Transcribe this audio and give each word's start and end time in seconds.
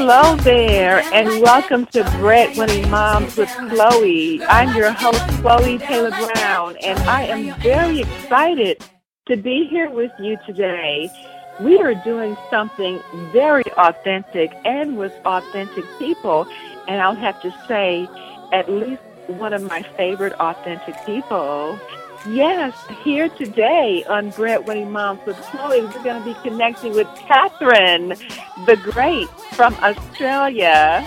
Hello 0.00 0.36
there, 0.36 1.02
and 1.12 1.42
welcome 1.42 1.84
to 1.86 2.04
Breadwinning 2.20 2.88
Moms 2.88 3.36
with 3.36 3.48
Chloe. 3.68 4.40
I'm 4.44 4.72
your 4.76 4.92
host, 4.92 5.20
Chloe 5.40 5.76
Taylor 5.76 6.10
Brown, 6.10 6.76
and 6.84 6.96
I 7.00 7.22
am 7.24 7.60
very 7.60 8.02
excited 8.02 8.80
to 9.26 9.36
be 9.36 9.66
here 9.68 9.90
with 9.90 10.12
you 10.20 10.38
today. 10.46 11.10
We 11.58 11.80
are 11.80 11.94
doing 12.04 12.36
something 12.48 13.00
very 13.32 13.64
authentic 13.76 14.52
and 14.64 14.96
with 14.96 15.12
authentic 15.24 15.84
people, 15.98 16.46
and 16.86 17.02
I'll 17.02 17.16
have 17.16 17.42
to 17.42 17.52
say, 17.66 18.06
at 18.52 18.70
least 18.70 19.02
one 19.26 19.52
of 19.52 19.62
my 19.62 19.82
favorite 19.82 20.34
authentic 20.34 20.94
people. 21.06 21.76
Yes, 22.30 22.76
here 23.02 23.30
today 23.30 24.04
on 24.06 24.32
Breadwinning 24.32 24.90
Moms 24.90 25.20
with 25.24 25.36
Chloe, 25.36 25.80
we're 25.80 26.02
going 26.02 26.22
to 26.22 26.34
be 26.34 26.34
connecting 26.42 26.92
with 26.92 27.06
Catherine 27.16 28.10
the 28.66 28.76
Great 28.82 29.30
from 29.54 29.72
Australia. 29.76 31.06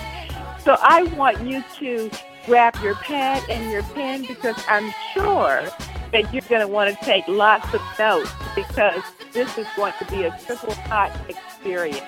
So 0.63 0.77
I 0.81 1.03
want 1.15 1.39
you 1.45 1.63
to 1.77 2.09
grab 2.47 2.75
your 2.81 2.95
pad 2.95 3.47
and 3.51 3.71
your 3.71 3.83
pen 3.83 4.25
because 4.25 4.55
I'm 4.67 4.91
sure 5.13 5.63
that 6.11 6.33
you're 6.33 6.41
going 6.49 6.61
to 6.61 6.67
want 6.67 6.97
to 6.97 7.05
take 7.05 7.27
lots 7.27 7.71
of 7.71 7.81
notes 7.99 8.31
because 8.55 9.03
this 9.31 9.59
is 9.59 9.67
going 9.75 9.93
to 9.99 10.05
be 10.05 10.23
a 10.23 10.35
triple 10.43 10.73
hot 10.73 11.11
experience. 11.29 12.01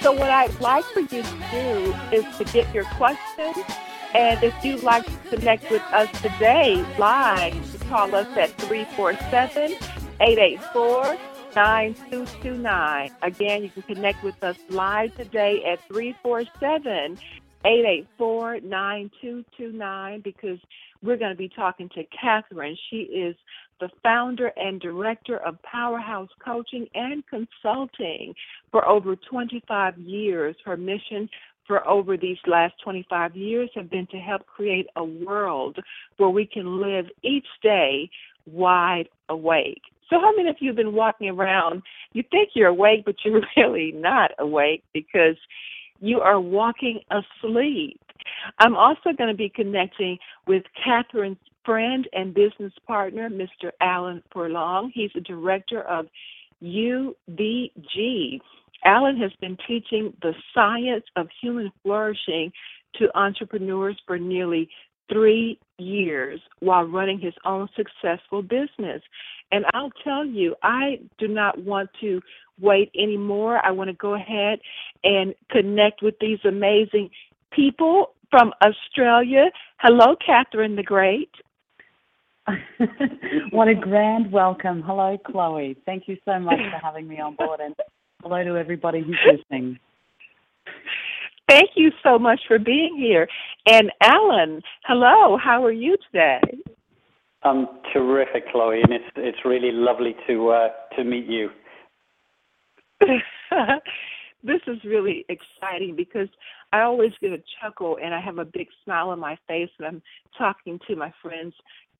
So 0.00 0.12
what 0.12 0.30
I'd 0.30 0.58
like 0.60 0.84
for 0.86 1.00
you 1.00 1.22
to 1.22 1.38
do 1.50 1.94
is 2.10 2.36
to 2.38 2.44
get 2.44 2.72
your 2.74 2.84
questions 2.84 3.56
and 4.14 4.42
if 4.42 4.54
you'd 4.64 4.82
like 4.82 5.04
to 5.04 5.36
connect 5.36 5.70
with 5.70 5.82
us 5.92 6.08
today 6.22 6.82
live, 6.98 7.77
call 7.88 8.14
us 8.14 8.28
at 8.36 8.50
347 8.60 9.72
884 10.20 11.16
9229. 11.54 13.10
Again, 13.22 13.62
you 13.62 13.70
can 13.70 13.82
connect 13.82 14.22
with 14.22 14.42
us 14.44 14.56
live 14.68 15.16
today 15.16 15.64
at 15.64 15.80
347 15.88 17.18
884 17.64 18.60
9229 18.60 20.20
because 20.20 20.58
we're 21.02 21.16
going 21.16 21.32
to 21.32 21.36
be 21.36 21.48
talking 21.48 21.88
to 21.90 22.04
Catherine. 22.20 22.76
She 22.90 22.96
is 22.96 23.34
the 23.80 23.88
founder 24.02 24.52
and 24.56 24.80
director 24.80 25.38
of 25.38 25.60
Powerhouse 25.62 26.28
Coaching 26.44 26.86
and 26.94 27.24
Consulting 27.26 28.34
for 28.70 28.86
over 28.86 29.16
25 29.16 29.98
years. 29.98 30.56
Her 30.64 30.76
mission 30.76 31.28
for 31.68 31.86
over 31.86 32.16
these 32.16 32.38
last 32.48 32.74
25 32.82 33.36
years 33.36 33.70
have 33.76 33.88
been 33.88 34.08
to 34.08 34.16
help 34.16 34.44
create 34.46 34.88
a 34.96 35.04
world 35.04 35.78
where 36.16 36.30
we 36.30 36.44
can 36.44 36.80
live 36.80 37.06
each 37.22 37.46
day 37.62 38.10
wide 38.46 39.08
awake. 39.28 39.82
So, 40.10 40.18
how 40.18 40.34
many 40.34 40.48
of 40.48 40.56
you 40.58 40.70
have 40.70 40.76
been 40.76 40.94
walking 40.94 41.28
around? 41.28 41.82
You 42.14 42.24
think 42.30 42.50
you're 42.54 42.68
awake, 42.68 43.04
but 43.04 43.16
you're 43.24 43.42
really 43.56 43.92
not 43.92 44.32
awake 44.38 44.82
because 44.92 45.36
you 46.00 46.20
are 46.20 46.40
walking 46.40 47.00
asleep. 47.10 48.00
I'm 48.58 48.74
also 48.74 49.12
going 49.16 49.30
to 49.30 49.36
be 49.36 49.50
connecting 49.54 50.18
with 50.46 50.62
Catherine's 50.82 51.38
friend 51.64 52.08
and 52.14 52.32
business 52.32 52.72
partner, 52.86 53.28
Mr. 53.28 53.72
Alan 53.82 54.22
Furlong. 54.32 54.90
He's 54.94 55.10
the 55.14 55.20
director 55.20 55.82
of 55.82 56.06
UVG, 56.62 58.40
Alan 58.84 59.16
has 59.18 59.32
been 59.40 59.56
teaching 59.66 60.12
the 60.22 60.34
science 60.54 61.04
of 61.16 61.28
human 61.40 61.70
flourishing 61.82 62.52
to 62.96 63.16
entrepreneurs 63.16 64.00
for 64.06 64.18
nearly 64.18 64.68
three 65.10 65.58
years 65.78 66.40
while 66.60 66.84
running 66.84 67.18
his 67.18 67.34
own 67.44 67.68
successful 67.76 68.42
business. 68.42 69.02
And 69.50 69.64
I'll 69.72 69.92
tell 70.04 70.24
you, 70.24 70.54
I 70.62 71.00
do 71.18 71.28
not 71.28 71.58
want 71.58 71.90
to 72.00 72.20
wait 72.60 72.90
anymore. 72.94 73.60
I 73.64 73.70
want 73.70 73.88
to 73.88 73.94
go 73.94 74.14
ahead 74.14 74.58
and 75.04 75.34
connect 75.50 76.02
with 76.02 76.14
these 76.20 76.38
amazing 76.44 77.10
people 77.52 78.14
from 78.30 78.52
Australia. 78.62 79.46
Hello, 79.78 80.16
Catherine 80.24 80.76
the 80.76 80.82
Great. 80.82 81.30
what 83.50 83.68
a 83.68 83.74
grand 83.74 84.32
welcome. 84.32 84.82
Hello, 84.82 85.18
Chloe. 85.18 85.76
Thank 85.84 86.08
you 86.08 86.16
so 86.24 86.38
much 86.38 86.58
for 86.58 86.78
having 86.82 87.06
me 87.06 87.20
on 87.20 87.34
board. 87.36 87.60
And 87.60 87.74
Hello 88.22 88.42
to 88.42 88.56
everybody 88.56 89.00
who's 89.00 89.18
listening. 89.30 89.78
Thank 91.48 91.70
you 91.76 91.92
so 92.02 92.18
much 92.18 92.40
for 92.48 92.58
being 92.58 92.96
here. 92.96 93.28
And 93.66 93.92
Alan, 94.02 94.60
hello, 94.84 95.38
how 95.42 95.64
are 95.64 95.72
you 95.72 95.96
today? 96.10 96.40
I'm 97.44 97.68
terrific, 97.92 98.50
Chloe, 98.50 98.82
and 98.82 98.92
it's 98.92 99.04
it's 99.16 99.38
really 99.44 99.70
lovely 99.70 100.16
to 100.26 100.50
uh, 100.50 100.68
to 100.96 101.04
meet 101.04 101.26
you. 101.26 101.50
this 104.42 104.60
is 104.66 104.78
really 104.84 105.24
exciting 105.28 105.94
because 105.96 106.28
I 106.72 106.80
always 106.80 107.12
get 107.20 107.30
a 107.30 107.42
chuckle 107.62 107.98
and 108.02 108.12
I 108.12 108.20
have 108.20 108.38
a 108.38 108.44
big 108.44 108.66
smile 108.84 109.10
on 109.10 109.20
my 109.20 109.38
face 109.46 109.70
when 109.78 109.88
I'm 109.88 110.02
talking 110.36 110.80
to 110.88 110.96
my 110.96 111.14
friends 111.22 111.54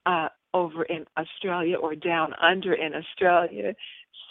uh, 0.05 0.29
over 0.53 0.83
in 0.83 1.07
Australia 1.17 1.77
or 1.77 1.95
down 1.95 2.33
under 2.43 2.75
in 2.75 2.93
Australia. 2.95 3.73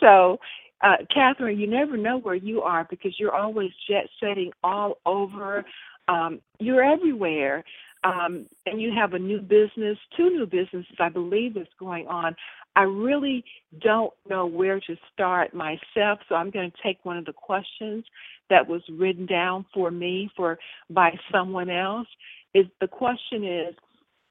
So 0.02 0.38
uh, 0.82 0.98
Catherine, 1.14 1.60
you 1.60 1.68
never 1.68 1.98
know 1.98 2.20
where 2.20 2.36
you 2.36 2.62
are 2.62 2.86
because 2.90 3.16
you're 3.20 3.36
always 3.36 3.72
jet 3.90 4.08
setting 4.20 4.52
all 4.64 4.98
over. 5.06 5.66
Um, 6.08 6.40
you're 6.60 6.84
everywhere. 6.84 7.64
Um, 8.04 8.46
and 8.66 8.80
you 8.80 8.94
have 8.96 9.14
a 9.14 9.20
new 9.20 9.42
business, 9.42 9.98
two 10.16 10.30
new 10.30 10.46
businesses, 10.46 10.96
I 11.00 11.10
believe, 11.10 11.58
is 11.58 11.68
going 11.80 12.08
on. 12.08 12.36
I 12.76 12.84
really 12.84 13.44
don't 13.82 14.14
know 14.30 14.46
where 14.46 14.80
to 14.82 14.96
start 15.12 15.54
myself, 15.54 16.20
so 16.30 16.36
I'm 16.36 16.52
going 16.52 16.70
to 16.70 16.78
take 16.84 17.04
one 17.04 17.18
of 17.18 17.26
the 17.26 17.34
questions 17.34 18.06
that 18.52 18.68
was 18.68 18.84
written 18.88 19.26
down 19.26 19.66
for 19.74 19.90
me 19.90 20.30
for 20.36 20.59
by 20.92 21.18
someone 21.32 21.72
else. 21.72 22.08
Is 22.54 22.68
the 22.80 22.88
question 22.88 23.44
is, 23.44 23.76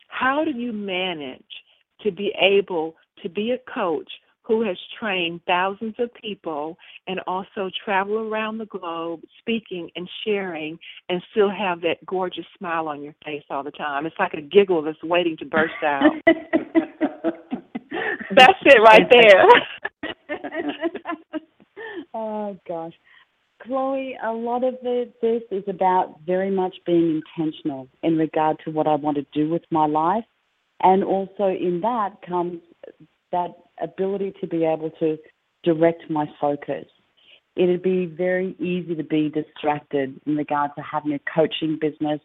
how 0.07 0.45
do 0.45 0.53
you 0.53 0.73
manage 0.73 1.43
to 2.03 2.13
be 2.13 2.33
able 2.41 2.95
to 3.23 3.29
be 3.29 3.51
a 3.51 3.73
coach 3.73 4.11
who 4.47 4.63
has 4.63 4.77
trained 4.99 5.41
thousands 5.47 5.95
of 5.99 6.13
people 6.15 6.77
and 7.07 7.21
also 7.27 7.69
travel 7.85 8.19
around 8.19 8.59
the 8.59 8.67
globe 8.67 9.21
speaking 9.39 9.91
and 9.97 10.09
sharing 10.25 10.79
and 11.09 11.23
still 11.33 11.51
have 11.51 11.81
that 11.81 12.05
gorgeous 12.07 12.45
smile 12.57 12.87
on 12.89 13.03
your 13.03 13.15
face 13.25 13.43
all 13.51 13.65
the 13.65 13.73
time. 13.73 14.07
It's 14.07 14.17
like 14.19 14.35
a 14.35 14.41
giggle 14.41 14.83
that's 14.83 15.03
waiting 15.03 15.37
to 15.39 15.45
burst 15.45 15.75
out. 15.83 16.13
that's 18.35 18.61
it 18.65 18.81
right 18.81 19.11
there. 19.11 19.47
oh 22.15 22.57
gosh. 22.69 22.95
Chloe, 23.63 24.17
a 24.23 24.33
lot 24.33 24.63
of 24.63 24.75
it, 24.83 25.21
this 25.21 25.43
is 25.51 25.65
about 25.67 26.21
very 26.25 26.51
much 26.51 26.77
being 26.85 27.23
intentional 27.37 27.89
in 28.03 28.17
regard 28.17 28.59
to 28.65 28.71
what 28.71 28.87
I 28.87 28.95
want 28.95 29.17
to 29.17 29.27
do 29.33 29.51
with 29.51 29.63
my 29.73 29.87
life. 29.87 30.25
And 30.83 31.03
also 31.03 31.47
in 31.47 31.81
that 31.83 32.21
comes 32.29 32.61
that 33.37 33.55
ability 33.83 34.33
to 34.41 34.47
be 34.47 34.65
able 34.65 34.91
to 35.03 35.19
direct 35.63 36.11
my 36.11 36.27
focus. 36.41 36.87
It'd 37.57 37.83
be 37.83 38.07
very 38.07 38.55
easy 38.59 38.95
to 38.95 39.03
be 39.05 39.31
distracted 39.31 40.21
in 40.27 40.37
regard 40.37 40.71
to 40.77 40.83
having 40.83 41.13
a 41.13 41.21
coaching 41.35 41.79
business, 41.81 42.21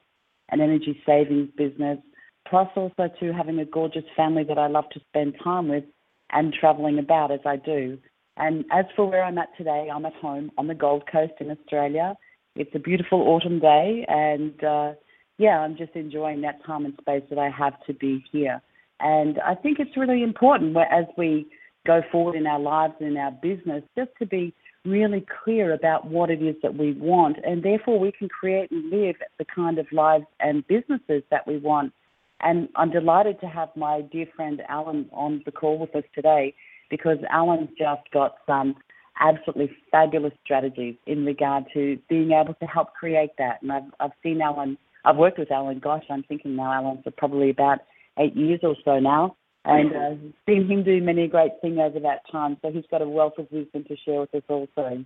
an 0.50 0.60
energy 0.62 1.02
savings 1.06 1.50
business, 1.58 2.00
plus 2.48 2.68
also 2.76 3.10
to 3.20 3.34
having 3.34 3.60
a 3.60 3.66
gorgeous 3.66 4.04
family 4.16 4.44
that 4.44 4.58
I 4.58 4.68
love 4.68 4.90
to 4.94 5.00
spend 5.10 5.36
time 5.44 5.68
with 5.70 5.86
and 6.32 6.54
traveling 6.54 7.00
about 7.00 7.32
as 7.32 7.40
I 7.46 7.56
do. 7.56 7.98
And 8.38 8.66
as 8.72 8.86
for 8.96 9.10
where 9.10 9.24
I'm 9.24 9.38
at 9.38 9.56
today, 9.58 9.90
I'm 9.94 10.06
at 10.06 10.16
home 10.16 10.52
on 10.58 10.68
the 10.68 10.76
Gold 10.76 11.04
Coast 11.12 11.34
in 11.40 11.52
Australia. 11.52 12.16
It's 12.56 12.76
a 12.76 12.80
beautiful 12.80 13.22
autumn 13.22 13.60
day, 13.60 14.06
and 14.08 14.64
uh, 14.64 14.94
yeah, 15.38 15.60
I'm 15.60 15.78
just 15.78 15.96
enjoying 15.96 16.42
that 16.42 16.64
time 16.66 16.86
and 16.86 16.94
space 17.00 17.24
that 17.30 17.40
I 17.40 17.50
have 17.50 17.74
to 17.88 17.94
be 17.94 18.24
here. 18.32 18.62
And 19.02 19.40
I 19.40 19.56
think 19.56 19.80
it's 19.80 19.98
really 19.98 20.24
important 20.24 20.76
as 20.78 21.06
we 21.18 21.48
go 21.86 22.02
forward 22.12 22.36
in 22.36 22.46
our 22.46 22.60
lives 22.60 22.94
and 23.00 23.10
in 23.10 23.18
our 23.18 23.32
business 23.32 23.84
just 23.98 24.12
to 24.20 24.26
be 24.26 24.54
really 24.86 25.26
clear 25.44 25.74
about 25.74 26.08
what 26.08 26.30
it 26.30 26.42
is 26.42 26.56
that 26.62 26.76
we 26.76 26.94
want. 26.94 27.38
And 27.44 27.64
therefore, 27.64 28.00
we 28.00 28.12
can 28.12 28.30
create 28.30 28.72
and 28.72 28.90
live 28.90 29.16
the 29.38 29.46
kind 29.46 29.78
of 29.80 29.88
lives 29.92 30.26
and 30.40 30.66
businesses 30.68 31.24
that 31.32 31.48
we 31.48 31.58
want. 31.58 31.94
And 32.42 32.70
I'm 32.76 32.90
delighted 32.90 33.40
to 33.42 33.48
have 33.48 33.70
my 33.76 34.02
dear 34.02 34.26
friend 34.36 34.62
Alan 34.68 35.08
on 35.12 35.42
the 35.46 35.52
call 35.52 35.78
with 35.78 35.96
us 35.96 36.04
today 36.16 36.56
because 36.90 37.18
Alan's 37.30 37.70
just 37.78 38.02
got 38.12 38.38
some 38.48 38.76
absolutely 39.20 39.72
fabulous 39.92 40.34
strategies 40.44 40.96
in 41.06 41.26
regard 41.26 41.66
to 41.74 42.00
being 42.10 42.32
able 42.32 42.56
to 42.56 42.66
help 42.66 42.94
create 42.94 43.32
that. 43.38 43.62
And 43.62 43.72
I've, 43.72 43.84
I've 44.00 44.12
seen 44.24 44.42
Alan, 44.42 44.78
I've 45.06 45.18
worked 45.18 45.38
with 45.38 45.52
Alan, 45.52 45.80
gosh, 45.80 46.04
I'm 46.10 46.24
thinking 46.24 46.56
now 46.56 46.74
Alan 46.74 47.02
for 47.04 47.12
probably 47.12 47.52
about 47.52 47.80
eight 48.20 48.36
years 48.36 48.60
or 48.64 48.76
so 48.84 49.00
now, 49.00 49.36
and 49.66 49.96
uh, 49.96 50.16
seen 50.46 50.68
him 50.68 50.84
do 50.84 51.02
many 51.02 51.28
great 51.28 51.52
things 51.62 51.78
over 51.80 52.00
that 52.00 52.22
time. 52.32 52.58
So 52.62 52.72
he's 52.72 52.86
got 52.90 53.02
a 53.02 53.08
wealth 53.08 53.34
of 53.38 53.48
wisdom 53.52 53.84
to 53.86 53.96
share 54.06 54.22
with 54.22 54.34
us 54.36 54.44
also. 54.48 55.06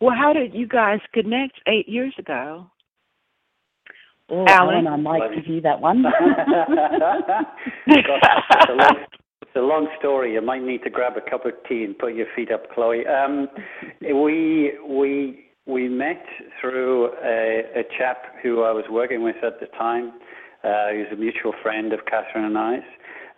Well, 0.00 0.14
how 0.16 0.32
did 0.32 0.54
you 0.54 0.66
guys 0.68 1.00
connect 1.12 1.60
eight 1.66 1.88
years 1.88 2.14
ago? 2.18 2.70
Oh, 4.30 4.44
Alan, 4.48 4.86
Alan 4.86 4.92
I 4.92 4.96
might 4.96 5.34
give 5.34 5.46
you 5.46 5.60
that 5.62 5.80
one. 5.80 6.04
it's, 7.86 8.08
a 8.68 8.72
long, 8.74 8.96
it's 9.42 9.56
a 9.56 9.60
long 9.60 9.88
story. 9.98 10.34
You 10.34 10.42
might 10.42 10.62
need 10.62 10.82
to 10.84 10.90
grab 10.90 11.14
a 11.16 11.30
cup 11.30 11.46
of 11.46 11.52
tea 11.68 11.84
and 11.84 11.96
put 11.98 12.14
your 12.14 12.26
feet 12.36 12.52
up, 12.52 12.70
Chloe. 12.74 13.06
Um, 13.06 13.48
we 14.02 14.72
we 14.86 15.46
we 15.66 15.88
met 15.88 16.22
through 16.60 17.12
a, 17.24 17.62
a 17.76 17.82
chap 17.96 18.22
who 18.42 18.62
I 18.62 18.72
was 18.72 18.84
working 18.90 19.22
with 19.22 19.36
at 19.42 19.60
the 19.60 19.66
time. 19.78 20.12
Uh, 20.64 20.88
he 20.92 20.98
was 20.98 21.08
a 21.12 21.16
mutual 21.16 21.52
friend 21.62 21.92
of 21.92 22.00
Catherine 22.06 22.44
and 22.44 22.58
I's. 22.58 22.80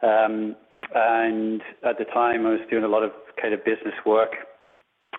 Um, 0.02 0.56
and 0.94 1.60
at 1.84 1.98
the 1.98 2.04
time, 2.12 2.46
I 2.46 2.50
was 2.50 2.60
doing 2.70 2.84
a 2.84 2.88
lot 2.88 3.02
of 3.02 3.12
kind 3.40 3.54
of 3.54 3.64
business 3.64 3.94
work 4.04 4.32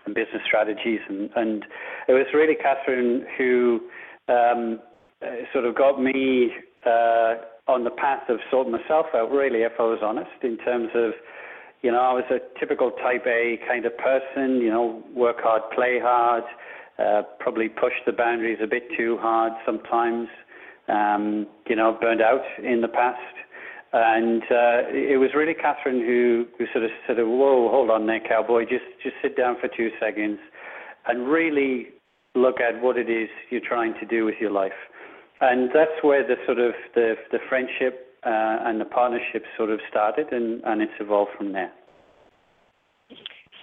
and 0.05 0.15
business 0.15 0.41
strategies, 0.45 0.99
and, 1.07 1.29
and 1.35 1.63
it 2.07 2.13
was 2.13 2.25
really 2.33 2.55
Catherine 2.55 3.25
who 3.37 3.81
um, 4.27 4.79
uh, 5.21 5.45
sort 5.53 5.65
of 5.65 5.75
got 5.75 6.01
me 6.01 6.51
uh, 6.85 7.35
on 7.67 7.83
the 7.83 7.91
path 7.91 8.23
of 8.29 8.39
sorting 8.49 8.71
myself 8.71 9.05
out. 9.13 9.31
Really, 9.31 9.61
if 9.61 9.73
I 9.79 9.83
was 9.83 9.99
honest, 10.01 10.31
in 10.43 10.57
terms 10.57 10.89
of 10.95 11.11
you 11.81 11.91
know, 11.91 11.99
I 11.99 12.13
was 12.13 12.23
a 12.29 12.59
typical 12.59 12.91
type 12.91 13.25
A 13.25 13.57
kind 13.67 13.85
of 13.85 13.97
person, 13.97 14.61
you 14.61 14.69
know, 14.69 15.03
work 15.15 15.37
hard, 15.39 15.63
play 15.73 15.99
hard, 15.99 16.43
uh, 16.99 17.23
probably 17.39 17.69
push 17.69 17.93
the 18.05 18.11
boundaries 18.11 18.59
a 18.61 18.67
bit 18.67 18.83
too 18.95 19.17
hard 19.19 19.53
sometimes, 19.65 20.27
um, 20.91 21.47
you 21.67 21.75
know, 21.75 21.97
burned 21.99 22.21
out 22.21 22.43
in 22.63 22.81
the 22.81 22.87
past. 22.87 23.35
And 23.93 24.43
uh, 24.43 24.87
it 24.91 25.19
was 25.19 25.31
really 25.35 25.53
Catherine 25.53 25.99
who, 25.99 26.45
who 26.57 26.65
sort 26.71 26.85
of 26.85 26.91
said, 27.07 27.17
"Whoa, 27.17 27.69
hold 27.69 27.89
on 27.89 28.07
there, 28.07 28.21
cowboy. 28.21 28.63
Just 28.63 28.85
just 29.03 29.15
sit 29.21 29.35
down 29.35 29.57
for 29.59 29.67
two 29.67 29.89
seconds, 29.99 30.39
and 31.07 31.27
really 31.27 31.89
look 32.33 32.61
at 32.61 32.81
what 32.81 32.97
it 32.97 33.09
is 33.09 33.27
you're 33.49 33.59
trying 33.67 33.93
to 33.99 34.05
do 34.05 34.23
with 34.23 34.35
your 34.39 34.51
life." 34.51 34.79
And 35.41 35.69
that's 35.73 36.03
where 36.03 36.25
the 36.25 36.35
sort 36.45 36.59
of 36.59 36.73
the 36.95 37.15
the 37.31 37.39
friendship 37.49 38.15
uh, 38.23 38.63
and 38.63 38.79
the 38.79 38.85
partnership 38.85 39.43
sort 39.57 39.69
of 39.69 39.81
started, 39.89 40.31
and 40.31 40.61
and 40.63 40.81
it's 40.81 40.93
evolved 41.01 41.31
from 41.37 41.51
there. 41.51 41.71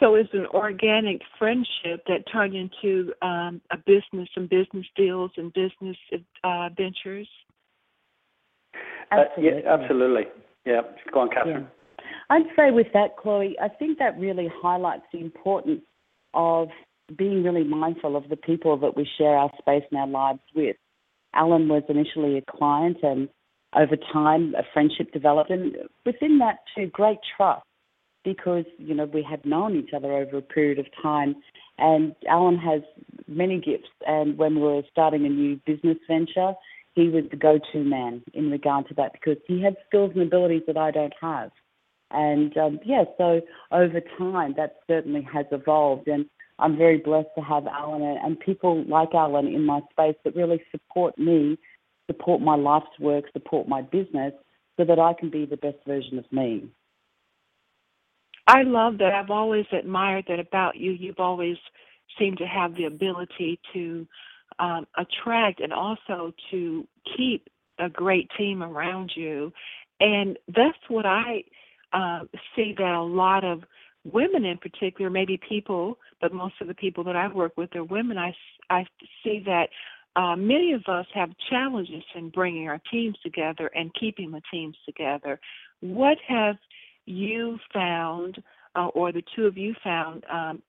So 0.00 0.14
it's 0.14 0.30
an 0.32 0.46
organic 0.54 1.22
friendship 1.38 2.04
that 2.06 2.24
turned 2.32 2.54
into 2.54 3.12
um, 3.20 3.60
a 3.72 3.76
business, 3.78 4.28
some 4.34 4.46
business 4.46 4.86
deals 4.96 5.32
and 5.36 5.52
business 5.52 5.96
uh, 6.44 6.68
ventures. 6.76 7.28
Absolutely. 9.10 9.50
Uh, 9.50 9.56
yeah, 9.56 9.74
absolutely. 9.74 10.22
Yeah, 10.64 10.80
go 11.12 11.20
on, 11.20 11.30
Catherine. 11.30 11.62
Yeah. 11.62 12.04
I'd 12.30 12.42
say 12.54 12.70
with 12.70 12.88
that, 12.92 13.16
Chloe, 13.16 13.56
I 13.60 13.68
think 13.68 13.98
that 13.98 14.18
really 14.18 14.48
highlights 14.62 15.04
the 15.12 15.20
importance 15.20 15.82
of 16.34 16.68
being 17.16 17.42
really 17.42 17.64
mindful 17.64 18.16
of 18.16 18.28
the 18.28 18.36
people 18.36 18.76
that 18.76 18.96
we 18.96 19.08
share 19.16 19.36
our 19.36 19.50
space 19.58 19.82
and 19.90 19.98
our 19.98 20.06
lives 20.06 20.40
with. 20.54 20.76
Alan 21.34 21.68
was 21.68 21.82
initially 21.88 22.36
a 22.36 22.42
client, 22.50 22.98
and 23.02 23.28
over 23.74 23.96
time, 24.12 24.54
a 24.56 24.62
friendship 24.72 25.12
developed, 25.12 25.50
and 25.50 25.74
within 26.04 26.38
that, 26.38 26.58
too, 26.76 26.86
great 26.88 27.18
trust 27.36 27.62
because 28.28 28.64
you 28.78 28.94
know 28.94 29.06
we 29.06 29.22
had 29.22 29.44
known 29.44 29.76
each 29.76 29.94
other 29.94 30.12
over 30.12 30.38
a 30.38 30.42
period 30.42 30.78
of 30.78 30.86
time. 31.02 31.36
And 31.78 32.14
Alan 32.28 32.58
has 32.58 32.82
many 33.26 33.60
gifts, 33.60 33.88
and 34.06 34.36
when 34.36 34.56
we 34.56 34.62
were 34.62 34.82
starting 34.90 35.24
a 35.24 35.28
new 35.28 35.60
business 35.64 35.98
venture, 36.08 36.52
he 36.94 37.08
was 37.08 37.24
the 37.30 37.36
go-to 37.36 37.84
man 37.84 38.22
in 38.34 38.50
regard 38.50 38.88
to 38.88 38.94
that 38.94 39.12
because 39.12 39.38
he 39.46 39.62
had 39.62 39.76
skills 39.86 40.10
and 40.14 40.22
abilities 40.22 40.62
that 40.66 40.76
I 40.76 40.90
don't 40.90 41.14
have. 41.20 41.50
And 42.10 42.56
um, 42.56 42.80
yeah, 42.84 43.04
so 43.16 43.40
over 43.70 44.00
time, 44.18 44.54
that 44.56 44.76
certainly 44.88 45.26
has 45.32 45.46
evolved, 45.52 46.08
and 46.08 46.26
I'm 46.58 46.76
very 46.76 46.98
blessed 46.98 47.28
to 47.36 47.44
have 47.44 47.66
Alan 47.66 48.02
and 48.02 48.40
people 48.40 48.84
like 48.88 49.14
Alan 49.14 49.46
in 49.46 49.64
my 49.64 49.80
space 49.90 50.16
that 50.24 50.34
really 50.34 50.60
support 50.72 51.16
me, 51.18 51.56
support 52.10 52.40
my 52.40 52.56
life's 52.56 52.98
work, 52.98 53.26
support 53.32 53.68
my 53.68 53.82
business, 53.82 54.32
so 54.76 54.84
that 54.84 54.98
I 54.98 55.12
can 55.12 55.30
be 55.30 55.46
the 55.46 55.56
best 55.56 55.78
version 55.86 56.18
of 56.18 56.24
me. 56.32 56.68
I 58.48 58.62
love 58.62 58.98
that. 58.98 59.12
I've 59.12 59.30
always 59.30 59.66
admired 59.72 60.24
that 60.28 60.40
about 60.40 60.76
you. 60.78 60.92
You've 60.92 61.20
always 61.20 61.58
seemed 62.18 62.38
to 62.38 62.46
have 62.46 62.74
the 62.76 62.86
ability 62.86 63.60
to 63.74 64.08
um, 64.58 64.86
attract 64.96 65.60
and 65.60 65.72
also 65.72 66.32
to 66.50 66.88
keep 67.16 67.48
a 67.78 67.90
great 67.90 68.28
team 68.38 68.62
around 68.62 69.12
you. 69.14 69.52
And 70.00 70.38
that's 70.48 70.78
what 70.88 71.06
I 71.06 71.44
uh, 71.92 72.20
see 72.56 72.74
that 72.78 72.94
a 72.94 73.02
lot 73.02 73.44
of 73.44 73.64
women 74.04 74.46
in 74.46 74.56
particular, 74.58 75.10
maybe 75.10 75.38
people, 75.48 75.98
but 76.22 76.32
most 76.32 76.54
of 76.62 76.68
the 76.68 76.74
people 76.74 77.04
that 77.04 77.16
I 77.16 77.28
work 77.28 77.52
with 77.58 77.76
are 77.76 77.84
women. 77.84 78.16
I, 78.16 78.34
I 78.70 78.86
see 79.22 79.42
that 79.44 79.68
uh, 80.16 80.36
many 80.36 80.72
of 80.72 80.82
us 80.88 81.06
have 81.14 81.30
challenges 81.50 82.02
in 82.14 82.30
bringing 82.30 82.68
our 82.68 82.80
teams 82.90 83.16
together 83.22 83.70
and 83.74 83.94
keeping 83.94 84.32
the 84.32 84.42
teams 84.50 84.76
together. 84.86 85.38
What 85.80 86.18
have 86.26 86.56
you 87.08 87.58
found, 87.72 88.42
uh, 88.74 88.88
or 88.88 89.12
the 89.12 89.22
two 89.34 89.46
of 89.46 89.56
you 89.56 89.74
found, 89.82 90.24
um, 90.30 90.62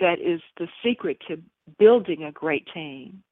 that 0.00 0.20
is 0.20 0.40
the 0.58 0.68
secret 0.84 1.18
to 1.28 1.40
building 1.78 2.24
a 2.24 2.32
great 2.32 2.66
team? 2.72 3.22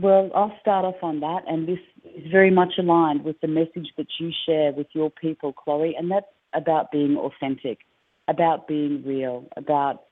Well, 0.00 0.30
I'll 0.34 0.56
start 0.60 0.84
off 0.84 1.02
on 1.02 1.20
that, 1.20 1.42
and 1.46 1.68
this 1.68 1.78
is 2.04 2.30
very 2.30 2.50
much 2.50 2.72
aligned 2.78 3.24
with 3.24 3.40
the 3.40 3.46
message 3.46 3.88
that 3.96 4.08
you 4.18 4.32
share 4.44 4.72
with 4.72 4.88
your 4.92 5.10
people, 5.10 5.52
Chloe, 5.52 5.94
and 5.96 6.10
that's 6.10 6.26
about 6.52 6.90
being 6.90 7.16
authentic, 7.16 7.78
about 8.26 8.66
being 8.66 9.04
real, 9.06 9.46
about 9.56 10.04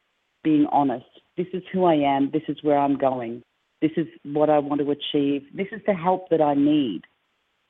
being 0.45 0.67
honest. 0.71 1.07
This 1.37 1.49
is 1.53 1.63
who 1.73 1.85
I 1.85 1.95
am, 1.95 2.31
this 2.33 2.43
is 2.47 2.59
where 2.63 2.79
I'm 2.79 2.97
going, 2.97 3.43
this 3.81 3.91
is 3.97 4.07
what 4.23 4.51
I 4.51 4.61
want 4.61 4.81
to 4.81 4.91
achieve, 4.91 5.43
this 5.53 5.69
is 5.73 5.81
the 5.87 5.95
help 5.95 6.29
that 6.31 6.41
I 6.41 6.55
need 6.55 7.03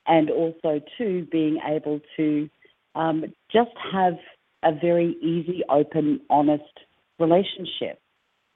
and 0.07 0.31
also 0.31 0.81
too 0.99 1.27
being 1.31 1.59
able 1.67 2.01
to 2.17 2.49
um, 2.95 3.25
just 3.53 3.71
have 3.93 4.15
a 4.63 4.73
very 4.73 5.17
easy, 5.23 5.63
open, 5.69 6.21
honest 6.31 6.63
relationship. 7.19 7.99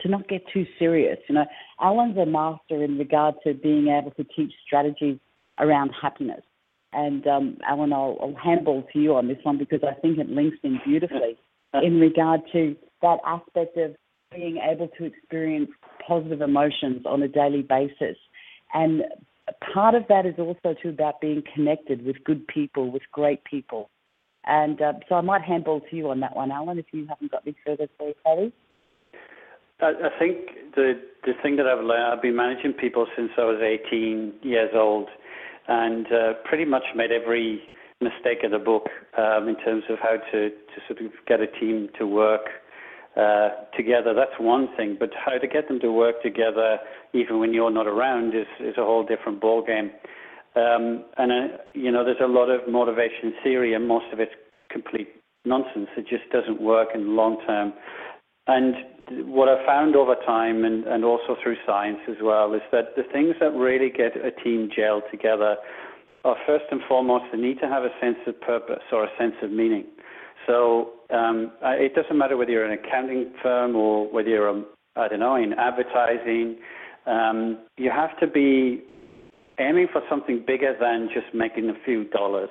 To 0.02 0.08
not 0.08 0.28
get 0.28 0.42
too 0.52 0.66
serious, 0.78 1.18
you 1.26 1.34
know. 1.34 1.46
Alan's 1.80 2.18
a 2.18 2.26
master 2.26 2.84
in 2.84 2.98
regard 2.98 3.36
to 3.44 3.54
being 3.54 3.88
able 3.88 4.10
to 4.12 4.24
teach 4.24 4.52
strategies 4.66 5.18
around 5.58 5.90
happiness. 6.00 6.42
And 6.92 7.26
um, 7.26 7.56
Alan, 7.66 7.94
I'll, 7.94 8.18
I'll 8.20 8.36
handball 8.42 8.86
to 8.92 8.98
you 8.98 9.14
on 9.14 9.26
this 9.26 9.38
one 9.42 9.56
because 9.56 9.80
I 9.82 9.98
think 10.00 10.18
it 10.18 10.28
links 10.28 10.58
in 10.62 10.80
beautifully 10.84 11.38
in 11.82 11.98
regard 11.98 12.42
to 12.52 12.76
that 13.00 13.18
aspect 13.24 13.78
of 13.78 13.96
being 14.34 14.58
able 14.58 14.88
to 14.98 15.04
experience 15.04 15.70
positive 16.06 16.42
emotions 16.42 17.06
on 17.06 17.22
a 17.22 17.28
daily 17.28 17.62
basis 17.62 18.16
and 18.74 19.02
part 19.72 19.94
of 19.94 20.04
that 20.08 20.26
is 20.26 20.34
also 20.38 20.74
too 20.82 20.90
about 20.90 21.20
being 21.20 21.42
connected 21.54 22.04
with 22.04 22.22
good 22.24 22.46
people, 22.48 22.90
with 22.90 23.02
great 23.12 23.44
people. 23.44 23.90
And 24.44 24.80
uh, 24.80 24.94
so 25.08 25.16
I 25.16 25.20
might 25.20 25.42
handball 25.42 25.80
to 25.80 25.96
you 25.96 26.10
on 26.10 26.20
that 26.20 26.36
one, 26.36 26.52
Alan, 26.52 26.78
if 26.78 26.86
you 26.92 27.06
haven't 27.08 27.32
got 27.32 27.42
any 27.44 27.56
further 27.64 27.86
to 27.86 27.92
say, 28.24 28.52
I, 29.80 29.86
I 29.86 30.18
think 30.18 30.74
the 30.74 30.94
the 31.24 31.32
thing 31.42 31.56
that 31.56 31.66
I've 31.66 31.84
learned, 31.84 32.14
I've 32.14 32.22
been 32.22 32.36
managing 32.36 32.72
people 32.72 33.06
since 33.16 33.30
I 33.36 33.42
was 33.42 33.60
18 33.60 34.34
years 34.42 34.70
old, 34.74 35.08
and 35.68 36.06
uh, 36.06 36.32
pretty 36.44 36.64
much 36.64 36.84
made 36.94 37.10
every 37.10 37.60
mistake 38.00 38.38
in 38.42 38.52
the 38.52 38.58
book 38.58 38.88
um, 39.18 39.48
in 39.48 39.56
terms 39.64 39.84
of 39.88 39.98
how 39.98 40.16
to, 40.32 40.50
to 40.50 40.78
sort 40.86 41.00
of 41.00 41.12
get 41.26 41.40
a 41.40 41.46
team 41.46 41.88
to 41.98 42.06
work 42.06 42.46
uh, 43.16 43.50
together. 43.76 44.14
That's 44.14 44.38
one 44.38 44.68
thing, 44.76 44.96
but 44.98 45.10
how 45.14 45.38
to 45.38 45.46
get 45.46 45.68
them 45.68 45.80
to 45.80 45.90
work 45.90 46.22
together, 46.22 46.78
even 47.14 47.38
when 47.40 47.54
you're 47.54 47.70
not 47.70 47.86
around, 47.86 48.34
is 48.34 48.46
is 48.60 48.76
a 48.76 48.84
whole 48.84 49.04
different 49.04 49.40
ballgame. 49.40 49.90
Um, 50.54 51.04
and 51.16 51.32
uh, 51.32 51.56
you 51.74 51.90
know, 51.90 52.04
there's 52.04 52.22
a 52.22 52.26
lot 52.26 52.50
of 52.50 52.68
motivation 52.68 53.32
theory, 53.42 53.74
and 53.74 53.86
most 53.86 54.06
of 54.12 54.20
it's 54.20 54.32
complete 54.70 55.08
nonsense. 55.44 55.88
It 55.96 56.06
just 56.08 56.30
doesn't 56.30 56.60
work 56.60 56.88
in 56.94 57.04
the 57.04 57.10
long 57.10 57.38
term. 57.46 57.72
And 58.48 58.74
what 59.26 59.48
I've 59.48 59.64
found 59.66 59.96
over 59.96 60.14
time, 60.26 60.64
and, 60.64 60.84
and 60.84 61.04
also 61.04 61.36
through 61.42 61.56
science 61.66 61.98
as 62.08 62.16
well, 62.22 62.54
is 62.54 62.62
that 62.72 62.96
the 62.96 63.02
things 63.12 63.34
that 63.40 63.52
really 63.52 63.90
get 63.90 64.16
a 64.16 64.30
team 64.30 64.68
gel 64.74 65.02
together 65.10 65.56
are 66.24 66.36
first 66.46 66.64
and 66.70 66.80
foremost 66.88 67.24
the 67.32 67.38
need 67.38 67.60
to 67.60 67.68
have 67.68 67.84
a 67.84 67.90
sense 68.00 68.18
of 68.26 68.40
purpose 68.40 68.82
or 68.92 69.04
a 69.04 69.10
sense 69.18 69.34
of 69.42 69.50
meaning. 69.50 69.84
So 70.46 70.92
um, 71.10 71.52
it 71.62 71.94
doesn't 71.94 72.16
matter 72.16 72.36
whether 72.36 72.50
you're 72.50 72.70
an 72.70 72.78
accounting 72.78 73.32
firm 73.42 73.76
or 73.76 74.10
whether 74.12 74.28
you're, 74.28 74.48
a, 74.48 74.62
I 74.96 75.08
don't 75.08 75.20
know, 75.20 75.36
in 75.36 75.52
advertising. 75.54 76.56
Um, 77.06 77.58
you 77.76 77.90
have 77.90 78.18
to 78.20 78.26
be 78.26 78.82
aiming 79.58 79.88
for 79.92 80.02
something 80.08 80.44
bigger 80.46 80.76
than 80.78 81.08
just 81.12 81.34
making 81.34 81.70
a 81.70 81.84
few 81.84 82.04
dollars. 82.04 82.50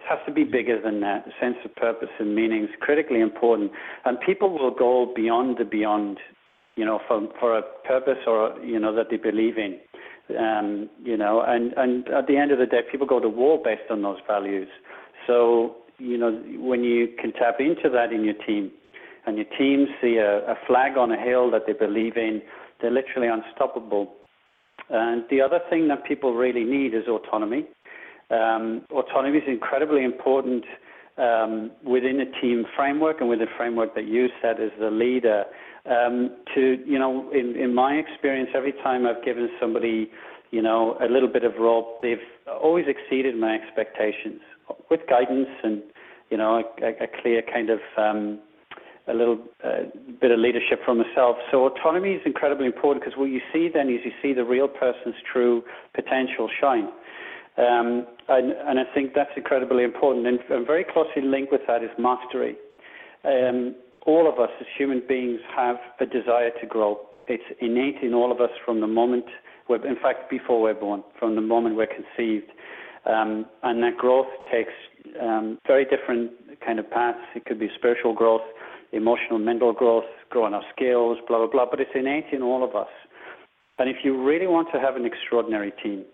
It 0.00 0.08
has 0.08 0.18
to 0.26 0.32
be 0.32 0.44
bigger 0.44 0.80
than 0.80 1.00
that. 1.00 1.24
Sense 1.40 1.56
of 1.64 1.74
purpose 1.76 2.08
and 2.18 2.34
meaning 2.34 2.64
is 2.64 2.70
critically 2.80 3.20
important, 3.20 3.70
and 4.04 4.18
people 4.20 4.50
will 4.50 4.74
go 4.74 5.12
beyond 5.14 5.58
the 5.58 5.64
beyond, 5.64 6.18
you 6.76 6.84
know, 6.84 7.00
for 7.06 7.28
for 7.38 7.58
a 7.58 7.62
purpose 7.86 8.18
or 8.26 8.58
you 8.64 8.78
know 8.80 8.94
that 8.94 9.06
they 9.10 9.16
believe 9.16 9.58
in. 9.58 9.78
Um, 10.36 10.90
you 11.02 11.16
know, 11.16 11.42
and 11.46 11.72
and 11.76 12.08
at 12.08 12.26
the 12.26 12.36
end 12.36 12.50
of 12.50 12.58
the 12.58 12.66
day, 12.66 12.80
people 12.90 13.06
go 13.06 13.20
to 13.20 13.28
war 13.28 13.60
based 13.62 13.90
on 13.90 14.02
those 14.02 14.18
values. 14.26 14.68
So 15.26 15.61
know, 16.22 16.32
when 16.58 16.84
you 16.84 17.08
can 17.20 17.32
tap 17.32 17.56
into 17.58 17.90
that 17.90 18.12
in 18.12 18.24
your 18.24 18.38
team, 18.46 18.70
and 19.26 19.36
your 19.36 19.46
team 19.58 19.86
see 20.00 20.16
a, 20.16 20.38
a 20.50 20.54
flag 20.66 20.96
on 20.96 21.12
a 21.12 21.20
hill 21.20 21.50
that 21.50 21.62
they 21.66 21.72
believe 21.72 22.16
in, 22.16 22.42
they're 22.80 22.90
literally 22.90 23.28
unstoppable. 23.28 24.14
And 24.90 25.24
the 25.30 25.40
other 25.40 25.60
thing 25.70 25.88
that 25.88 26.04
people 26.04 26.34
really 26.34 26.64
need 26.64 26.94
is 26.94 27.04
autonomy. 27.08 27.66
Um, 28.30 28.82
autonomy 28.90 29.38
is 29.38 29.44
incredibly 29.46 30.04
important 30.04 30.64
um, 31.18 31.70
within 31.84 32.20
a 32.20 32.40
team 32.40 32.64
framework 32.76 33.20
and 33.20 33.28
within 33.28 33.46
the 33.46 33.52
framework 33.56 33.94
that 33.94 34.06
you 34.06 34.28
set 34.40 34.60
as 34.60 34.70
the 34.80 34.90
leader. 34.90 35.44
Um, 35.84 36.36
to 36.54 36.78
you 36.86 36.98
know, 36.98 37.30
in 37.32 37.56
in 37.56 37.74
my 37.74 37.94
experience, 37.94 38.50
every 38.54 38.72
time 38.72 39.06
I've 39.06 39.24
given 39.24 39.50
somebody 39.60 40.10
you 40.50 40.62
know 40.62 40.96
a 41.00 41.06
little 41.06 41.28
bit 41.28 41.44
of 41.44 41.54
rope, 41.58 42.00
they've 42.02 42.18
always 42.46 42.86
exceeded 42.86 43.36
my 43.36 43.54
expectations 43.54 44.40
with 44.90 45.00
guidance 45.08 45.48
and 45.64 45.82
you 46.32 46.38
know 46.38 46.64
a, 46.82 46.88
a 46.88 47.08
clear 47.20 47.42
kind 47.42 47.68
of 47.70 47.80
um, 47.98 48.40
a 49.06 49.12
little 49.14 49.38
uh, 49.62 49.84
bit 50.20 50.30
of 50.30 50.38
leadership 50.38 50.80
from 50.84 50.98
myself. 50.98 51.36
So 51.50 51.66
autonomy 51.66 52.14
is 52.14 52.22
incredibly 52.24 52.66
important 52.66 53.04
because 53.04 53.18
what 53.18 53.26
you 53.26 53.40
see 53.52 53.68
then 53.72 53.88
is 53.88 54.00
you 54.04 54.12
see 54.22 54.32
the 54.32 54.44
real 54.44 54.68
person's 54.68 55.16
true 55.30 55.62
potential 55.94 56.48
shine. 56.60 56.88
Um, 57.58 58.06
and, 58.28 58.52
and, 58.52 58.78
I 58.78 58.84
think 58.94 59.12
that's 59.14 59.32
incredibly 59.36 59.84
important. 59.84 60.26
And, 60.26 60.38
and, 60.48 60.66
very 60.66 60.84
closely 60.84 61.20
linked 61.20 61.52
with 61.52 61.60
that 61.66 61.82
is 61.82 61.90
mastery. 61.98 62.56
Um, 63.24 63.74
all 64.06 64.26
of 64.26 64.38
us 64.38 64.48
as 64.58 64.66
human 64.78 65.02
beings 65.06 65.40
have 65.54 65.76
a 66.00 66.06
desire 66.06 66.50
to 66.62 66.66
grow. 66.66 67.00
It's 67.28 67.44
innate 67.60 68.02
in 68.02 68.14
all 68.14 68.32
of 68.32 68.40
us 68.40 68.50
from 68.64 68.80
the 68.80 68.86
moment, 68.86 69.26
we're, 69.68 69.86
in 69.86 69.96
fact, 69.96 70.30
before 70.30 70.62
we're 70.62 70.74
born, 70.74 71.04
from 71.18 71.34
the 71.34 71.42
moment 71.42 71.76
we're 71.76 71.86
conceived. 71.86 72.50
Um, 73.04 73.46
and 73.62 73.82
that 73.82 73.98
growth 73.98 74.28
takes 74.50 74.72
um, 75.20 75.58
very 75.66 75.84
different 75.84 76.32
kind 76.64 76.78
of 76.78 76.90
paths. 76.90 77.18
It 77.34 77.44
could 77.44 77.58
be 77.58 77.68
spiritual 77.76 78.14
growth, 78.14 78.42
emotional, 78.92 79.38
mental 79.38 79.72
growth, 79.72 80.04
growing 80.30 80.54
our 80.54 80.64
skills, 80.74 81.18
blah, 81.28 81.38
blah, 81.38 81.48
blah. 81.48 81.66
But 81.70 81.80
it's 81.80 81.90
innate 81.94 82.26
in 82.32 82.42
all 82.42 82.64
of 82.64 82.74
us. 82.74 82.88
And 83.78 83.88
if 83.88 83.96
you 84.04 84.22
really 84.22 84.46
want 84.46 84.68
to 84.72 84.80
have 84.80 84.96
an 84.96 85.06
extraordinary 85.06 85.72
team, 85.82 86.04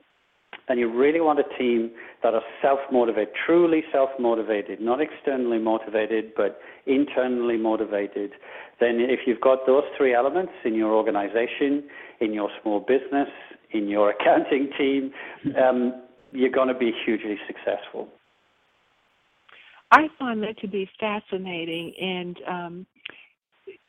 and 0.68 0.78
you 0.78 0.90
really 0.90 1.20
want 1.20 1.38
a 1.38 1.58
team 1.58 1.90
that 2.22 2.34
are 2.34 2.42
self-motivated, 2.60 3.34
truly 3.46 3.82
self-motivated, 3.92 4.80
not 4.80 5.00
externally 5.00 5.58
motivated, 5.58 6.32
but 6.36 6.60
internally 6.86 7.56
motivated, 7.56 8.32
then 8.80 8.98
if 9.00 9.20
you've 9.26 9.40
got 9.40 9.66
those 9.66 9.84
three 9.96 10.14
elements 10.14 10.52
in 10.64 10.74
your 10.74 10.92
organization, 10.92 11.84
in 12.20 12.32
your 12.32 12.50
small 12.62 12.80
business, 12.80 13.28
in 13.72 13.88
your 13.88 14.10
accounting 14.18 14.70
team, 14.76 15.12
um, 15.62 16.02
you're 16.32 16.50
going 16.50 16.68
to 16.68 16.74
be 16.74 16.92
hugely 17.04 17.38
successful. 17.46 18.08
I 19.90 20.08
find 20.18 20.42
that 20.42 20.58
to 20.60 20.68
be 20.68 20.88
fascinating, 21.00 21.94
and 22.00 22.38
um, 22.48 22.86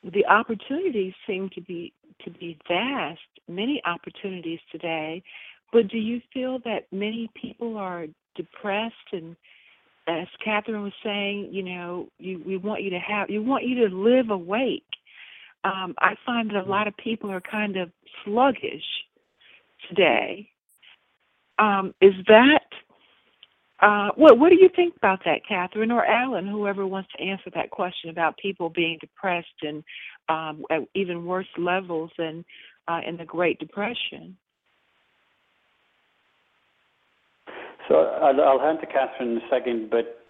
the 0.04 0.26
opportunities 0.28 1.14
seem 1.28 1.50
to 1.56 1.62
be 1.62 1.94
to 2.26 2.32
be 2.32 2.58
vast. 2.68 3.20
Many 3.48 3.82
opportunities 3.86 4.60
today, 4.72 5.24
but 5.74 5.88
do 5.90 5.98
you 5.98 6.22
feel 6.34 6.60
that 6.66 6.88
many 6.92 7.30
people 7.36 7.78
are 7.78 8.08
depressed 8.36 8.96
and 9.14 9.36
as 10.08 10.28
Catherine 10.44 10.84
was 10.84 10.94
saying, 11.04 11.50
you 11.52 11.64
know, 11.64 12.10
you 12.18 12.42
we 12.46 12.58
want 12.58 12.82
you 12.84 12.90
to 12.92 13.00
have 13.00 13.30
you 13.30 13.44
want 13.44 13.66
you 13.66 13.88
to 13.88 13.96
live 13.96 14.30
awake. 14.32 14.84
Um, 15.64 15.94
I 16.00 16.16
find 16.26 16.50
that 16.50 16.66
a 16.66 16.70
lot 16.70 16.88
of 16.88 16.98
people 16.98 17.32
are 17.32 17.42
kind 17.42 17.78
of 17.78 17.92
sluggish 18.26 18.84
today. 19.90 20.50
Um, 21.60 21.94
is 22.02 22.14
that 22.28 22.64
uh, 23.82 24.10
what 24.16 24.38
what 24.38 24.50
do 24.50 24.56
you 24.56 24.70
think 24.76 24.96
about 24.98 25.20
that, 25.26 25.42
Catherine 25.48 25.92
or 25.92 26.06
Alan? 26.06 26.48
Whoever 26.48 26.86
wants 26.86 27.10
to 27.18 27.24
answer 27.24 27.50
that 27.56 27.70
question 27.70 28.10
about 28.10 28.38
people 28.38 28.70
being 28.70 28.98
depressed 29.00 29.48
and 29.62 29.84
um, 30.28 30.66
at 30.70 30.82
even 30.96 31.26
worse 31.26 31.48
levels 31.58 32.12
than 32.18 32.44
uh, 32.88 33.00
in 33.08 33.18
the 33.18 33.26
Great 33.26 33.60
Depression. 33.60 34.36
So 37.88 37.96
I'll, 37.96 38.40
I'll 38.42 38.60
hand 38.60 38.80
to 38.82 38.86
Catherine 38.86 39.32
in 39.32 39.38
a 39.38 39.50
second, 39.50 39.90
but 39.90 40.24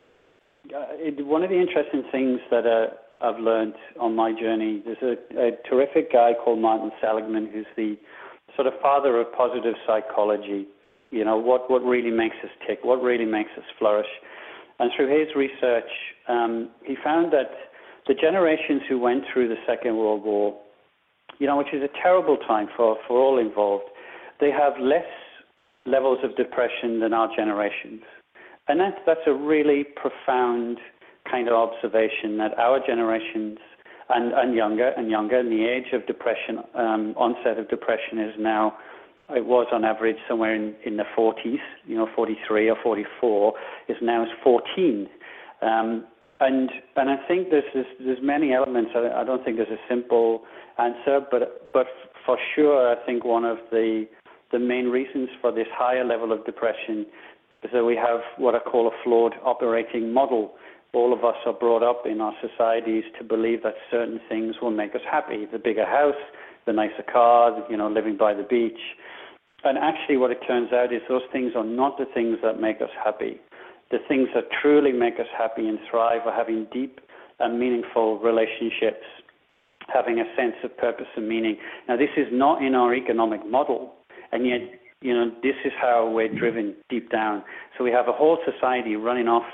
uh, 0.74 0.86
it, 0.92 1.26
one 1.26 1.44
of 1.44 1.50
the 1.50 1.60
interesting 1.60 2.04
things 2.12 2.40
that 2.52 2.66
uh, 2.66 2.94
I've 3.26 3.40
learned 3.40 3.74
on 4.00 4.16
my 4.16 4.32
journey, 4.32 4.82
there's 4.86 5.02
a, 5.02 5.40
a 5.40 5.52
terrific 5.70 6.14
guy 6.14 6.32
called 6.34 6.60
Martin 6.60 6.92
Seligman, 7.02 7.50
who's 7.52 7.66
the 7.76 7.98
sort 8.56 8.68
of 8.68 8.74
father 8.82 9.20
of 9.20 9.34
positive 9.34 9.76
psychology. 9.86 10.68
You 11.12 11.26
know, 11.26 11.38
what, 11.38 11.70
what 11.70 11.84
really 11.84 12.12
makes 12.12 12.36
us 12.44 12.52
tick, 12.68 12.80
what 12.84 13.02
really 13.02 13.26
makes 13.26 13.52
us 13.58 13.64
flourish. 13.78 14.08
And 14.80 14.92
through 14.96 15.10
his 15.10 15.36
research, 15.36 15.90
um, 16.28 16.70
he 16.86 16.96
found 17.04 17.34
that 17.34 17.52
the 18.08 18.14
generations 18.14 18.82
who 18.88 19.00
went 19.00 19.24
through 19.32 19.50
the 19.50 19.58
Second 19.68 19.98
World 19.98 20.24
War, 20.24 20.58
you 21.40 21.48
know, 21.48 21.58
which 21.58 21.74
is 21.74 21.84
a 21.84 21.90
terrible 22.02 22.38
time 22.38 22.68
for, 22.76 22.98
for 23.08 23.20
all 23.20 23.40
involved, 23.40 23.86
they 24.40 24.52
have 24.52 24.74
less 24.80 25.06
levels 25.86 26.20
of 26.24 26.36
depression 26.36 27.00
than 27.00 27.14
our 27.14 27.30
generations. 27.36 28.02
And 28.68 28.80
that's, 28.80 28.98
that's 29.06 29.26
a 29.28 29.34
really 29.34 29.84
profound 29.84 30.78
kind 31.30 31.48
of 31.48 31.54
observation 31.54 32.38
that 32.38 32.58
our 32.58 32.80
generations 32.86 33.58
and, 34.10 34.34
and 34.34 34.56
younger 34.56 34.90
and 34.98 35.10
younger, 35.10 35.40
and 35.40 35.52
the 35.52 35.66
age 35.66 35.94
of 35.94 36.06
depression, 36.08 36.60
um, 36.76 37.14
onset 37.18 37.58
of 37.60 37.70
depression 37.70 38.20
is 38.20 38.34
now, 38.40 38.76
it 39.32 39.46
was 39.46 39.68
on 39.72 39.86
average 39.86 40.18
somewhere 40.28 40.56
in, 40.56 40.76
in 40.86 40.98
the 40.98 41.06
40s, 41.18 41.58
you 41.86 41.96
know, 41.96 42.08
43 42.16 42.70
or 42.70 42.78
44, 42.82 43.54
is 43.88 43.98
now 44.02 44.24
is 44.24 44.30
14. 44.44 45.08
Um, 45.62 46.06
and 46.40 46.70
and 46.96 47.10
I 47.10 47.18
think 47.28 47.50
there's 47.50 47.66
there's, 47.74 47.86
there's 48.00 48.20
many 48.22 48.54
elements. 48.54 48.92
I, 48.96 49.22
I, 49.22 49.24
don't 49.26 49.44
think 49.44 49.58
there's 49.58 49.68
a 49.70 49.90
simple 49.90 50.44
answer, 50.78 51.20
but 51.30 51.72
but 51.74 51.88
for 52.26 52.38
sure, 52.56 52.90
I 52.90 53.06
think 53.06 53.26
one 53.26 53.44
of 53.46 53.58
the 53.72 54.06
the 54.52 54.60
main 54.60 54.88
reasons 54.88 55.30
for 55.42 55.52
this 55.52 55.68
higher 55.72 56.06
level 56.06 56.32
of 56.32 56.46
depression 56.46 57.06
is 57.64 57.72
that 57.74 57.84
we 57.84 57.96
have 57.96 58.22
what 58.38 58.56
I 58.56 58.60
call 58.60 58.88
a 58.88 59.04
flawed 59.04 59.34
operating 59.44 60.14
model. 60.14 60.54
All 60.94 61.14
of 61.14 61.24
us 61.24 61.36
are 61.46 61.54
brought 61.54 61.84
up 61.84 62.06
in 62.06 62.20
our 62.20 62.34
societies 62.42 63.04
to 63.20 63.24
believe 63.24 63.62
that 63.64 63.76
certain 63.92 64.20
things 64.28 64.56
will 64.62 64.72
make 64.72 64.96
us 64.96 65.02
happy. 65.10 65.46
The 65.46 65.60
bigger 65.60 65.86
house, 65.86 66.16
the 66.66 66.74
nicer 66.74 67.04
car, 67.12 67.64
you 67.70 67.78
know, 67.78 67.90
living 67.90 68.18
by 68.18 68.34
the 68.34 68.44
beach. 68.44 68.80
And 69.64 69.78
actually 69.78 70.18
what 70.18 70.32
it 70.32 70.40
turns 70.48 70.72
out 70.72 70.94
is 70.94 71.02
those 71.10 71.22
things 71.32 71.54
are 71.56 71.64
not 71.64 71.98
the 71.98 72.06
things 72.14 72.38
that 72.44 72.60
make 72.60 72.82
us 72.82 72.90
happy. 73.04 73.40
The 73.92 73.98
things 74.08 74.30
that 74.36 74.46
truly 74.62 74.92
make 74.92 75.20
us 75.20 75.28
happy 75.38 75.68
and 75.68 75.80
thrive 75.90 76.22
are 76.26 76.36
having 76.36 76.68
deep 76.72 77.00
and 77.40 77.60
meaningful 77.60 78.20
relationships, 78.20 79.06
having 79.94 80.20
a 80.20 80.26
sense 80.36 80.56
of 80.64 80.78
purpose 80.78 81.08
and 81.16 81.28
meaning. 81.28 81.58
Now, 81.88 81.98
this 81.98 82.10
is 82.16 82.28
not 82.32 82.64
in 82.64 82.76
our 82.76 82.94
economic 82.94 83.46
model. 83.46 83.94
And 84.32 84.46
yet, 84.46 84.62
you 85.02 85.14
know, 85.14 85.32
this 85.42 85.56
is 85.66 85.72
how 85.80 86.10
we're 86.10 86.34
driven 86.34 86.76
deep 86.90 87.10
down. 87.10 87.44
So 87.78 87.84
we 87.84 87.92
have 87.92 88.08
a 88.08 88.12
whole 88.12 88.38
society 88.46 88.96
running 88.96 89.28
off, 89.28 89.48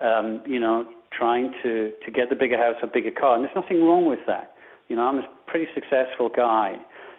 um, 0.00 0.42
you 0.46 0.60
know, 0.60 0.86
trying 1.16 1.52
to, 1.62 1.92
to 2.04 2.10
get 2.10 2.28
the 2.28 2.36
bigger 2.36 2.56
house 2.56 2.76
or 2.82 2.88
bigger 2.88 3.10
car. 3.10 3.36
And 3.36 3.44
there's 3.44 3.56
nothing 3.56 3.82
wrong 3.82 4.06
with 4.06 4.20
that. 4.26 4.52
You 4.88 4.96
know, 4.96 5.02
I'm 5.02 5.18
a 5.18 5.28
pretty 5.46 5.66
successful 5.74 6.28
guy. 6.28 6.74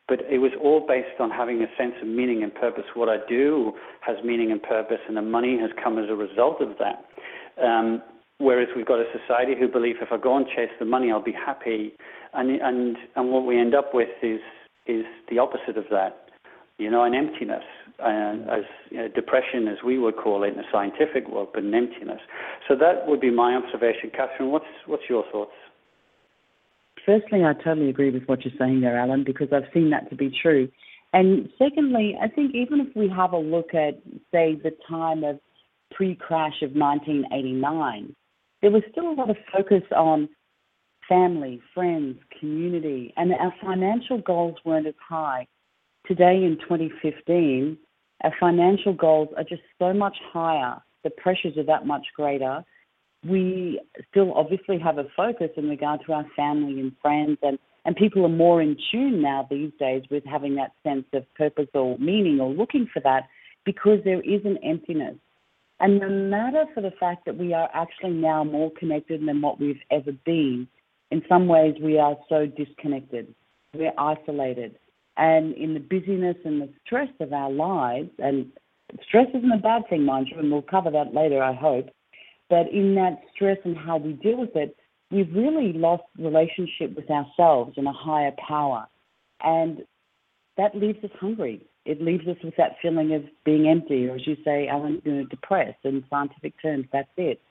But 0.08 0.20
it 0.30 0.40
was 0.40 0.52
all 0.62 0.86
based 0.86 1.20
on 1.20 1.30
having 1.30 1.62
a 1.62 1.68
sense 1.78 1.94
of 2.02 2.08
meaning 2.08 2.44
and 2.44 2.54
purpose. 2.54 2.84
What 2.96 3.08
I 3.08 3.18
do 3.30 3.74
has 4.02 4.18
meaning 4.24 4.52
and 4.52 4.62
purpose, 4.62 5.00
and 5.08 5.16
the 5.16 5.22
money 5.22 5.58
has 5.60 5.70
come 5.82 5.98
as 5.98 6.10
a 6.10 6.16
result 6.16 6.62
of 6.62 6.78
that. 6.80 7.06
Um, 7.64 8.02
whereas 8.40 8.68
we've 8.76 8.86
got 8.86 9.00
a 9.00 9.06
society 9.18 9.54
who 9.58 9.68
believe 9.68 9.96
if 10.02 10.12
I 10.12 10.18
go 10.18 10.36
and 10.36 10.46
chase 10.48 10.72
the 10.80 10.86
money, 10.86 11.12
I'll 11.12 11.24
be 11.24 11.34
happy, 11.34 11.94
and 12.34 12.62
and 12.62 12.98
and 13.16 13.32
what 13.32 13.46
we 13.46 13.60
end 13.60 13.74
up 13.74 13.94
with 13.94 14.10
is 14.22 14.42
is 14.86 15.06
the 15.30 15.40
opposite 15.40 15.78
of 15.78 15.86
that 15.92 16.22
you 16.82 16.90
know, 16.90 17.04
an 17.04 17.14
emptiness, 17.14 17.64
uh, 18.04 18.34
as 18.50 18.66
you 18.90 18.98
know, 18.98 19.08
depression, 19.08 19.68
as 19.68 19.78
we 19.86 20.00
would 20.00 20.18
call 20.18 20.44
it 20.44 20.48
in 20.48 20.56
the 20.56 20.64
scientific 20.72 21.30
world, 21.30 21.50
but 21.54 21.62
an 21.62 21.76
emptiness. 21.76 22.20
So 22.68 22.76
that 22.76 23.06
would 23.06 23.22
be 23.22 23.30
my 23.30 23.54
observation. 23.54 24.10
Catherine, 24.10 24.50
what's 24.50 24.66
what's 24.88 25.04
your 25.08 25.24
thoughts? 25.32 25.52
Firstly, 27.06 27.44
I 27.44 27.54
totally 27.54 27.90
agree 27.90 28.12
with 28.12 28.24
what 28.26 28.46
you're 28.46 28.54
saying 28.60 28.82
there, 28.82 28.98
Alan, 28.98 29.24
because 29.24 29.48
I've 29.52 29.72
seen 29.74 29.90
that 29.90 30.10
to 30.10 30.16
be 30.16 30.32
true. 30.42 30.70
And 31.14 31.50
secondly, 31.58 32.18
I 32.22 32.28
think 32.28 32.54
even 32.56 32.80
if 32.80 32.96
we 32.96 33.10
have 33.10 33.34
a 33.34 33.38
look 33.38 33.74
at, 33.74 34.02
say, 34.32 34.56
the 34.56 34.72
time 34.88 35.24
of 35.24 35.40
pre-crash 35.92 36.62
of 36.62 36.72
1989, 36.72 38.16
there 38.62 38.72
was 38.72 38.84
still 38.92 39.10
a 39.10 39.16
lot 39.16 39.30
of 39.30 39.38
focus 39.52 39.84
on 39.96 40.30
family, 41.10 41.60
friends, 41.74 42.18
community, 42.40 43.14
and 43.18 43.34
our 43.34 43.54
financial 43.62 44.20
goals 44.20 44.56
weren't 44.64 44.88
as 44.88 44.94
high 45.06 45.48
today 46.08 46.44
in 46.44 46.58
2015, 46.62 47.78
our 48.24 48.34
financial 48.40 48.94
goals 48.94 49.30
are 49.38 49.44
just 49.44 49.62
so 49.80 49.94
much 49.94 50.18
higher. 50.32 50.78
The 51.04 51.10
pressures 51.10 51.58
are 51.58 51.64
that 51.64 51.86
much 51.86 52.06
greater. 52.16 52.64
We 53.28 53.80
still 54.10 54.34
obviously 54.34 54.80
have 54.80 54.98
a 54.98 55.06
focus 55.16 55.50
in 55.56 55.70
regard 55.70 56.02
to 56.06 56.14
our 56.14 56.26
family 56.36 56.80
and 56.80 56.92
friends, 57.02 57.38
and, 57.44 57.60
and 57.86 57.96
people 57.96 58.26
are 58.26 58.30
more 58.30 58.62
in 58.62 58.78
tune 58.92 59.22
now 59.22 59.48
these 59.50 59.72
days 59.80 60.04
with 60.10 60.24
having 60.26 60.56
that 60.56 60.72
sense 60.84 61.06
of 61.14 61.24
purpose 61.36 61.68
or 61.74 61.98
meaning 62.00 62.40
or 62.40 62.50
looking 62.52 62.88
for 62.92 63.00
that 63.02 63.28
because 63.66 64.00
there 64.04 64.22
is 64.22 64.42
an 64.46 64.58
emptiness. 64.64 65.16
And 65.80 66.00
no 66.00 66.10
matter 66.10 66.66
for 66.74 66.82
the 66.82 66.94
fact 67.00 67.26
that 67.26 67.38
we 67.38 67.54
are 67.54 67.70
actually 67.74 68.12
now 68.12 68.44
more 68.44 68.72
connected 68.78 69.26
than 69.26 69.42
what 69.42 69.60
we've 69.60 69.82
ever 69.90 70.12
been, 70.26 70.68
in 71.10 71.22
some 71.28 71.48
ways 71.48 71.76
we 71.82 71.98
are 71.98 72.16
so 72.30 72.46
disconnected. 72.46 73.34
We're 73.74 73.94
isolated. 73.98 74.78
And 75.18 75.54
in 75.56 75.74
the 75.74 75.80
busyness 75.80 76.38
and 76.46 76.62
the 76.62 76.70
stress 76.86 77.10
of 77.20 77.34
our 77.34 77.52
lives, 77.52 78.10
and 78.20 78.52
stress 79.08 79.28
isn't 79.34 79.52
a 79.52 79.58
bad 79.58 79.84
thing, 79.90 80.04
mind 80.04 80.28
you, 80.32 80.40
and 80.40 80.52
we'll 80.52 80.62
cover 80.62 80.92
that 80.92 81.14
later, 81.14 81.42
I 81.42 81.54
hope. 81.54 81.90
But 82.52 82.70
in 82.70 82.96
that 82.96 83.22
stress 83.34 83.58
and 83.64 83.78
how 83.78 83.96
we 83.96 84.12
deal 84.12 84.38
with 84.38 84.58
it, 84.58 84.76
we've 85.10 85.34
really 85.34 85.72
lost 85.72 86.04
relationship 86.20 86.94
with 86.98 87.10
ourselves 87.10 87.76
and 87.78 87.88
a 87.88 87.94
higher 87.94 88.34
power. 88.46 88.88
And 89.42 89.84
that 90.58 90.76
leaves 90.76 91.02
us 91.02 91.12
hungry. 91.18 91.66
It 91.86 92.02
leaves 92.02 92.28
us 92.28 92.36
with 92.44 92.58
that 92.58 92.76
feeling 92.82 93.14
of 93.14 93.24
being 93.46 93.70
empty, 93.70 94.06
or 94.06 94.16
as 94.16 94.28
you 94.28 94.36
say, 94.44 94.68
Alan, 94.68 95.02
you 95.06 95.14
know, 95.14 95.26
depressed. 95.28 95.80
In 95.86 96.04
scientific 96.10 96.54
terms, 96.62 96.88
that's 96.92 97.08
it. 97.16 97.42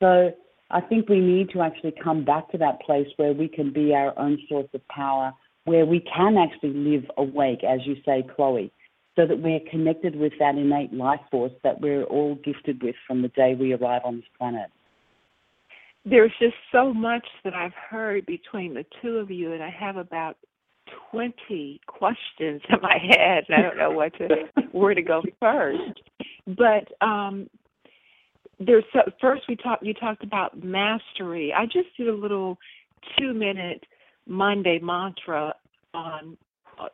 So 0.00 0.30
I 0.70 0.82
think 0.82 1.08
we 1.08 1.20
need 1.20 1.48
to 1.54 1.62
actually 1.62 1.94
come 2.04 2.22
back 2.22 2.50
to 2.52 2.58
that 2.58 2.82
place 2.82 3.08
where 3.16 3.32
we 3.32 3.48
can 3.48 3.72
be 3.72 3.94
our 3.94 4.16
own 4.18 4.38
source 4.46 4.68
of 4.74 4.86
power, 4.88 5.32
where 5.64 5.86
we 5.86 6.00
can 6.00 6.36
actually 6.36 6.74
live 6.74 7.10
awake, 7.16 7.64
as 7.64 7.80
you 7.86 7.96
say, 8.04 8.22
Chloe, 8.36 8.70
so 9.16 9.26
that 9.26 9.40
we're 9.40 9.60
connected 9.70 10.16
with 10.16 10.32
that 10.38 10.56
innate 10.56 10.92
life 10.92 11.20
force 11.30 11.52
that 11.62 11.80
we're 11.80 12.04
all 12.04 12.34
gifted 12.36 12.82
with 12.82 12.96
from 13.06 13.22
the 13.22 13.28
day 13.28 13.54
we 13.58 13.72
arrive 13.72 14.02
on 14.04 14.16
this 14.16 14.24
planet. 14.38 14.70
There's 16.04 16.32
just 16.38 16.56
so 16.70 16.92
much 16.92 17.26
that 17.44 17.54
I've 17.54 17.74
heard 17.74 18.26
between 18.26 18.74
the 18.74 18.84
two 19.00 19.16
of 19.16 19.30
you, 19.30 19.52
and 19.52 19.62
I 19.62 19.70
have 19.70 19.96
about 19.96 20.36
20 21.10 21.80
questions 21.86 22.60
in 22.68 22.80
my 22.82 22.98
head, 22.98 23.44
I 23.48 23.62
don't 23.62 23.78
know 23.78 23.90
what 23.90 24.12
to 24.18 24.28
where 24.72 24.94
to 24.94 25.02
go 25.02 25.22
first. 25.40 26.00
But 26.46 26.92
um, 27.00 27.48
there's 28.58 28.84
so, 28.92 29.00
first 29.20 29.44
we 29.48 29.56
talked. 29.56 29.84
You 29.84 29.94
talked 29.94 30.22
about 30.22 30.62
mastery. 30.62 31.52
I 31.56 31.64
just 31.66 31.96
did 31.96 32.08
a 32.08 32.14
little 32.14 32.58
two-minute 33.18 33.84
Monday 34.26 34.78
mantra 34.78 35.54
on 35.92 36.36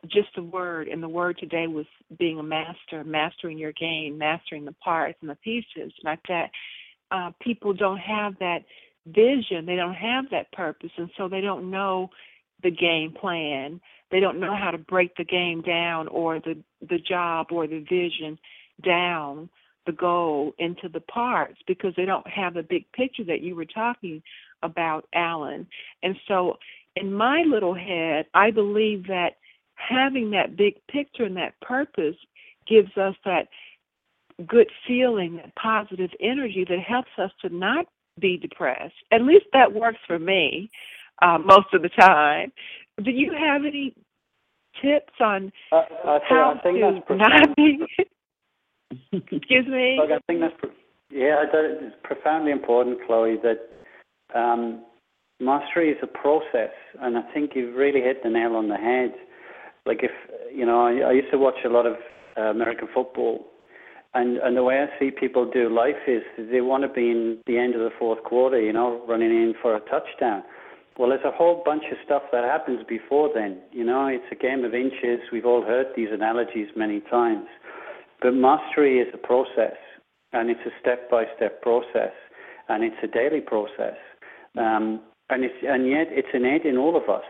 just 0.07 0.37
a 0.37 0.43
word, 0.43 0.87
and 0.87 1.01
the 1.01 1.09
word 1.09 1.37
today 1.37 1.67
was 1.67 1.85
being 2.17 2.39
a 2.39 2.43
master, 2.43 3.03
mastering 3.03 3.57
your 3.57 3.73
game, 3.73 4.17
mastering 4.17 4.65
the 4.65 4.75
parts 4.83 5.17
and 5.21 5.29
the 5.29 5.35
pieces. 5.35 5.93
Like 6.03 6.19
that, 6.27 6.49
uh, 7.11 7.31
people 7.41 7.73
don't 7.73 7.99
have 7.99 8.37
that 8.39 8.63
vision. 9.07 9.65
They 9.65 9.75
don't 9.75 9.93
have 9.93 10.25
that 10.31 10.51
purpose, 10.51 10.91
and 10.97 11.09
so 11.17 11.27
they 11.27 11.41
don't 11.41 11.69
know 11.69 12.09
the 12.63 12.71
game 12.71 13.13
plan. 13.13 13.81
They 14.11 14.19
don't 14.19 14.39
know 14.39 14.55
how 14.55 14.71
to 14.71 14.77
break 14.77 15.15
the 15.15 15.23
game 15.23 15.61
down 15.61 16.07
or 16.07 16.39
the 16.39 16.57
the 16.87 16.99
job 16.99 17.47
or 17.51 17.67
the 17.67 17.79
vision 17.79 18.37
down 18.83 19.49
the 19.85 19.91
goal 19.91 20.53
into 20.59 20.89
the 20.89 20.99
parts 20.99 21.57
because 21.67 21.93
they 21.97 22.05
don't 22.05 22.27
have 22.27 22.53
the 22.53 22.63
big 22.63 22.91
picture 22.91 23.23
that 23.23 23.41
you 23.41 23.55
were 23.55 23.65
talking 23.65 24.21
about, 24.61 25.07
Alan. 25.13 25.67
And 26.03 26.15
so 26.27 26.57
in 26.95 27.13
my 27.13 27.43
little 27.47 27.73
head, 27.73 28.25
I 28.33 28.51
believe 28.51 29.07
that 29.07 29.37
having 29.89 30.31
that 30.31 30.55
big 30.55 30.75
picture 30.87 31.23
and 31.23 31.37
that 31.37 31.59
purpose 31.61 32.15
gives 32.67 32.95
us 32.97 33.15
that 33.25 33.47
good 34.47 34.69
feeling, 34.87 35.37
that 35.37 35.55
positive 35.55 36.09
energy 36.19 36.65
that 36.67 36.79
helps 36.79 37.11
us 37.17 37.31
to 37.41 37.49
not 37.49 37.85
be 38.19 38.37
depressed. 38.37 38.93
At 39.11 39.23
least 39.23 39.45
that 39.53 39.73
works 39.73 39.99
for 40.07 40.19
me 40.19 40.69
uh, 41.21 41.37
most 41.37 41.73
of 41.73 41.81
the 41.81 41.89
time. 41.89 42.51
Do 43.03 43.11
you 43.11 43.31
have 43.33 43.61
any 43.65 43.93
tips 44.81 45.13
on 45.19 45.51
uh, 45.71 45.83
I 46.05 46.19
how 46.27 46.55
I 46.57 46.61
think 46.61 47.07
to 47.07 47.15
not 47.15 47.55
be? 47.55 47.79
Excuse 49.13 49.67
me. 49.67 49.97
Look, 49.99 50.11
I 50.11 50.19
think 50.27 50.41
that's 50.41 50.73
yeah, 51.09 51.43
it's 51.53 51.95
profoundly 52.03 52.51
important, 52.51 52.99
Chloe. 53.05 53.37
That 53.43 54.37
um, 54.37 54.85
mastery 55.41 55.89
is 55.89 55.97
a 56.01 56.07
process, 56.07 56.71
and 57.01 57.17
I 57.17 57.21
think 57.33 57.51
you've 57.53 57.75
really 57.75 58.01
hit 58.01 58.23
the 58.23 58.29
nail 58.29 58.55
on 58.55 58.69
the 58.69 58.77
head. 58.77 59.13
Like 59.85 60.03
if 60.03 60.11
you 60.53 60.65
know, 60.65 60.85
I, 60.85 61.09
I 61.09 61.11
used 61.11 61.31
to 61.31 61.37
watch 61.37 61.55
a 61.65 61.69
lot 61.69 61.85
of 61.85 61.95
uh, 62.37 62.41
American 62.41 62.87
football, 62.93 63.45
and 64.13 64.37
and 64.37 64.55
the 64.55 64.63
way 64.63 64.79
I 64.79 64.99
see 64.99 65.11
people 65.11 65.49
do 65.49 65.69
life 65.69 66.07
is 66.07 66.21
they 66.51 66.61
want 66.61 66.83
to 66.83 66.89
be 66.89 67.09
in 67.09 67.39
the 67.47 67.57
end 67.57 67.75
of 67.75 67.81
the 67.81 67.91
fourth 67.97 68.23
quarter, 68.23 68.59
you 68.59 68.73
know, 68.73 69.03
running 69.07 69.31
in 69.31 69.53
for 69.61 69.75
a 69.75 69.79
touchdown. 69.81 70.43
Well, 70.97 71.09
there's 71.09 71.23
a 71.25 71.31
whole 71.31 71.63
bunch 71.65 71.83
of 71.91 71.97
stuff 72.05 72.23
that 72.31 72.43
happens 72.43 72.81
before 72.87 73.29
then. 73.33 73.59
You 73.71 73.85
know, 73.85 74.07
it's 74.07 74.25
a 74.31 74.35
game 74.35 74.63
of 74.65 74.73
inches. 74.75 75.19
We've 75.31 75.45
all 75.45 75.63
heard 75.63 75.87
these 75.95 76.09
analogies 76.11 76.67
many 76.75 76.99
times. 76.99 77.47
But 78.21 78.33
mastery 78.33 78.99
is 78.99 79.07
a 79.13 79.17
process, 79.17 79.77
and 80.33 80.49
it's 80.49 80.59
a 80.65 80.69
step-by-step 80.81 81.61
process, 81.61 82.11
and 82.69 82.83
it's 82.83 82.97
a 83.01 83.07
daily 83.07 83.41
process. 83.41 83.95
Um, 84.57 85.01
and, 85.29 85.45
it's, 85.45 85.55
and 85.63 85.89
yet 85.89 86.07
it's 86.11 86.27
innate 86.33 86.65
in 86.65 86.77
all 86.77 86.95
of 86.95 87.09
us. 87.09 87.23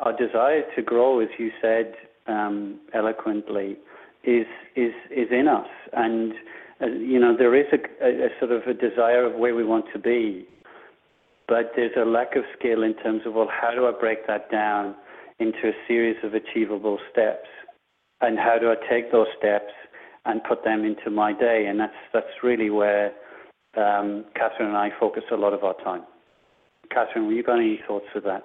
Our 0.00 0.16
desire 0.16 0.62
to 0.76 0.82
grow, 0.82 1.20
as 1.20 1.28
you 1.38 1.50
said 1.60 1.94
um, 2.26 2.80
eloquently, 2.94 3.76
is, 4.24 4.46
is, 4.76 4.92
is 5.10 5.28
in 5.30 5.48
us. 5.48 5.66
And, 5.92 6.32
uh, 6.80 6.86
you 6.86 7.18
know, 7.18 7.36
there 7.36 7.54
is 7.54 7.66
a, 7.72 8.28
sort 8.38 8.52
of 8.52 8.62
a 8.62 8.74
desire 8.74 9.24
of 9.24 9.38
where 9.38 9.54
we 9.54 9.64
want 9.64 9.86
to 9.92 9.98
be 9.98 10.46
but 11.48 11.72
there's 11.74 11.96
a 11.96 12.04
lack 12.04 12.36
of 12.36 12.44
skill 12.56 12.82
in 12.82 12.94
terms 12.96 13.22
of 13.24 13.32
well, 13.34 13.48
how 13.50 13.70
do 13.74 13.86
I 13.86 13.92
break 13.98 14.26
that 14.26 14.50
down 14.50 14.94
into 15.40 15.68
a 15.68 15.72
series 15.88 16.16
of 16.22 16.34
achievable 16.34 16.98
steps, 17.10 17.48
and 18.20 18.38
how 18.38 18.58
do 18.60 18.70
I 18.70 18.74
take 18.88 19.10
those 19.10 19.28
steps 19.38 19.72
and 20.26 20.44
put 20.44 20.62
them 20.62 20.84
into 20.84 21.10
my 21.10 21.32
day? 21.32 21.66
And 21.68 21.80
that's 21.80 21.96
that's 22.12 22.42
really 22.42 22.68
where 22.68 23.12
um, 23.76 24.26
Catherine 24.36 24.68
and 24.68 24.76
I 24.76 24.90
focus 25.00 25.24
a 25.32 25.36
lot 25.36 25.54
of 25.54 25.64
our 25.64 25.74
time. 25.82 26.02
Catherine, 26.90 27.24
have 27.24 27.32
you 27.32 27.42
got 27.42 27.58
any 27.58 27.80
thoughts 27.88 28.06
of 28.14 28.24
that? 28.24 28.44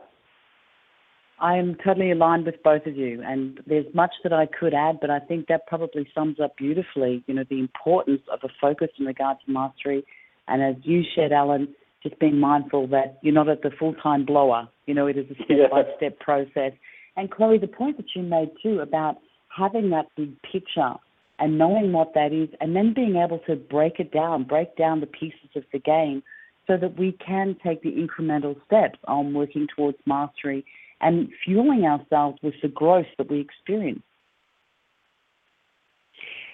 I 1.40 1.58
am 1.58 1.76
totally 1.84 2.12
aligned 2.12 2.46
with 2.46 2.62
both 2.64 2.86
of 2.86 2.96
you, 2.96 3.22
and 3.26 3.60
there's 3.66 3.86
much 3.94 4.12
that 4.24 4.32
I 4.32 4.46
could 4.46 4.74
add, 4.74 5.00
but 5.02 5.10
I 5.10 5.20
think 5.20 5.48
that 5.48 5.68
probably 5.68 6.08
sums 6.14 6.40
up 6.40 6.56
beautifully, 6.58 7.24
you 7.28 7.34
know, 7.34 7.44
the 7.50 7.60
importance 7.60 8.22
of 8.32 8.40
a 8.44 8.50
focus 8.62 8.90
in 9.00 9.06
regard 9.06 9.38
to 9.46 9.52
mastery. 9.52 10.06
And 10.48 10.62
as 10.62 10.76
you 10.84 11.04
shared, 11.16 11.32
Alan, 11.32 11.68
just 12.02 12.20
being 12.20 12.40
mindful 12.40 12.88
that 12.88 13.18
you're 13.22 13.34
not 13.34 13.50
at 13.50 13.62
the 13.62 13.72
full 13.80 13.94
time 13.96 14.26
blower. 14.26 14.68
You 14.86 14.94
know, 14.94 15.08
it 15.08 15.18
is 15.18 15.26
a 15.32 15.36
step 15.44 15.72
by 15.72 15.84
step 15.98 16.20
process. 16.20 16.74
And 17.16 17.32
Chloe, 17.32 17.58
the 17.58 17.68
point 17.68 17.98
that 17.98 18.08
you 18.16 18.24
made 18.24 18.50
too 18.62 18.80
about 18.80 19.18
having 19.56 19.90
that 19.92 20.08
big 20.16 20.36
picture 20.42 20.94
and 21.40 21.58
knowing 21.58 21.92
what 21.92 22.14
that 22.14 22.32
is, 22.32 22.50
and 22.62 22.76
then 22.76 22.94
being 22.94 23.16
able 23.16 23.40
to 23.48 23.56
break 23.56 24.00
it 24.00 24.12
down, 24.12 24.44
break 24.44 24.76
down 24.76 25.00
the 25.00 25.08
pieces 25.08 25.50
of 25.56 25.64
the 25.72 25.80
game 25.80 26.22
so 26.68 26.78
that 26.78 26.98
we 26.98 27.12
can 27.26 27.56
take 27.64 27.82
the 27.82 27.92
incremental 27.92 28.56
steps 28.66 29.00
on 29.08 29.34
working 29.34 29.68
towards 29.76 29.98
mastery 30.06 30.64
and 31.04 31.30
fueling 31.44 31.86
ourselves 31.86 32.40
with 32.42 32.56
the 32.62 32.68
growth 32.68 33.06
that 33.18 33.30
we 33.30 33.40
experience. 33.40 34.04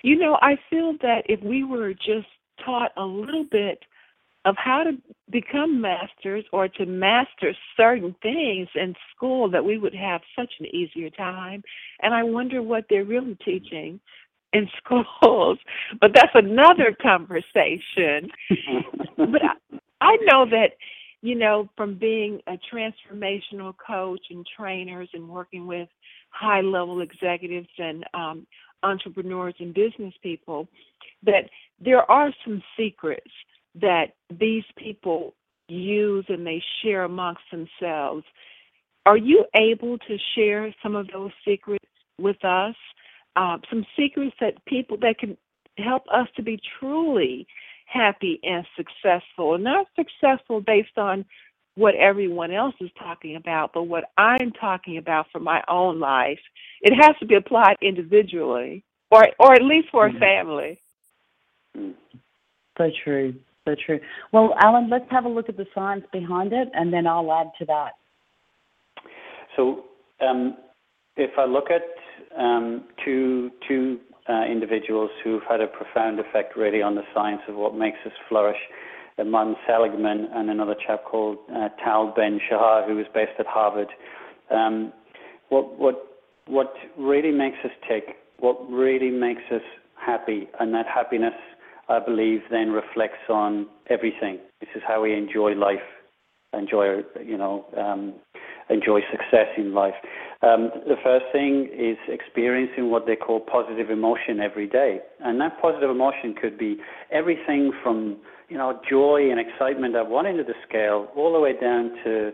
You 0.01 0.17
know, 0.17 0.37
I 0.41 0.57
feel 0.69 0.93
that 1.01 1.23
if 1.27 1.41
we 1.43 1.63
were 1.63 1.93
just 1.93 2.27
taught 2.63 2.91
a 2.97 3.03
little 3.03 3.45
bit 3.49 3.83
of 4.45 4.55
how 4.57 4.83
to 4.83 4.91
become 5.29 5.81
masters 5.81 6.45
or 6.53 6.67
to 6.67 6.85
master 6.85 7.53
certain 7.75 8.15
things 8.21 8.69
in 8.75 8.95
school 9.15 9.49
that 9.49 9.65
we 9.65 9.77
would 9.77 9.93
have 9.93 10.21
such 10.37 10.53
an 10.59 10.65
easier 10.67 11.09
time. 11.09 11.63
And 12.01 12.13
I 12.13 12.23
wonder 12.23 12.61
what 12.61 12.85
they're 12.89 13.03
really 13.03 13.37
teaching 13.43 13.99
in 14.53 14.69
schools. 14.83 15.59
But 15.99 16.11
that's 16.15 16.33
another 16.33 16.95
conversation. 17.01 18.29
but 19.17 19.41
I, 19.43 19.77
I 20.01 20.17
know 20.21 20.45
that, 20.49 20.71
you 21.21 21.35
know, 21.35 21.69
from 21.75 21.95
being 21.95 22.41
a 22.47 22.57
transformational 22.73 23.73
coach 23.85 24.21
and 24.29 24.45
trainers 24.57 25.09
and 25.13 25.27
working 25.27 25.67
with 25.67 25.89
high 26.29 26.61
level 26.61 27.01
executives 27.01 27.67
and 27.77 28.05
um, 28.13 28.47
entrepreneurs 28.83 29.55
and 29.59 29.73
business 29.73 30.13
people, 30.23 30.67
that 31.23 31.49
there 31.79 32.09
are 32.09 32.31
some 32.45 32.61
secrets 32.77 33.31
that 33.75 34.13
these 34.39 34.63
people 34.77 35.33
use 35.67 36.25
and 36.29 36.45
they 36.45 36.63
share 36.81 37.03
amongst 37.03 37.43
themselves. 37.51 38.23
Are 39.05 39.17
you 39.17 39.45
able 39.55 39.97
to 39.97 40.17
share 40.35 40.73
some 40.81 40.95
of 40.95 41.07
those 41.11 41.31
secrets 41.45 41.85
with 42.17 42.43
us? 42.45 42.75
Uh, 43.35 43.57
some 43.69 43.85
secrets 43.97 44.35
that 44.39 44.63
people 44.65 44.97
that 44.97 45.17
can 45.19 45.37
help 45.77 46.03
us 46.11 46.27
to 46.35 46.43
be 46.43 46.59
truly 46.79 47.47
happy 47.91 48.39
and 48.43 48.65
successful, 48.75 49.55
And 49.55 49.63
not 49.63 49.87
successful 49.95 50.61
based 50.61 50.97
on 50.97 51.25
what 51.75 51.95
everyone 51.95 52.51
else 52.51 52.75
is 52.81 52.89
talking 52.97 53.35
about, 53.35 53.71
but 53.73 53.83
what 53.83 54.05
I'm 54.17 54.51
talking 54.51 54.97
about 54.97 55.27
for 55.31 55.39
my 55.39 55.63
own 55.67 55.99
life. 55.99 56.39
It 56.81 56.93
has 56.93 57.15
to 57.19 57.25
be 57.25 57.35
applied 57.35 57.77
individually, 57.81 58.83
or 59.11 59.27
or 59.39 59.53
at 59.53 59.61
least 59.61 59.89
for 59.91 60.05
a 60.05 60.09
mm-hmm. 60.09 60.19
family. 60.19 60.79
So 62.77 62.91
true 63.03 63.35
so 63.69 63.75
true. 63.85 63.99
Well, 64.31 64.55
Alan, 64.61 64.89
let's 64.89 65.09
have 65.11 65.25
a 65.25 65.29
look 65.29 65.49
at 65.49 65.57
the 65.57 65.67
science 65.75 66.05
behind 66.11 66.53
it, 66.53 66.69
and 66.73 66.91
then 66.91 67.05
I'll 67.05 67.31
add 67.31 67.51
to 67.59 67.65
that. 67.65 67.91
So, 69.55 69.85
um, 70.21 70.57
if 71.17 71.31
I 71.37 71.45
look 71.45 71.67
at 71.69 71.83
um, 72.37 72.85
two 73.03 73.51
two 73.67 73.99
individuals 74.49 75.09
who've 75.23 75.43
had 75.49 75.61
a 75.61 75.67
profound 75.67 76.19
effect 76.19 76.55
really 76.55 76.81
on 76.81 76.95
the 76.95 77.03
science 77.13 77.41
of 77.47 77.55
what 77.55 77.75
makes 77.75 77.97
us 78.05 78.11
flourish, 78.27 78.59
uh, 79.17 79.23
Martin 79.23 79.55
Seligman 79.67 80.27
and 80.33 80.49
another 80.49 80.75
chap 80.85 81.03
called 81.05 81.37
uh, 81.55 81.69
Tal 81.83 82.13
Ben 82.15 82.39
Shahar, 82.49 82.87
who 82.87 82.95
was 82.95 83.05
based 83.13 83.33
at 83.39 83.45
Harvard. 83.47 83.89
Um, 84.51 84.93
what 85.49 85.77
what 85.79 86.05
what 86.47 86.73
really 86.97 87.31
makes 87.31 87.57
us 87.63 87.71
tick, 87.87 88.17
what 88.39 88.57
really 88.69 89.11
makes 89.11 89.43
us 89.51 89.61
happy, 89.95 90.47
and 90.59 90.73
that 90.73 90.85
happiness 90.87 91.33
I 91.89 91.99
believe, 91.99 92.41
then 92.51 92.69
reflects 92.69 93.29
on 93.29 93.67
everything. 93.89 94.37
This 94.59 94.69
is 94.75 94.83
how 94.87 95.01
we 95.01 95.15
enjoy 95.15 95.53
life. 95.55 95.79
Uh, 96.53 96.59
enjoy, 96.59 97.01
you 97.23 97.37
know, 97.37 97.65
um, 97.77 98.13
enjoy 98.69 99.01
success 99.11 99.47
in 99.57 99.73
life. 99.73 99.95
Um, 100.41 100.71
the 100.87 100.95
first 101.03 101.25
thing 101.33 101.69
is 101.73 101.97
experiencing 102.07 102.89
what 102.89 103.05
they 103.05 103.15
call 103.15 103.41
positive 103.41 103.89
emotion 103.89 104.39
every 104.39 104.67
day, 104.67 104.99
and 105.19 105.39
that 105.41 105.61
positive 105.61 105.89
emotion 105.89 106.33
could 106.39 106.57
be 106.57 106.77
everything 107.11 107.71
from 107.83 108.17
you 108.47 108.57
know 108.57 108.79
joy 108.89 109.29
and 109.29 109.39
excitement 109.39 109.95
at 109.95 110.07
one 110.07 110.25
end 110.25 110.39
of 110.39 110.47
the 110.47 110.53
scale, 110.67 111.09
all 111.15 111.33
the 111.33 111.39
way 111.39 111.53
down 111.59 111.91
to 112.05 112.31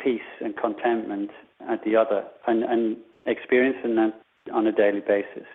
peace 0.00 0.20
and 0.40 0.56
contentment 0.56 1.30
at 1.68 1.82
the 1.84 1.96
other, 1.96 2.24
and, 2.46 2.62
and 2.62 2.96
experiencing 3.26 3.96
that 3.96 4.12
on 4.52 4.66
a 4.66 4.72
daily 4.72 5.00
basis. 5.00 5.46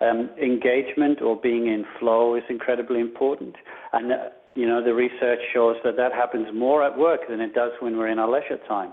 Um, 0.00 0.28
engagement 0.40 1.22
or 1.22 1.36
being 1.40 1.68
in 1.68 1.86
flow 1.98 2.34
is 2.34 2.42
incredibly 2.50 3.00
important, 3.00 3.56
and 3.94 4.12
uh, 4.12 4.16
you 4.54 4.68
know 4.68 4.84
the 4.84 4.92
research 4.92 5.40
shows 5.54 5.76
that 5.84 5.96
that 5.96 6.12
happens 6.12 6.48
more 6.52 6.84
at 6.84 6.98
work 6.98 7.20
than 7.30 7.40
it 7.40 7.54
does 7.54 7.72
when 7.80 7.96
we're 7.96 8.08
in 8.08 8.18
our 8.18 8.28
leisure 8.30 8.58
time. 8.68 8.92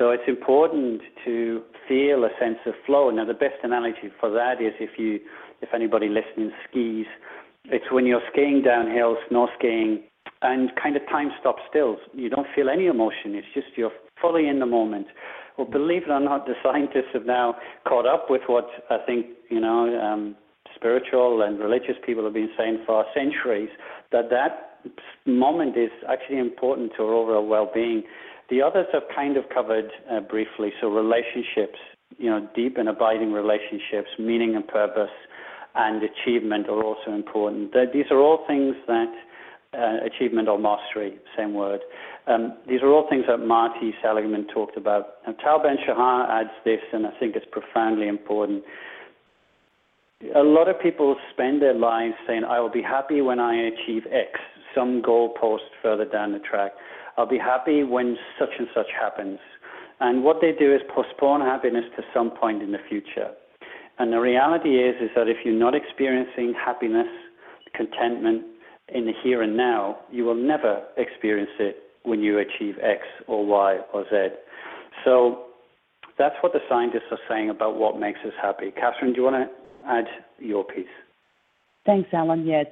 So 0.00 0.12
it's 0.12 0.24
important 0.26 1.02
to 1.26 1.60
feel 1.86 2.24
a 2.24 2.30
sense 2.40 2.56
of 2.64 2.72
flow. 2.86 3.10
Now, 3.10 3.26
the 3.26 3.34
best 3.34 3.60
analogy 3.62 4.08
for 4.18 4.30
that 4.30 4.54
is 4.58 4.72
if 4.80 4.98
you, 4.98 5.20
if 5.60 5.68
anybody 5.74 6.08
listening 6.08 6.52
skis, 6.64 7.04
it's 7.66 7.84
when 7.92 8.06
you're 8.06 8.22
skiing 8.32 8.62
downhill, 8.64 9.18
snow 9.28 9.48
skiing, 9.58 10.02
and 10.40 10.70
kind 10.82 10.96
of 10.96 11.02
time 11.10 11.28
stops 11.38 11.60
still. 11.68 11.98
You 12.14 12.30
don't 12.30 12.46
feel 12.56 12.70
any 12.70 12.86
emotion. 12.86 13.34
It's 13.34 13.46
just 13.52 13.66
you're 13.76 13.92
fully 14.22 14.48
in 14.48 14.58
the 14.58 14.64
moment. 14.64 15.08
Well, 15.58 15.66
believe 15.66 16.04
it 16.04 16.10
or 16.10 16.20
not, 16.20 16.46
the 16.46 16.54
scientists 16.62 17.12
have 17.12 17.26
now 17.26 17.56
caught 17.86 18.06
up 18.06 18.30
with 18.30 18.40
what 18.46 18.68
I 18.88 18.96
think 19.04 19.26
you 19.50 19.60
know 19.60 20.00
um, 20.00 20.34
spiritual 20.74 21.42
and 21.42 21.58
religious 21.58 21.96
people 22.06 22.24
have 22.24 22.32
been 22.32 22.48
saying 22.56 22.84
for 22.86 23.04
centuries. 23.12 23.68
That 24.12 24.30
that 24.30 24.80
moment 25.26 25.76
is 25.76 25.90
actually 26.08 26.38
important 26.38 26.92
to 26.96 27.02
our 27.02 27.12
overall 27.12 27.46
well-being. 27.46 28.04
The 28.50 28.62
others 28.62 28.86
have 28.92 29.04
kind 29.14 29.36
of 29.36 29.44
covered 29.54 29.90
uh, 30.10 30.20
briefly. 30.20 30.72
So 30.80 30.88
relationships, 30.88 31.78
you 32.18 32.28
know, 32.28 32.48
deep 32.54 32.76
and 32.76 32.88
abiding 32.88 33.32
relationships, 33.32 34.08
meaning 34.18 34.56
and 34.56 34.66
purpose, 34.66 35.10
and 35.74 36.02
achievement 36.02 36.68
are 36.68 36.82
also 36.82 37.12
important. 37.12 37.72
These 37.92 38.06
are 38.10 38.18
all 38.18 38.44
things 38.46 38.74
that 38.88 39.12
uh, 39.72 39.98
achievement 40.04 40.48
or 40.48 40.58
mastery, 40.58 41.16
same 41.36 41.54
word. 41.54 41.80
Um, 42.26 42.56
these 42.68 42.82
are 42.82 42.88
all 42.88 43.08
things 43.08 43.24
that 43.28 43.38
Marty 43.38 43.94
Seligman 44.02 44.48
talked 44.52 44.76
about. 44.76 45.24
Now, 45.26 45.34
Tal 45.34 45.62
Ben 45.62 45.76
Shahar 45.86 46.28
adds 46.28 46.50
this, 46.64 46.80
and 46.92 47.06
I 47.06 47.10
think 47.20 47.36
it's 47.36 47.46
profoundly 47.50 48.08
important. 48.08 48.64
A 50.34 50.42
lot 50.42 50.68
of 50.68 50.80
people 50.80 51.16
spend 51.32 51.62
their 51.62 51.72
lives 51.74 52.14
saying, 52.26 52.44
I 52.44 52.60
will 52.60 52.70
be 52.70 52.82
happy 52.82 53.20
when 53.20 53.38
I 53.38 53.54
achieve 53.54 54.02
X, 54.10 54.40
some 54.74 55.02
goalpost 55.02 55.70
further 55.82 56.04
down 56.04 56.32
the 56.32 56.40
track. 56.40 56.72
I'll 57.16 57.28
be 57.28 57.38
happy 57.38 57.84
when 57.84 58.16
such 58.38 58.50
and 58.58 58.68
such 58.74 58.86
happens. 58.98 59.38
And 60.00 60.24
what 60.24 60.38
they 60.40 60.52
do 60.58 60.74
is 60.74 60.80
postpone 60.94 61.42
happiness 61.42 61.84
to 61.96 62.02
some 62.14 62.30
point 62.30 62.62
in 62.62 62.72
the 62.72 62.78
future. 62.88 63.30
And 63.98 64.12
the 64.12 64.18
reality 64.18 64.76
is, 64.78 64.96
is 65.02 65.10
that 65.14 65.28
if 65.28 65.38
you're 65.44 65.58
not 65.58 65.74
experiencing 65.74 66.54
happiness, 66.54 67.08
contentment 67.74 68.44
in 68.88 69.04
the 69.04 69.12
here 69.22 69.42
and 69.42 69.56
now, 69.56 69.98
you 70.10 70.24
will 70.24 70.34
never 70.34 70.82
experience 70.96 71.50
it 71.58 71.76
when 72.02 72.20
you 72.20 72.38
achieve 72.38 72.76
X 72.82 73.02
or 73.26 73.44
Y 73.44 73.78
or 73.92 74.04
Z. 74.10 74.34
So 75.04 75.44
that's 76.18 76.34
what 76.40 76.52
the 76.52 76.60
scientists 76.68 77.10
are 77.10 77.18
saying 77.28 77.50
about 77.50 77.76
what 77.76 78.00
makes 78.00 78.20
us 78.26 78.32
happy. 78.40 78.70
Catherine, 78.70 79.12
do 79.12 79.18
you 79.20 79.24
want 79.24 79.48
to 79.48 79.88
add 79.88 80.04
your 80.38 80.64
piece? 80.64 80.86
Thanks, 81.86 82.08
Alan. 82.12 82.46
Yes. 82.46 82.66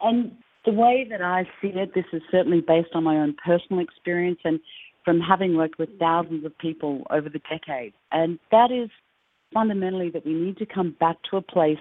And 0.00 0.32
the 0.64 0.72
way 0.72 1.06
that 1.10 1.20
I 1.20 1.44
see 1.60 1.68
it, 1.68 1.94
this 1.94 2.04
is 2.12 2.22
certainly 2.30 2.60
based 2.60 2.90
on 2.94 3.04
my 3.04 3.16
own 3.16 3.36
personal 3.44 3.82
experience 3.82 4.38
and 4.44 4.60
from 5.04 5.20
having 5.20 5.56
worked 5.56 5.78
with 5.78 5.90
thousands 5.98 6.44
of 6.44 6.56
people 6.58 7.06
over 7.10 7.28
the 7.28 7.40
decades. 7.50 7.94
And 8.10 8.38
that 8.50 8.70
is 8.70 8.88
fundamentally 9.52 10.10
that 10.10 10.24
we 10.24 10.32
need 10.32 10.56
to 10.58 10.66
come 10.66 10.96
back 10.98 11.16
to 11.30 11.36
a 11.36 11.42
place 11.42 11.78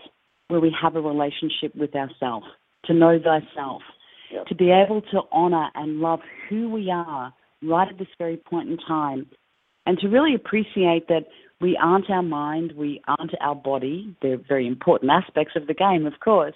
where 0.50 0.60
we 0.60 0.76
have 0.80 0.96
a 0.96 1.02
relationship 1.02 1.74
with 1.76 1.96
ourselves, 1.96 2.46
to 2.86 2.94
know 2.94 3.18
thyself, 3.18 3.82
yep. 4.32 4.46
to 4.48 4.56
be 4.56 4.72
able 4.72 5.02
to 5.02 5.22
honor 5.32 5.70
and 5.76 6.00
love 6.00 6.20
who 6.50 6.70
we 6.70 6.92
are 6.92 7.34
right 7.62 7.88
at 7.88 7.98
this 7.98 8.10
very 8.18 8.38
point 8.38 8.70
in 8.70 8.78
time, 8.78 9.26
and 9.86 9.98
to 10.00 10.08
really 10.08 10.36
appreciate 10.36 11.08
that 11.08 11.26
we 11.62 11.80
aren't 11.82 12.10
our 12.10 12.22
mind, 12.22 12.74
we 12.76 13.02
aren't 13.08 13.32
our 13.40 13.56
body. 13.56 14.14
They're 14.22 14.38
very 14.38 14.68
important 14.68 15.12
aspects 15.12 15.54
of 15.56 15.68
the 15.68 15.74
game, 15.74 16.06
of 16.06 16.20
course, 16.20 16.56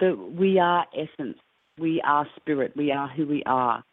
but 0.00 0.32
we 0.32 0.58
are 0.58 0.86
essence 0.92 1.38
we 1.78 2.02
are 2.06 2.26
spirit, 2.36 2.72
we 2.76 2.90
are 2.92 3.08
who 3.08 3.26
we 3.26 3.42
are. 3.46 3.84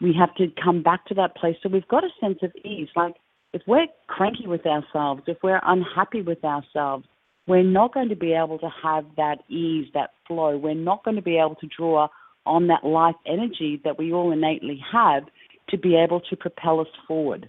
We 0.00 0.14
have 0.18 0.34
to 0.36 0.48
come 0.62 0.82
back 0.82 1.06
to 1.06 1.14
that 1.14 1.36
place 1.36 1.56
so 1.62 1.68
we've 1.68 1.88
got 1.88 2.04
a 2.04 2.10
sense 2.20 2.38
of 2.42 2.52
ease. 2.64 2.88
Like 2.94 3.14
if 3.52 3.62
we're 3.66 3.86
cranky 4.08 4.46
with 4.46 4.66
ourselves, 4.66 5.22
if 5.26 5.38
we're 5.42 5.60
unhappy 5.64 6.22
with 6.22 6.44
ourselves, 6.44 7.06
we're 7.46 7.62
not 7.62 7.94
going 7.94 8.08
to 8.08 8.16
be 8.16 8.32
able 8.32 8.58
to 8.58 8.68
have 8.82 9.04
that 9.16 9.38
ease, 9.48 9.86
that 9.94 10.10
flow. 10.26 10.56
We're 10.58 10.74
not 10.74 11.04
going 11.04 11.16
to 11.16 11.22
be 11.22 11.38
able 11.38 11.54
to 11.56 11.68
draw 11.74 12.08
on 12.44 12.66
that 12.68 12.84
life 12.84 13.14
energy 13.26 13.80
that 13.84 13.98
we 13.98 14.12
all 14.12 14.32
innately 14.32 14.80
have 14.92 15.24
to 15.70 15.78
be 15.78 15.96
able 15.96 16.20
to 16.20 16.36
propel 16.36 16.80
us 16.80 16.86
forward. 17.06 17.48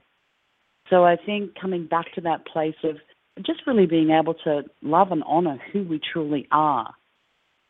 So 0.89 1.03
I 1.03 1.17
think 1.17 1.51
coming 1.59 1.85
back 1.87 2.13
to 2.15 2.21
that 2.21 2.45
place 2.47 2.75
of 2.83 2.97
just 3.45 3.61
really 3.67 3.85
being 3.85 4.11
able 4.11 4.33
to 4.45 4.63
love 4.81 5.11
and 5.11 5.23
honor 5.27 5.59
who 5.71 5.83
we 5.83 5.99
truly 6.13 6.47
are. 6.51 6.93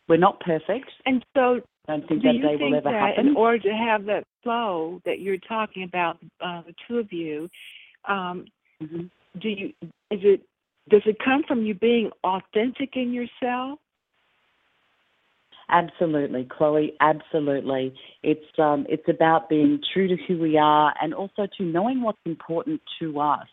We're 0.07 0.17
not 0.17 0.39
perfect. 0.39 0.89
And 1.05 1.25
so 1.35 1.61
don't 1.87 2.07
think 2.07 2.21
Do 2.21 2.33
that 2.33 2.41
day 2.41 2.55
will 2.59 2.75
ever 2.75 2.91
happen. 2.91 3.27
In 3.27 3.35
order 3.35 3.59
to 3.59 3.71
have 3.71 4.05
that 4.05 4.25
flow 4.43 5.01
that 5.05 5.19
you're 5.19 5.37
talking 5.37 5.83
about, 5.83 6.17
uh, 6.41 6.61
the 6.65 6.73
two 6.87 6.97
of 6.97 7.11
you, 7.11 7.49
um, 8.07 8.45
mm-hmm. 8.81 9.03
do 9.39 9.49
you 9.49 9.73
is 10.11 10.19
it 10.23 10.41
does 10.89 11.01
it 11.05 11.17
come 11.23 11.43
from 11.47 11.63
you 11.63 11.73
being 11.73 12.11
authentic 12.23 12.95
in 12.95 13.13
yourself? 13.13 13.79
Absolutely, 15.69 16.47
Chloe. 16.49 16.93
Absolutely. 17.01 17.93
It's 18.23 18.45
um, 18.57 18.85
it's 18.89 19.07
about 19.09 19.49
being 19.49 19.79
true 19.93 20.07
to 20.07 20.17
who 20.27 20.39
we 20.39 20.57
are, 20.57 20.93
and 21.01 21.13
also 21.13 21.47
to 21.57 21.63
knowing 21.63 22.01
what's 22.01 22.19
important 22.25 22.81
to 22.99 23.19
us, 23.19 23.47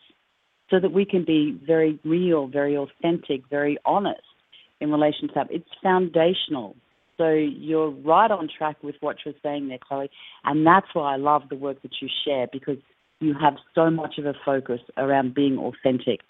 so 0.69 0.79
that 0.79 0.91
we 0.91 1.05
can 1.05 1.25
be 1.25 1.59
very 1.65 1.99
real, 2.05 2.47
very 2.47 2.77
authentic, 2.77 3.41
very 3.49 3.77
honest 3.85 4.21
in 4.79 4.91
relation 4.91 5.27
to 5.27 5.33
that. 5.35 5.47
It's 5.49 5.67
foundational 5.83 6.75
so 7.17 7.29
you're 7.29 7.89
right 7.89 8.29
on 8.29 8.49
track 8.57 8.77
with 8.83 8.95
what 8.99 9.17
you're 9.25 9.35
saying 9.41 9.69
there, 9.69 9.77
Chloe. 9.77 10.09
And 10.43 10.65
that's 10.65 10.87
why 10.93 11.13
I 11.13 11.17
love 11.17 11.43
the 11.49 11.55
work 11.55 11.81
that 11.81 11.93
you 12.01 12.09
share 12.25 12.47
because 12.51 12.77
you 13.19 13.33
have 13.39 13.55
so 13.73 13.89
much 13.89 14.17
of 14.17 14.25
a 14.25 14.33
focus 14.45 14.81
around 14.97 15.33
being 15.33 15.57
authentic. 15.57 16.21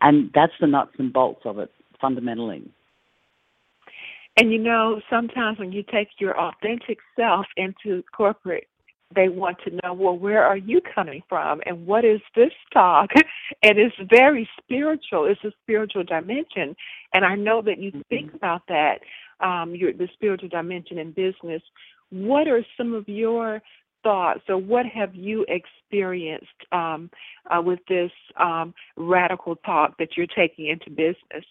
And 0.00 0.30
that's 0.34 0.52
the 0.60 0.66
nuts 0.66 0.92
and 0.98 1.12
bolts 1.12 1.42
of 1.44 1.58
it, 1.58 1.70
fundamentally. 2.00 2.68
And 4.36 4.52
you 4.52 4.58
know, 4.58 5.00
sometimes 5.08 5.58
when 5.58 5.72
you 5.72 5.82
take 5.82 6.08
your 6.18 6.38
authentic 6.38 6.98
self 7.16 7.46
into 7.56 8.02
corporate, 8.14 8.66
they 9.14 9.28
want 9.28 9.58
to 9.64 9.70
know, 9.70 9.94
well, 9.94 10.18
where 10.18 10.44
are 10.44 10.56
you 10.56 10.80
coming 10.94 11.22
from? 11.28 11.60
And 11.66 11.86
what 11.86 12.04
is 12.04 12.20
this 12.34 12.50
talk? 12.72 13.10
and 13.62 13.78
it's 13.78 13.94
very 14.10 14.48
spiritual. 14.60 15.26
It's 15.26 15.44
a 15.44 15.52
spiritual 15.62 16.02
dimension. 16.02 16.74
And 17.12 17.24
I 17.24 17.36
know 17.36 17.62
that 17.62 17.78
you 17.78 17.90
speak 18.06 18.26
mm-hmm. 18.26 18.36
about 18.36 18.62
that 18.68 19.00
um, 19.40 19.74
your, 19.74 19.92
the 19.92 20.08
spiritual 20.12 20.48
dimension 20.48 20.98
in 20.98 21.12
business. 21.12 21.62
What 22.10 22.48
are 22.48 22.64
some 22.76 22.94
of 22.94 23.08
your 23.08 23.62
thoughts, 24.02 24.42
or 24.48 24.58
what 24.58 24.86
have 24.86 25.14
you 25.14 25.46
experienced 25.48 26.46
um, 26.72 27.10
uh, 27.50 27.60
with 27.62 27.80
this 27.88 28.10
um, 28.38 28.74
radical 28.96 29.56
talk 29.56 29.96
that 29.98 30.10
you're 30.16 30.26
taking 30.26 30.68
into 30.68 30.90
business? 30.90 31.44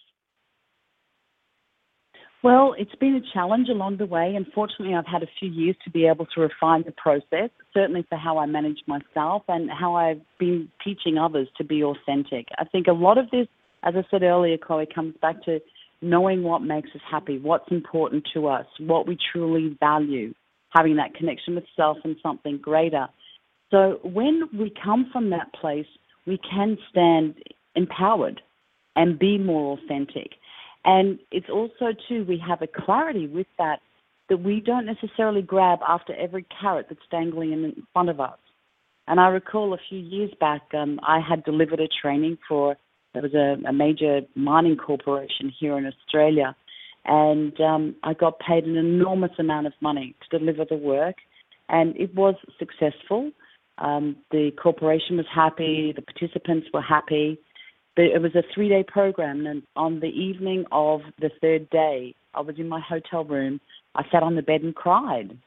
Well, 2.43 2.75
it's 2.77 2.93
been 2.95 3.15
a 3.15 3.33
challenge 3.33 3.69
along 3.69 3.97
the 3.97 4.05
way. 4.05 4.35
Unfortunately, 4.35 4.93
I've 4.93 5.07
had 5.07 5.23
a 5.23 5.29
few 5.39 5.49
years 5.49 5.77
to 5.85 5.89
be 5.89 6.05
able 6.05 6.25
to 6.35 6.41
refine 6.41 6.83
the 6.85 6.91
process, 6.91 7.49
certainly 7.73 8.05
for 8.09 8.17
how 8.17 8.37
I 8.37 8.45
manage 8.45 8.81
myself 8.85 9.43
and 9.47 9.71
how 9.71 9.95
I've 9.95 10.19
been 10.39 10.67
teaching 10.83 11.17
others 11.17 11.47
to 11.57 11.63
be 11.63 11.83
authentic. 11.83 12.47
I 12.57 12.65
think 12.65 12.87
a 12.87 12.91
lot 12.91 13.17
of 13.17 13.31
this, 13.31 13.47
as 13.83 13.93
I 13.95 14.03
said 14.11 14.23
earlier, 14.23 14.57
Chloe, 14.57 14.85
comes 14.93 15.15
back 15.21 15.41
to 15.43 15.61
knowing 16.03 16.43
what 16.43 16.61
makes 16.61 16.89
us 16.93 17.01
happy, 17.09 17.39
what's 17.39 17.71
important 17.71 18.27
to 18.33 18.47
us, 18.47 18.65
what 18.79 19.07
we 19.07 19.17
truly 19.31 19.75
value, 19.79 20.33
having 20.69 20.97
that 20.97 21.15
connection 21.15 21.55
with 21.55 21.63
self 21.75 21.97
and 22.03 22.15
something 22.21 22.57
greater. 22.57 23.07
So 23.71 23.99
when 24.03 24.49
we 24.57 24.71
come 24.83 25.09
from 25.11 25.29
that 25.31 25.53
place, 25.53 25.87
we 26.27 26.37
can 26.37 26.77
stand 26.89 27.35
empowered 27.75 28.41
and 28.95 29.17
be 29.17 29.37
more 29.37 29.77
authentic. 29.77 30.31
And 30.85 31.19
it's 31.31 31.49
also, 31.49 31.93
too, 32.07 32.25
we 32.27 32.41
have 32.45 32.61
a 32.61 32.67
clarity 32.67 33.27
with 33.27 33.47
that 33.57 33.79
that 34.29 34.37
we 34.37 34.61
don't 34.61 34.85
necessarily 34.85 35.41
grab 35.41 35.79
after 35.87 36.15
every 36.15 36.45
carrot 36.61 36.87
that's 36.89 37.01
dangling 37.11 37.51
in 37.51 37.83
front 37.91 38.09
of 38.09 38.19
us. 38.19 38.37
And 39.07 39.19
I 39.19 39.27
recall 39.27 39.73
a 39.73 39.77
few 39.89 39.99
years 39.99 40.31
back, 40.39 40.61
um, 40.73 40.99
I 41.03 41.19
had 41.19 41.43
delivered 41.43 41.81
a 41.81 41.89
training 42.01 42.37
for 42.47 42.77
there 43.13 43.21
was 43.21 43.33
a, 43.33 43.57
a 43.67 43.73
major 43.73 44.21
mining 44.35 44.77
corporation 44.77 45.51
here 45.59 45.77
in 45.77 45.85
Australia, 45.85 46.55
and 47.05 47.59
um, 47.61 47.95
I 48.03 48.13
got 48.13 48.39
paid 48.39 48.65
an 48.65 48.77
enormous 48.77 49.31
amount 49.37 49.67
of 49.67 49.73
money 49.81 50.15
to 50.21 50.39
deliver 50.39 50.65
the 50.65 50.77
work, 50.77 51.15
and 51.69 51.95
it 51.95 52.13
was 52.15 52.35
successful. 52.57 53.31
Um, 53.77 54.15
the 54.31 54.51
corporation 54.61 55.17
was 55.17 55.25
happy, 55.33 55.93
the 55.95 56.01
participants 56.01 56.67
were 56.73 56.81
happy. 56.81 57.39
But 57.95 58.05
it 58.05 58.21
was 58.21 58.33
a 58.33 58.43
three 58.53 58.69
day 58.69 58.83
program, 58.83 59.45
and 59.45 59.61
on 59.75 59.99
the 59.99 60.07
evening 60.07 60.65
of 60.71 61.01
the 61.19 61.29
third 61.41 61.69
day, 61.69 62.15
I 62.33 62.41
was 62.41 62.55
in 62.57 62.67
my 62.67 62.79
hotel 62.81 63.23
room. 63.23 63.59
I 63.95 64.03
sat 64.11 64.23
on 64.23 64.35
the 64.35 64.41
bed 64.41 64.61
and 64.61 64.73
cried. 64.73 65.37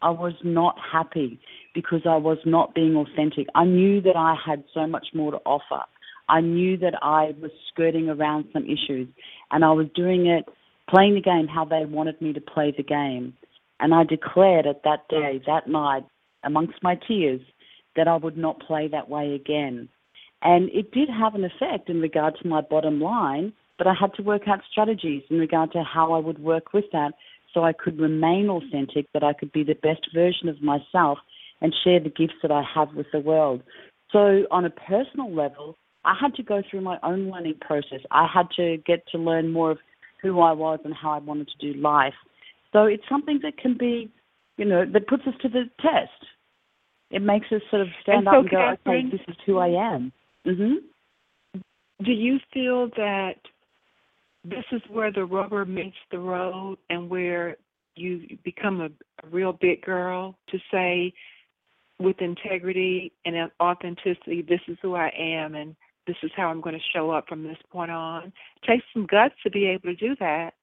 I 0.00 0.08
was 0.08 0.32
not 0.42 0.76
happy 0.78 1.38
because 1.74 2.00
I 2.06 2.16
was 2.16 2.38
not 2.46 2.74
being 2.74 2.96
authentic. 2.96 3.48
I 3.54 3.64
knew 3.64 4.00
that 4.00 4.16
I 4.16 4.34
had 4.34 4.64
so 4.72 4.86
much 4.86 5.08
more 5.14 5.32
to 5.32 5.38
offer. 5.44 5.82
I 6.30 6.40
knew 6.40 6.76
that 6.78 6.94
I 7.02 7.34
was 7.40 7.50
skirting 7.68 8.08
around 8.08 8.44
some 8.52 8.64
issues, 8.64 9.08
and 9.50 9.64
I 9.64 9.72
was 9.72 9.88
doing 9.96 10.26
it, 10.26 10.44
playing 10.88 11.14
the 11.16 11.20
game 11.20 11.48
how 11.48 11.64
they 11.64 11.84
wanted 11.84 12.20
me 12.22 12.32
to 12.32 12.40
play 12.40 12.72
the 12.76 12.84
game. 12.84 13.34
And 13.80 13.92
I 13.92 14.04
declared 14.04 14.66
at 14.66 14.84
that 14.84 15.08
day, 15.08 15.42
that 15.46 15.68
night, 15.68 16.04
amongst 16.44 16.82
my 16.82 16.94
tears, 16.94 17.40
that 17.96 18.06
I 18.06 18.16
would 18.16 18.36
not 18.36 18.60
play 18.60 18.86
that 18.88 19.08
way 19.08 19.34
again. 19.34 19.88
And 20.42 20.70
it 20.70 20.92
did 20.92 21.08
have 21.08 21.34
an 21.34 21.44
effect 21.44 21.90
in 21.90 22.00
regard 22.00 22.36
to 22.40 22.48
my 22.48 22.60
bottom 22.60 23.00
line, 23.00 23.52
but 23.76 23.88
I 23.88 23.94
had 23.98 24.14
to 24.14 24.22
work 24.22 24.42
out 24.46 24.60
strategies 24.70 25.22
in 25.30 25.38
regard 25.38 25.72
to 25.72 25.82
how 25.82 26.12
I 26.12 26.18
would 26.18 26.38
work 26.38 26.72
with 26.72 26.84
that 26.92 27.12
so 27.52 27.64
I 27.64 27.72
could 27.72 27.98
remain 27.98 28.48
authentic, 28.48 29.06
that 29.12 29.24
I 29.24 29.32
could 29.32 29.50
be 29.50 29.64
the 29.64 29.74
best 29.74 30.06
version 30.14 30.48
of 30.48 30.62
myself 30.62 31.18
and 31.60 31.74
share 31.82 31.98
the 31.98 32.08
gifts 32.08 32.34
that 32.42 32.52
I 32.52 32.62
have 32.74 32.94
with 32.94 33.06
the 33.12 33.18
world. 33.18 33.62
So, 34.12 34.46
on 34.50 34.64
a 34.64 34.70
personal 34.70 35.34
level, 35.34 35.76
I 36.04 36.14
had 36.20 36.34
to 36.36 36.42
go 36.42 36.62
through 36.68 36.80
my 36.80 36.98
own 37.02 37.30
learning 37.30 37.56
process. 37.60 38.00
I 38.10 38.26
had 38.32 38.50
to 38.56 38.78
get 38.86 39.06
to 39.08 39.18
learn 39.18 39.52
more 39.52 39.72
of 39.72 39.78
who 40.22 40.40
I 40.40 40.52
was 40.52 40.80
and 40.84 40.94
how 40.94 41.12
I 41.12 41.18
wanted 41.18 41.48
to 41.48 41.72
do 41.72 41.78
life. 41.78 42.14
So 42.72 42.84
it's 42.84 43.02
something 43.08 43.40
that 43.42 43.58
can 43.58 43.76
be, 43.76 44.10
you 44.56 44.64
know, 44.64 44.84
that 44.92 45.08
puts 45.08 45.24
us 45.26 45.34
to 45.42 45.48
the 45.48 45.64
test. 45.80 46.10
It 47.10 47.22
makes 47.22 47.46
us 47.52 47.60
sort 47.70 47.82
of 47.82 47.88
stand 48.02 48.20
and 48.20 48.28
up 48.28 48.34
so 48.34 48.38
and 48.40 48.50
go, 48.50 48.56
Catherine, 48.56 49.06
okay, 49.08 49.16
this 49.16 49.20
is 49.28 49.36
who 49.44 49.58
I 49.58 49.68
am. 49.68 50.12
hmm 50.44 50.74
Do 52.04 52.12
you 52.12 52.38
feel 52.52 52.88
that 52.96 53.36
this 54.44 54.64
is 54.72 54.80
where 54.88 55.12
the 55.12 55.24
rubber 55.24 55.64
meets 55.64 55.96
the 56.10 56.18
road 56.18 56.78
and 56.88 57.10
where 57.10 57.56
you 57.96 58.38
become 58.44 58.80
a, 58.80 58.86
a 58.86 59.28
real 59.30 59.52
big 59.52 59.82
girl 59.82 60.36
to 60.48 60.58
say 60.70 61.12
with 61.98 62.20
integrity 62.20 63.12
and 63.26 63.50
authenticity, 63.60 64.42
this 64.42 64.60
is 64.68 64.78
who 64.80 64.94
I 64.94 65.12
am 65.18 65.54
and 65.54 65.76
this 66.06 66.16
is 66.22 66.30
how 66.36 66.48
I'm 66.48 66.60
going 66.60 66.74
to 66.74 66.80
show 66.94 67.10
up 67.10 67.28
from 67.28 67.42
this 67.42 67.58
point 67.70 67.90
on. 67.90 68.32
It 68.62 68.66
takes 68.66 68.84
some 68.92 69.06
guts 69.06 69.34
to 69.44 69.50
be 69.50 69.66
able 69.66 69.94
to 69.94 69.96
do 69.96 70.16
that. 70.20 70.54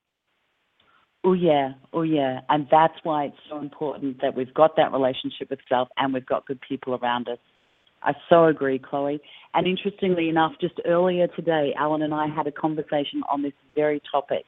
Oh 1.23 1.33
yeah, 1.33 1.71
oh 1.93 2.03
yeah, 2.03 2.41
and 2.47 2.67
that's 2.71 2.93
why 3.03 3.25
it's 3.25 3.37
so 3.49 3.59
important 3.59 4.21
that 4.21 4.35
we've 4.35 4.53
got 4.53 4.75
that 4.77 4.93
relationship 4.93 5.49
with 5.49 5.59
self 5.67 5.89
and 5.97 6.13
we've 6.13 6.25
got 6.25 6.45
good 6.45 6.59
people 6.67 6.95
around 6.95 7.27
us. 7.27 7.39
I 8.03 8.13
so 8.29 8.45
agree, 8.45 8.79
Chloe. 8.79 9.19
And 9.53 9.67
interestingly 9.67 10.29
enough, 10.29 10.53
just 10.61 10.79
earlier 10.85 11.27
today, 11.27 11.73
Alan 11.77 12.03
and 12.03 12.13
I 12.13 12.27
had 12.27 12.47
a 12.47 12.51
conversation 12.51 13.23
on 13.29 13.41
this 13.41 13.53
very 13.75 14.01
topic 14.11 14.45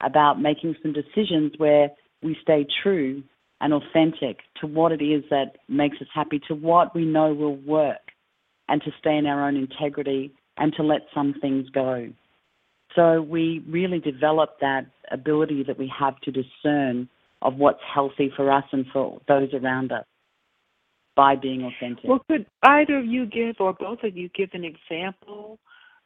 about 0.00 0.40
making 0.40 0.74
some 0.82 0.92
decisions 0.92 1.52
where 1.58 1.90
we 2.22 2.36
stay 2.42 2.66
true 2.82 3.22
and 3.60 3.72
authentic 3.72 4.38
to 4.60 4.66
what 4.66 4.92
it 4.92 5.02
is 5.02 5.24
that 5.30 5.56
makes 5.68 5.96
us 6.00 6.08
happy, 6.12 6.40
to 6.48 6.54
what 6.54 6.94
we 6.94 7.04
know 7.04 7.32
will 7.32 7.56
work, 7.56 8.12
and 8.68 8.82
to 8.82 8.90
stay 8.98 9.16
in 9.16 9.26
our 9.26 9.46
own 9.46 9.56
integrity 9.56 10.32
and 10.56 10.72
to 10.74 10.82
let 10.82 11.02
some 11.14 11.34
things 11.40 11.68
go. 11.70 12.08
So 12.94 13.20
we 13.20 13.62
really 13.68 13.98
develop 13.98 14.58
that 14.60 14.86
ability 15.10 15.64
that 15.64 15.78
we 15.78 15.92
have 15.98 16.18
to 16.20 16.32
discern 16.32 17.08
of 17.42 17.56
what's 17.56 17.80
healthy 17.94 18.32
for 18.34 18.50
us 18.50 18.64
and 18.72 18.86
for 18.92 19.20
those 19.28 19.52
around 19.52 19.92
us 19.92 20.04
by 21.14 21.36
being 21.36 21.62
authentic. 21.64 22.04
Well, 22.04 22.24
could 22.28 22.46
either 22.62 22.98
of 22.98 23.06
you 23.06 23.26
give, 23.26 23.56
or 23.58 23.72
both 23.72 24.02
of 24.02 24.16
you, 24.16 24.28
give 24.30 24.50
an 24.52 24.64
example 24.64 25.58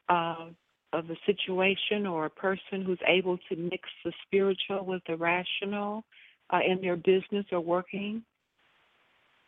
uh, 0.08 0.46
of 0.92 1.10
a 1.10 1.16
situation 1.26 2.06
or 2.06 2.26
a 2.26 2.30
person 2.30 2.82
who's 2.84 2.98
able 3.06 3.38
to 3.48 3.56
mix 3.56 3.88
the 4.04 4.12
spiritual 4.26 4.84
with 4.84 5.02
the 5.06 5.16
rational 5.16 6.04
uh, 6.50 6.58
in 6.66 6.80
their 6.80 6.96
business 6.96 7.46
or 7.52 7.60
working? 7.60 8.22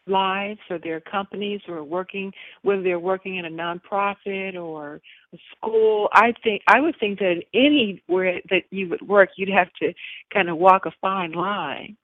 Lives 0.07 0.61
or 0.71 0.79
their 0.79 1.01
companies 1.01 1.61
or 1.69 1.83
working 1.85 2.33
whether 2.63 2.83
they're 2.83 2.99
working 2.99 3.37
in 3.37 3.45
a 3.45 3.51
nonprofit 3.51 4.55
or 4.55 5.01
a 5.33 5.39
school. 5.57 6.09
I 6.13 6.33
think 6.43 6.63
i 6.69 6.81
would 6.81 6.97
think 6.99 7.19
that 7.21 7.43
anywhere 7.55 8.41
that 8.51 8.63
you 8.71 8.89
would 8.89 9.03
work 9.03 9.31
you'd 9.37 9.49
have 9.49 9.69
to 9.81 9.93
kind 10.33 10.49
of 10.49 10.59
walk 10.59 10.87
a 10.87 10.93
fine 11.01 11.33
line. 11.33 11.97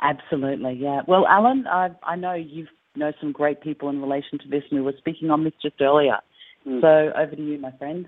Absolutely 0.00 0.74
yeah. 0.74 1.02
Well 1.06 1.26
alan 1.26 1.66
i 1.66 1.90
i 2.02 2.16
know 2.16 2.34
you 2.34 2.66
know 2.96 3.12
some 3.20 3.32
great 3.32 3.60
people 3.60 3.88
in 3.88 4.00
relation 4.00 4.38
to 4.38 4.48
this 4.48 4.62
and 4.70 4.80
we 4.80 4.84
were 4.84 4.94
speaking 4.98 5.30
on 5.30 5.44
this 5.44 5.54
just 5.62 5.80
earlier. 5.80 6.18
Mm. 6.66 6.80
so 6.80 7.12
over 7.18 7.34
to 7.34 7.42
you 7.42 7.58
my 7.58 7.72
friend. 7.72 8.06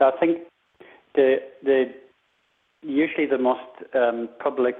I 0.00 0.10
think 0.18 0.38
the 1.14 1.36
the 1.62 1.92
usually 2.82 3.26
the 3.26 3.38
most 3.38 3.60
um, 3.94 4.28
public 4.42 4.76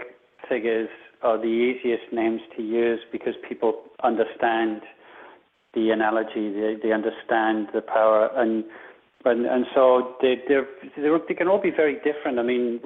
figures 0.49 0.89
are 1.23 1.39
the 1.39 1.45
easiest 1.45 2.13
names 2.13 2.41
to 2.57 2.63
use 2.63 3.01
because 3.13 3.35
people 3.49 3.83
understand 4.03 4.83
the 5.75 5.91
analogy, 5.91 6.53
they, 6.53 6.77
they 6.83 6.93
understand 6.93 7.69
the 7.73 7.81
power, 7.81 8.31
and 8.37 8.65
and, 9.25 9.45
and 9.45 9.67
so 9.75 10.17
they 10.21 10.37
they're, 10.49 10.67
they're, 10.97 11.19
they 11.29 11.35
can 11.35 11.47
all 11.47 11.61
be 11.61 11.71
very 11.71 11.97
different. 12.03 12.39
I 12.39 12.43
mean, 12.43 12.81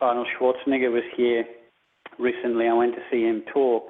Arnold 0.00 0.26
Schwarzenegger 0.38 0.92
was 0.92 1.04
here 1.16 1.44
recently. 2.18 2.66
I 2.66 2.74
went 2.74 2.94
to 2.96 3.00
see 3.10 3.22
him 3.22 3.42
talk, 3.52 3.84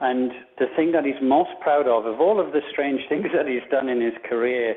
and 0.00 0.30
the 0.58 0.66
thing 0.76 0.92
that 0.92 1.04
he's 1.04 1.20
most 1.22 1.50
proud 1.60 1.88
of, 1.88 2.06
of 2.06 2.20
all 2.20 2.38
of 2.38 2.52
the 2.52 2.60
strange 2.70 3.00
things 3.08 3.26
that 3.34 3.48
he's 3.48 3.68
done 3.70 3.88
in 3.88 4.00
his 4.00 4.14
career, 4.28 4.74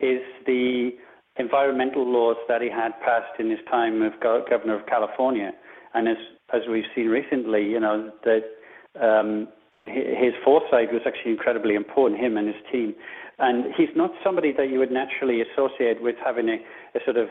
is 0.00 0.20
the 0.46 0.90
environmental 1.36 2.06
laws 2.10 2.36
that 2.48 2.62
he 2.62 2.70
had 2.70 2.92
passed 3.00 3.38
in 3.38 3.50
his 3.50 3.58
time 3.70 4.02
as 4.02 4.12
governor 4.22 4.78
of 4.78 4.86
California. 4.86 5.52
And 5.94 6.08
as 6.08 6.16
as 6.52 6.62
we've 6.70 6.84
seen 6.94 7.08
recently, 7.08 7.64
you 7.64 7.80
know, 7.80 8.12
that 8.24 8.44
um, 9.00 9.48
his 9.86 10.32
foresight 10.44 10.92
was 10.92 11.02
actually 11.06 11.32
incredibly 11.32 11.74
important, 11.74 12.20
him 12.20 12.36
and 12.36 12.48
his 12.48 12.56
team. 12.70 12.94
And 13.38 13.74
he's 13.76 13.88
not 13.96 14.12
somebody 14.22 14.52
that 14.56 14.70
you 14.70 14.78
would 14.78 14.92
naturally 14.92 15.42
associate 15.42 16.02
with 16.02 16.16
having 16.24 16.48
a, 16.48 16.56
a 16.96 17.00
sort 17.04 17.16
of, 17.16 17.28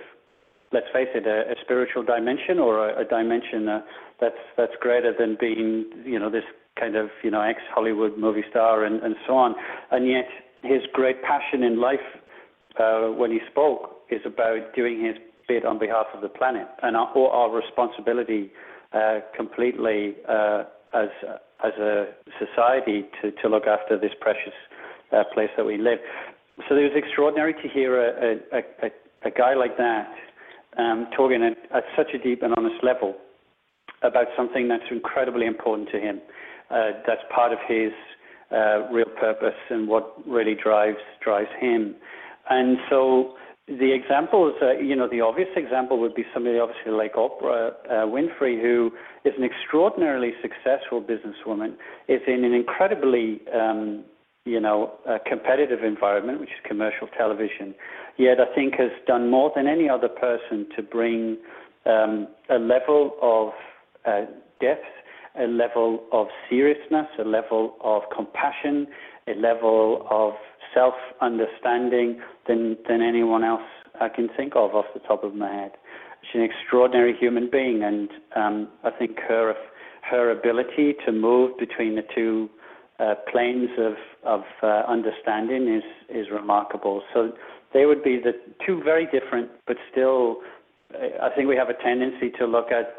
let's 0.72 0.88
face 0.92 1.08
it, 1.16 1.26
a, 1.26 1.52
a 1.52 1.56
spiritual 1.64 2.04
dimension 2.04 2.60
or 2.60 2.90
a, 2.90 3.02
a 3.02 3.06
dimension 3.06 3.70
uh, 3.70 3.82
that's 4.20 4.44
that's 4.58 4.74
greater 4.82 5.14
than 5.18 5.38
being, 5.40 5.86
you 6.06 6.20
know, 6.20 6.30
this 6.30 6.44
kind 6.80 6.96
of, 6.96 7.10
you 7.24 7.32
know, 7.32 7.42
ex-Hollywood 7.42 8.18
movie 8.18 8.44
star 8.50 8.84
and, 8.84 9.02
and 9.02 9.16
so 9.28 9.36
on. 9.36 9.56
And 9.92 10.08
yet, 10.08 10.26
his 10.64 10.82
great 10.92 11.22
passion 11.24 11.64
in 11.64 11.80
life, 11.80 12.00
uh, 12.80 13.08
when 13.10 13.32
he 13.32 13.40
spoke, 13.50 14.02
is 14.10 14.22
about 14.26 14.76
doing 14.76 15.04
his 15.06 15.16
bit 15.48 15.66
on 15.66 15.78
behalf 15.78 16.08
of 16.14 16.22
the 16.22 16.30
planet 16.30 16.68
and 16.82 16.96
our, 16.96 17.08
our 17.18 17.52
responsibility 17.52 18.52
uh, 18.94 19.20
completely 19.36 20.16
uh, 20.28 20.64
as 20.94 21.10
as 21.64 21.74
a 21.80 22.08
society 22.40 23.06
to, 23.22 23.32
to 23.42 23.48
look 23.48 23.68
after 23.68 23.98
this 23.98 24.12
precious 24.20 24.54
uh, 25.12 25.24
place 25.34 25.50
that 25.56 25.66
we 25.66 25.78
live. 25.78 26.00
So 26.68 26.76
it 26.76 26.84
was 26.84 26.92
extraordinary 26.96 27.54
to 27.54 27.70
hear 27.74 28.00
a, 28.00 28.36
a, 28.52 28.60
a, 28.86 28.90
a 29.28 29.32
guy 29.32 29.54
like 29.54 29.78
that 29.78 30.12
um, 30.78 31.08
talking 31.16 31.42
at, 31.44 31.58
at, 31.76 31.84
such 31.96 32.14
a 32.14 32.18
deep 32.18 32.44
and 32.44 32.54
honest 32.58 32.84
level 32.84 33.16
about 34.02 34.28
something 34.36 34.68
that's 34.68 34.84
incredibly 34.92 35.46
important 35.46 35.90
to 35.92 36.00
him. 36.00 36.22
Uh, 36.70 36.92
that's 37.08 37.22
part 37.34 37.54
of 37.54 37.60
his 37.68 37.92
uh, 38.52 38.88
real 38.92 39.10
purpose 39.20 39.58
and 39.70 39.88
what 39.88 40.16
really 40.28 40.56
drives 40.62 40.98
drives 41.24 41.50
him. 41.60 41.96
And 42.50 42.78
so 42.90 43.36
the 43.68 43.94
examples, 43.94 44.54
uh, 44.62 44.74
you 44.74 44.96
know, 44.96 45.08
the 45.08 45.22
obvious 45.22 45.48
example 45.56 45.98
would 46.00 46.14
be 46.14 46.26
somebody 46.34 46.60
obviously 46.60 46.92
like 46.92 47.14
Oprah 47.14 47.72
uh, 47.90 47.94
Winfrey, 48.06 48.62
who 48.62 48.92
is 49.24 49.34
an 49.38 49.44
extraordinarily 49.44 50.32
successful 50.42 51.02
businesswoman, 51.02 51.76
is 52.10 52.20
in 52.28 52.44
an 52.44 52.54
incredibly, 52.54 53.40
um, 53.54 54.04
you 54.46 54.60
know, 54.60 54.92
competitive 55.26 55.82
environment, 55.82 56.42
which 56.42 56.50
is 56.50 56.68
commercial 56.68 57.08
television. 57.18 57.74
Yet 58.18 58.38
I 58.42 58.54
think 58.54 58.76
has 58.76 58.92
done 59.08 59.32
more 59.32 59.52
than 59.56 59.66
any 59.68 59.88
other 59.88 60.10
person 60.10 60.68
to 60.76 60.84
bring 60.84 61.38
um, 61.86 62.28
a 62.50 62.60
level 62.60 63.16
of 63.22 63.54
uh, 64.06 64.26
depth, 64.60 64.84
a 65.40 65.48
level 65.48 66.04
of 66.12 66.28
seriousness, 66.50 67.08
a 67.18 67.24
level 67.24 67.78
of 67.82 68.04
compassion, 68.14 68.88
a 69.28 69.36
level 69.40 70.06
of 70.10 70.34
self 70.74 70.96
understanding 71.22 72.22
than, 72.48 72.78
than 72.88 73.02
anyone 73.02 73.44
else 73.44 73.62
I 74.00 74.10
can 74.10 74.30
think 74.36 74.54
of 74.56 74.74
off 74.76 74.86
the 74.94 75.00
top 75.00 75.24
of 75.24 75.36
my 75.36 75.52
head. 75.52 75.72
She's 76.22 76.40
an 76.40 76.50
extraordinary 76.50 77.16
human 77.20 77.50
being, 77.52 77.84
and 77.84 78.10
um, 78.36 78.68
I 78.84 78.92
think 78.92 79.20
her 79.28 79.54
her 80.10 80.32
ability 80.32 80.96
to 81.06 81.12
move 81.12 81.58
between 81.58 81.96
the 81.96 82.04
two 82.14 82.50
uh, 83.00 83.16
planes 83.32 83.70
of 83.78 83.94
of 84.24 84.42
uh, 84.62 84.84
understanding 84.88 85.68
is 85.68 85.84
is 86.10 86.28
remarkable. 86.32 87.04
So 87.14 87.34
they 87.74 87.86
would 87.86 88.04
be 88.04 88.20
the 88.20 88.34
two 88.66 88.82
very 88.84 89.06
different, 89.06 89.50
but 89.68 89.78
still, 89.92 90.38
I 91.22 91.30
think 91.36 91.50
we 91.50 91.56
have 91.56 91.70
a 91.70 91.84
tendency 91.84 92.32
to 92.40 92.46
look 92.46 92.72
at 92.72 92.96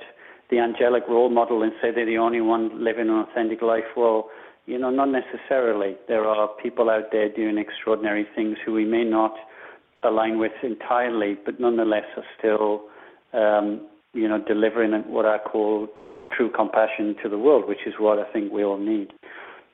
the 0.51 0.59
angelic 0.59 1.05
role 1.09 1.31
model 1.31 1.63
and 1.63 1.73
say 1.81 1.91
they're 1.95 2.05
the 2.05 2.19
only 2.19 2.41
one 2.41 2.85
living 2.85 3.09
an 3.09 3.25
authentic 3.31 3.63
life. 3.63 3.85
Well, 3.97 4.29
You 4.67 4.79
know, 4.79 4.91
not 4.91 5.11
necessarily. 5.11 5.97
There 6.09 6.25
are 6.25 6.49
people 6.63 6.89
out 6.89 7.13
there 7.13 7.29
doing 7.29 7.59
extraordinary 7.59 8.27
things 8.35 8.57
who 8.65 8.73
we 8.73 8.85
may 8.85 9.05
not 9.05 9.35
align 10.03 10.39
with 10.39 10.53
entirely, 10.63 11.37
but 11.45 11.61
nonetheless 11.61 12.05
are 12.17 12.25
still, 12.39 12.85
um, 13.33 13.87
you 14.13 14.29
know, 14.29 14.43
delivering 14.47 14.93
what 15.11 15.27
I 15.27 15.39
call 15.39 15.89
true 16.37 16.51
compassion 16.51 17.15
to 17.23 17.29
the 17.29 17.39
world, 17.39 17.69
which 17.69 17.87
is 17.87 17.95
what 17.99 18.19
I 18.19 18.31
think 18.33 18.53
we 18.53 18.65
all 18.65 18.79
need. 18.79 19.13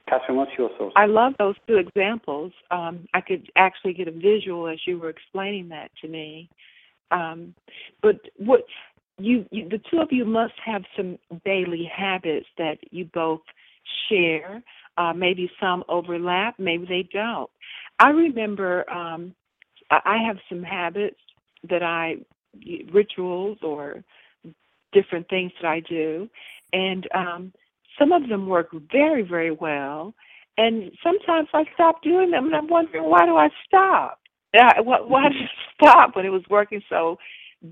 Catherine, 0.09 0.37
what's 0.37 0.53
your 0.59 0.70
thoughts? 0.76 0.94
I 0.96 1.07
love 1.07 1.35
those 1.38 1.55
two 1.68 1.76
examples. 1.76 2.53
Um, 2.70 3.07
I 3.14 3.20
could 3.20 3.50
actually 3.57 3.94
get 3.94 4.09
a 4.09 4.12
visual 4.12 4.68
as 4.68 4.79
you 4.87 4.98
were 4.98 5.09
explaining 5.09 5.68
that 5.68 5.90
to 6.03 6.09
me. 6.09 6.50
Um, 7.12 7.55
but 8.03 8.16
what 8.37 8.62
you, 9.18 9.44
you, 9.50 9.68
the 9.68 9.81
two 9.90 9.98
of 9.98 10.09
you 10.11 10.24
must 10.24 10.55
have 10.64 10.83
some 10.96 11.18
daily 11.44 11.88
habits 11.94 12.46
that 12.59 12.79
you 12.90 13.09
both 13.12 13.40
share. 14.09 14.62
Uh, 14.96 15.12
maybe 15.14 15.50
some 15.59 15.83
overlap, 15.88 16.59
maybe 16.59 16.85
they 16.87 17.09
don't. 17.12 17.48
I 17.98 18.11
remember 18.11 18.88
um, 18.90 19.35
I 19.90 20.18
have 20.26 20.37
some 20.48 20.62
habits 20.62 21.20
that 21.68 21.83
I 21.83 22.16
rituals 22.92 23.59
or 23.62 24.03
different 24.92 25.29
things 25.29 25.53
that 25.61 25.68
I 25.68 25.81
do, 25.81 26.29
and 26.72 27.07
um, 27.14 27.53
some 27.98 28.12
of 28.12 28.29
them 28.29 28.46
work 28.46 28.68
very, 28.90 29.22
very 29.22 29.50
well. 29.50 30.14
And 30.59 30.90
sometimes 31.03 31.48
I 31.55 31.64
stop 31.74 32.03
doing 32.03 32.31
them, 32.31 32.46
and 32.46 32.55
I'm 32.55 32.68
wondering 32.68 33.05
why 33.05 33.26
do 33.26 33.37
I 33.37 33.48
stop? 33.66 34.20
Uh, 34.55 34.83
why, 34.83 35.00
why 35.00 35.29
did 35.29 35.42
I 35.42 35.48
stop 35.83 36.16
when 36.16 36.26
it 36.26 36.31
was 36.31 36.42
working 36.50 36.83
so 36.88 37.18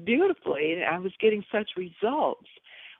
beautifully 0.04 0.74
and 0.74 0.84
I 0.84 0.98
was 0.98 1.12
getting 1.20 1.44
such 1.50 1.70
results? 1.76 2.46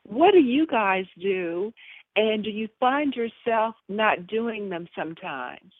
What 0.04 0.32
do 0.32 0.40
you 0.40 0.66
guys 0.66 1.04
do? 1.20 1.72
And 2.16 2.42
do 2.42 2.50
you 2.50 2.68
find 2.80 3.14
yourself 3.14 3.74
not 3.88 4.26
doing 4.26 4.68
them 4.68 4.88
sometimes? 4.96 5.72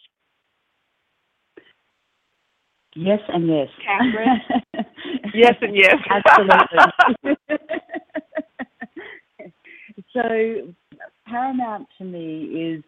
Yes 2.94 3.20
and 3.28 3.46
yes. 3.46 3.68
Catherine? 3.84 4.40
yes 5.34 5.54
and 5.60 5.76
yes. 5.76 5.96
Absolutely. 6.10 7.36
so, 10.12 10.74
paramount 11.26 11.86
to 11.98 12.04
me 12.04 12.44
is 12.44 12.84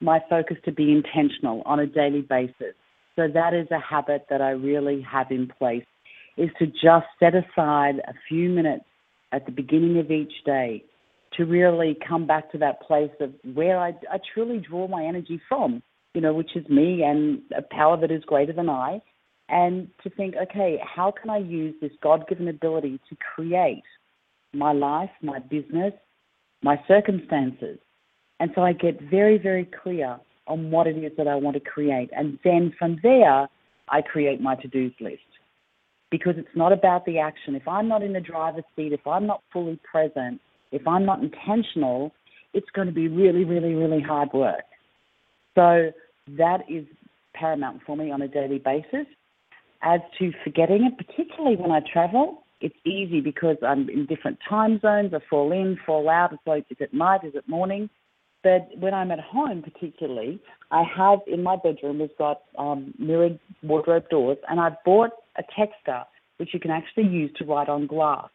my 0.00 0.20
focus 0.28 0.56
to 0.64 0.72
be 0.72 0.92
intentional 0.92 1.62
on 1.64 1.80
a 1.80 1.86
daily 1.86 2.22
basis. 2.22 2.74
So, 3.16 3.28
that 3.32 3.54
is 3.54 3.68
a 3.70 3.80
habit 3.80 4.26
that 4.28 4.42
I 4.42 4.50
really 4.50 5.00
have 5.02 5.30
in 5.30 5.48
place 5.58 5.84
is 6.36 6.50
to 6.58 6.66
just 6.66 7.06
set 7.18 7.34
aside 7.34 8.00
a 8.06 8.14
few 8.28 8.48
minutes 8.48 8.84
at 9.32 9.44
the 9.44 9.52
beginning 9.52 9.98
of 9.98 10.10
each 10.10 10.32
day 10.44 10.82
to 11.38 11.44
really 11.44 11.96
come 12.06 12.26
back 12.26 12.52
to 12.52 12.58
that 12.58 12.82
place 12.82 13.10
of 13.20 13.32
where 13.54 13.78
I, 13.78 13.90
I 14.12 14.18
truly 14.34 14.58
draw 14.58 14.88
my 14.88 15.04
energy 15.04 15.40
from, 15.48 15.82
you 16.12 16.20
know, 16.20 16.34
which 16.34 16.54
is 16.56 16.68
me 16.68 17.02
and 17.04 17.40
a 17.56 17.62
power 17.62 17.96
that 18.00 18.10
is 18.10 18.22
greater 18.24 18.52
than 18.52 18.68
I 18.68 19.00
and 19.48 19.88
to 20.02 20.10
think, 20.10 20.34
okay, 20.36 20.78
how 20.84 21.10
can 21.10 21.30
I 21.30 21.38
use 21.38 21.74
this 21.80 21.92
God 22.02 22.28
given 22.28 22.48
ability 22.48 23.00
to 23.08 23.16
create 23.34 23.84
my 24.52 24.72
life, 24.72 25.10
my 25.22 25.38
business, 25.38 25.94
my 26.62 26.76
circumstances? 26.86 27.78
And 28.40 28.50
so 28.54 28.62
I 28.62 28.72
get 28.72 29.00
very, 29.00 29.38
very 29.38 29.64
clear 29.82 30.18
on 30.46 30.70
what 30.70 30.86
it 30.86 30.96
is 30.96 31.12
that 31.16 31.28
I 31.28 31.36
want 31.36 31.54
to 31.54 31.60
create. 31.60 32.10
And 32.12 32.38
then 32.44 32.74
from 32.78 32.98
there, 33.02 33.48
I 33.88 34.02
create 34.02 34.40
my 34.40 34.56
to 34.56 34.68
dos 34.68 34.92
list. 35.00 35.22
Because 36.10 36.34
it's 36.38 36.48
not 36.56 36.72
about 36.72 37.04
the 37.04 37.18
action. 37.18 37.54
If 37.54 37.68
I'm 37.68 37.86
not 37.86 38.02
in 38.02 38.14
the 38.14 38.20
driver's 38.20 38.64
seat, 38.74 38.92
if 38.92 39.06
I'm 39.06 39.26
not 39.26 39.42
fully 39.52 39.78
present, 39.90 40.40
if 40.72 40.86
I'm 40.86 41.04
not 41.04 41.22
intentional, 41.22 42.12
it's 42.54 42.68
going 42.74 42.88
to 42.88 42.94
be 42.94 43.08
really, 43.08 43.44
really, 43.44 43.74
really 43.74 44.00
hard 44.00 44.30
work. 44.32 44.64
So 45.54 45.90
that 46.36 46.60
is 46.68 46.84
paramount 47.34 47.82
for 47.86 47.96
me 47.96 48.10
on 48.10 48.22
a 48.22 48.28
daily 48.28 48.58
basis. 48.58 49.06
As 49.82 50.00
to 50.18 50.32
forgetting 50.44 50.84
it, 50.84 51.06
particularly 51.06 51.56
when 51.56 51.70
I 51.70 51.80
travel, 51.92 52.42
it's 52.60 52.74
easy 52.84 53.20
because 53.20 53.56
I'm 53.66 53.88
in 53.88 54.06
different 54.06 54.38
time 54.48 54.80
zones. 54.80 55.14
I 55.14 55.20
fall 55.30 55.52
in, 55.52 55.78
fall 55.86 56.08
out. 56.08 56.32
It's 56.32 56.42
like, 56.46 56.66
is 56.70 56.78
it 56.80 56.92
night? 56.92 57.20
Is 57.24 57.34
it 57.34 57.48
morning? 57.48 57.88
But 58.42 58.68
when 58.78 58.94
I'm 58.94 59.10
at 59.10 59.20
home, 59.20 59.62
particularly, 59.62 60.40
I 60.70 60.82
have 60.96 61.20
in 61.26 61.42
my 61.42 61.56
bedroom, 61.56 61.98
we've 61.98 62.16
got 62.18 62.42
um, 62.56 62.94
mirrored 62.98 63.38
wardrobe 63.62 64.08
doors, 64.10 64.38
and 64.48 64.60
I've 64.60 64.82
bought 64.84 65.10
a 65.36 65.42
texter 65.58 66.04
which 66.38 66.50
you 66.54 66.60
can 66.60 66.70
actually 66.70 67.06
use 67.08 67.30
to 67.36 67.44
write 67.44 67.68
on 67.68 67.86
glass. 67.86 68.28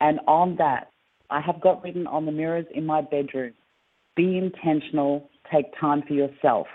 And 0.00 0.18
on 0.26 0.56
that, 0.56 0.91
I 1.32 1.40
have 1.40 1.60
got 1.60 1.82
written 1.82 2.06
on 2.06 2.26
the 2.26 2.32
mirrors 2.32 2.66
in 2.74 2.86
my 2.86 3.00
bedroom 3.00 3.52
be 4.14 4.36
intentional, 4.36 5.30
take 5.50 5.66
time 5.80 6.02
for 6.06 6.12
yourself. 6.12 6.66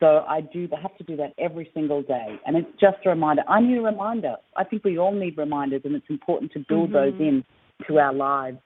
So 0.00 0.24
I 0.28 0.42
do 0.42 0.68
have 0.80 0.96
to 0.98 1.04
do 1.04 1.16
that 1.16 1.32
every 1.38 1.70
single 1.74 2.02
day. 2.02 2.38
And 2.46 2.56
it's 2.56 2.68
just 2.80 2.98
a 3.04 3.08
reminder. 3.08 3.42
I 3.48 3.60
need 3.60 3.78
a 3.78 3.82
reminder. 3.82 4.36
I 4.56 4.64
think 4.64 4.84
we 4.84 4.98
all 4.98 5.12
need 5.12 5.36
reminders, 5.36 5.82
and 5.84 5.94
it's 5.96 6.08
important 6.08 6.52
to 6.52 6.64
build 6.68 6.90
mm-hmm. 6.90 7.16
those 7.16 7.20
in 7.20 7.44
to 7.88 7.98
our 7.98 8.12
lives. 8.12 8.58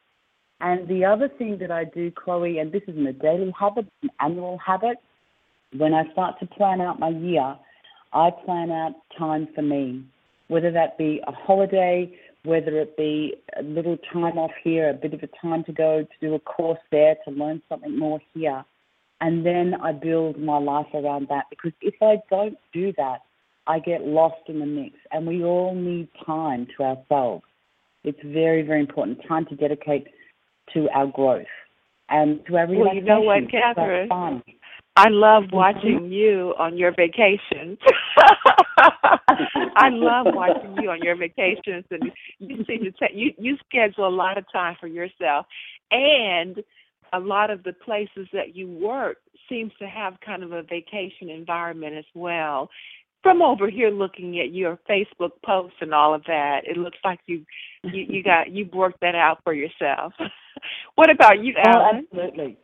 And 0.60 0.86
the 0.88 1.04
other 1.04 1.28
thing 1.28 1.58
that 1.60 1.70
I 1.70 1.84
do, 1.84 2.10
Chloe, 2.10 2.58
and 2.58 2.70
this 2.70 2.82
isn't 2.86 3.06
a 3.06 3.12
daily 3.12 3.52
habit, 3.58 3.86
it's 3.86 4.10
an 4.10 4.10
annual 4.20 4.58
habit. 4.58 4.98
When 5.76 5.94
I 5.94 6.10
start 6.12 6.38
to 6.40 6.46
plan 6.46 6.80
out 6.80 7.00
my 7.00 7.08
year, 7.08 7.56
I 8.12 8.30
plan 8.44 8.70
out 8.70 8.92
time 9.18 9.48
for 9.54 9.62
me, 9.62 10.04
whether 10.48 10.70
that 10.70 10.98
be 10.98 11.20
a 11.26 11.32
holiday, 11.32 12.12
whether 12.44 12.78
it 12.80 12.96
be 12.96 13.34
a 13.58 13.62
little 13.62 13.96
time 14.12 14.38
off 14.38 14.50
here, 14.62 14.90
a 14.90 14.94
bit 14.94 15.14
of 15.14 15.22
a 15.22 15.28
time 15.40 15.64
to 15.64 15.72
go 15.72 16.02
to 16.02 16.26
do 16.26 16.34
a 16.34 16.40
course 16.40 16.80
there, 16.90 17.16
to 17.24 17.30
learn 17.30 17.62
something 17.68 17.96
more 17.98 18.20
here 18.34 18.64
and 19.22 19.46
then 19.46 19.74
I 19.80 19.92
build 19.92 20.36
my 20.36 20.58
life 20.58 20.88
around 20.92 21.28
that 21.28 21.44
because 21.48 21.70
if 21.80 21.94
I 22.02 22.16
don't 22.28 22.58
do 22.72 22.92
that, 22.96 23.18
I 23.68 23.78
get 23.78 24.02
lost 24.02 24.48
in 24.48 24.58
the 24.58 24.66
mix. 24.66 24.96
And 25.12 25.28
we 25.28 25.44
all 25.44 25.76
need 25.76 26.08
time 26.26 26.66
to 26.76 26.82
ourselves. 26.82 27.44
It's 28.02 28.18
very, 28.24 28.62
very 28.62 28.80
important 28.80 29.20
time 29.28 29.46
to 29.46 29.54
dedicate 29.54 30.08
to 30.74 30.88
our 30.90 31.06
growth 31.06 31.46
and 32.08 32.44
to 32.46 32.56
our 32.56 32.66
relaxation. 32.66 32.84
Well, 32.84 32.94
you 32.96 33.02
know 33.02 33.20
what, 33.20 33.48
Catherine? 33.48 34.08
I 34.96 35.08
love 35.08 35.44
watching 35.52 36.12
you 36.12 36.54
on 36.58 36.76
your 36.76 36.92
vacations. 36.94 37.78
I 39.76 39.88
love 39.88 40.26
watching 40.28 40.76
you 40.82 40.90
on 40.90 41.00
your 41.02 41.16
vacations, 41.16 41.84
and 41.90 42.12
you 42.38 42.62
seem 42.66 42.84
to 42.84 42.90
take 42.92 43.12
you 43.14 43.32
you 43.38 43.56
schedule 43.66 44.06
a 44.06 44.10
lot 44.10 44.36
of 44.36 44.44
time 44.52 44.76
for 44.78 44.88
yourself, 44.88 45.46
and 45.90 46.62
a 47.14 47.20
lot 47.20 47.50
of 47.50 47.62
the 47.62 47.72
places 47.72 48.28
that 48.32 48.54
you 48.54 48.68
work 48.68 49.18
seems 49.48 49.72
to 49.78 49.86
have 49.86 50.14
kind 50.24 50.42
of 50.42 50.52
a 50.52 50.62
vacation 50.62 51.30
environment 51.30 51.96
as 51.96 52.04
well. 52.14 52.68
From 53.22 53.40
over 53.40 53.70
here 53.70 53.90
looking 53.90 54.40
at 54.40 54.52
your 54.52 54.78
Facebook 54.90 55.30
posts 55.44 55.76
and 55.80 55.94
all 55.94 56.12
of 56.12 56.24
that, 56.24 56.62
it 56.64 56.76
looks 56.76 56.98
like 57.02 57.20
you 57.26 57.46
you, 57.82 58.04
you 58.08 58.22
got 58.24 58.50
you 58.50 58.68
worked 58.74 59.00
that 59.00 59.14
out 59.14 59.38
for 59.42 59.54
yourself. 59.54 60.12
what 60.96 61.08
about 61.10 61.42
you, 61.42 61.54
oh, 61.56 61.70
Alan? 61.70 62.06
Oh, 62.12 62.18
absolutely. 62.18 62.58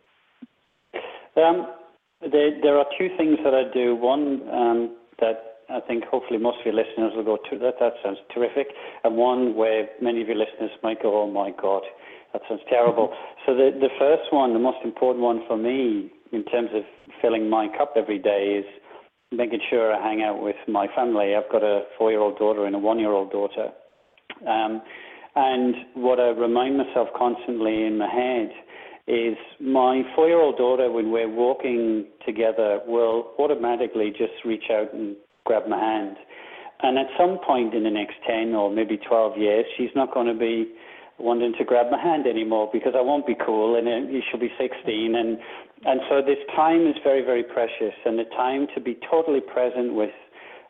Um, 1.36 1.68
there, 2.20 2.50
there 2.62 2.78
are 2.78 2.86
two 2.98 3.08
things 3.16 3.38
that 3.44 3.54
I 3.54 3.72
do. 3.72 3.94
One 3.94 4.42
um, 4.50 4.96
that 5.20 5.62
I 5.70 5.80
think 5.80 6.04
hopefully 6.04 6.38
most 6.38 6.60
of 6.60 6.66
your 6.66 6.74
listeners 6.74 7.12
will 7.14 7.24
go 7.24 7.38
to 7.50 7.58
that. 7.58 7.74
That 7.80 7.92
sounds 8.02 8.18
terrific. 8.34 8.68
And 9.04 9.16
one 9.16 9.54
where 9.54 9.88
many 10.00 10.22
of 10.22 10.28
your 10.28 10.36
listeners 10.36 10.70
might 10.82 11.02
go, 11.02 11.22
"Oh 11.22 11.30
my 11.30 11.50
God, 11.50 11.82
that 12.32 12.42
sounds 12.48 12.62
terrible. 12.68 13.14
So 13.46 13.54
the 13.54 13.70
the 13.78 13.90
first 13.98 14.32
one, 14.32 14.52
the 14.52 14.58
most 14.58 14.78
important 14.84 15.22
one 15.22 15.42
for 15.46 15.56
me 15.56 16.10
in 16.32 16.44
terms 16.44 16.70
of 16.74 16.82
filling 17.22 17.48
my 17.48 17.68
cup 17.76 17.94
every 17.96 18.18
day 18.18 18.62
is 18.62 18.66
making 19.30 19.60
sure 19.68 19.92
I 19.94 20.02
hang 20.02 20.22
out 20.22 20.42
with 20.42 20.56
my 20.66 20.86
family. 20.96 21.34
I've 21.34 21.50
got 21.52 21.62
a 21.62 21.82
four-year-old 21.98 22.38
daughter 22.38 22.64
and 22.64 22.74
a 22.74 22.78
one-year-old 22.78 23.30
daughter, 23.30 23.68
um, 24.46 24.80
and 25.36 25.74
what 25.94 26.18
I 26.18 26.28
remind 26.30 26.78
myself 26.78 27.08
constantly 27.16 27.84
in 27.84 27.98
my 27.98 28.08
head 28.08 28.50
is 29.08 29.36
my 29.60 30.02
four-year-old 30.14 30.58
daughter, 30.58 30.90
when 30.90 31.10
we're 31.10 31.28
walking 31.28 32.06
together, 32.26 32.80
will 32.86 33.32
automatically 33.38 34.10
just 34.10 34.44
reach 34.44 34.64
out 34.70 34.92
and 34.92 35.16
grab 35.44 35.66
my 35.66 35.78
hand. 35.78 36.16
And 36.82 36.98
at 36.98 37.06
some 37.18 37.38
point 37.44 37.74
in 37.74 37.82
the 37.84 37.90
next 37.90 38.14
10 38.28 38.54
or 38.54 38.70
maybe 38.70 38.98
12 38.98 39.38
years, 39.38 39.64
she's 39.76 39.90
not 39.96 40.12
going 40.12 40.26
to 40.26 40.38
be 40.38 40.70
wanting 41.18 41.52
to 41.58 41.64
grab 41.64 41.90
my 41.90 42.00
hand 42.00 42.26
anymore 42.26 42.70
because 42.72 42.92
I 42.96 43.00
won't 43.00 43.26
be 43.26 43.34
cool 43.34 43.74
and 43.76 44.22
she'll 44.30 44.38
be 44.38 44.52
16 44.56 45.16
and 45.16 45.38
and 45.84 46.00
so 46.08 46.22
this 46.22 46.38
time 46.54 46.86
is 46.86 46.94
very 47.02 47.22
very 47.24 47.42
precious. 47.42 47.94
And 48.04 48.18
the 48.18 48.24
time 48.36 48.66
to 48.74 48.80
be 48.80 48.96
totally 49.10 49.40
present 49.40 49.94
with 49.94 50.10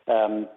um, 0.07 0.47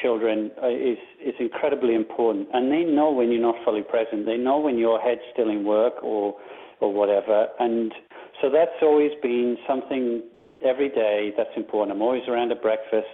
children 0.00 0.50
uh, 0.62 0.68
is 0.68 0.98
is 1.24 1.34
incredibly 1.40 1.94
important. 1.94 2.48
And 2.52 2.70
they 2.70 2.84
know 2.84 3.10
when 3.10 3.30
you're 3.32 3.42
not 3.42 3.56
fully 3.64 3.82
present. 3.82 4.26
They 4.26 4.36
know 4.36 4.58
when 4.58 4.78
your 4.78 5.00
head's 5.00 5.20
still 5.32 5.48
in 5.48 5.64
work 5.64 6.02
or 6.02 6.34
or 6.80 6.92
whatever 6.92 7.48
and 7.60 7.92
so 8.40 8.50
that's 8.50 8.78
always 8.82 9.10
been 9.22 9.56
something 9.66 10.22
every 10.64 10.88
day 10.88 11.32
that's 11.36 11.56
important 11.56 11.96
I'm 11.96 12.02
always 12.02 12.22
around 12.28 12.52
at 12.52 12.62
breakfast 12.62 13.06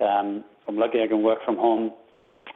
um, 0.00 0.44
I'm 0.68 0.76
lucky 0.76 1.02
I 1.02 1.06
can 1.06 1.22
work 1.22 1.38
from 1.44 1.56
home 1.56 1.92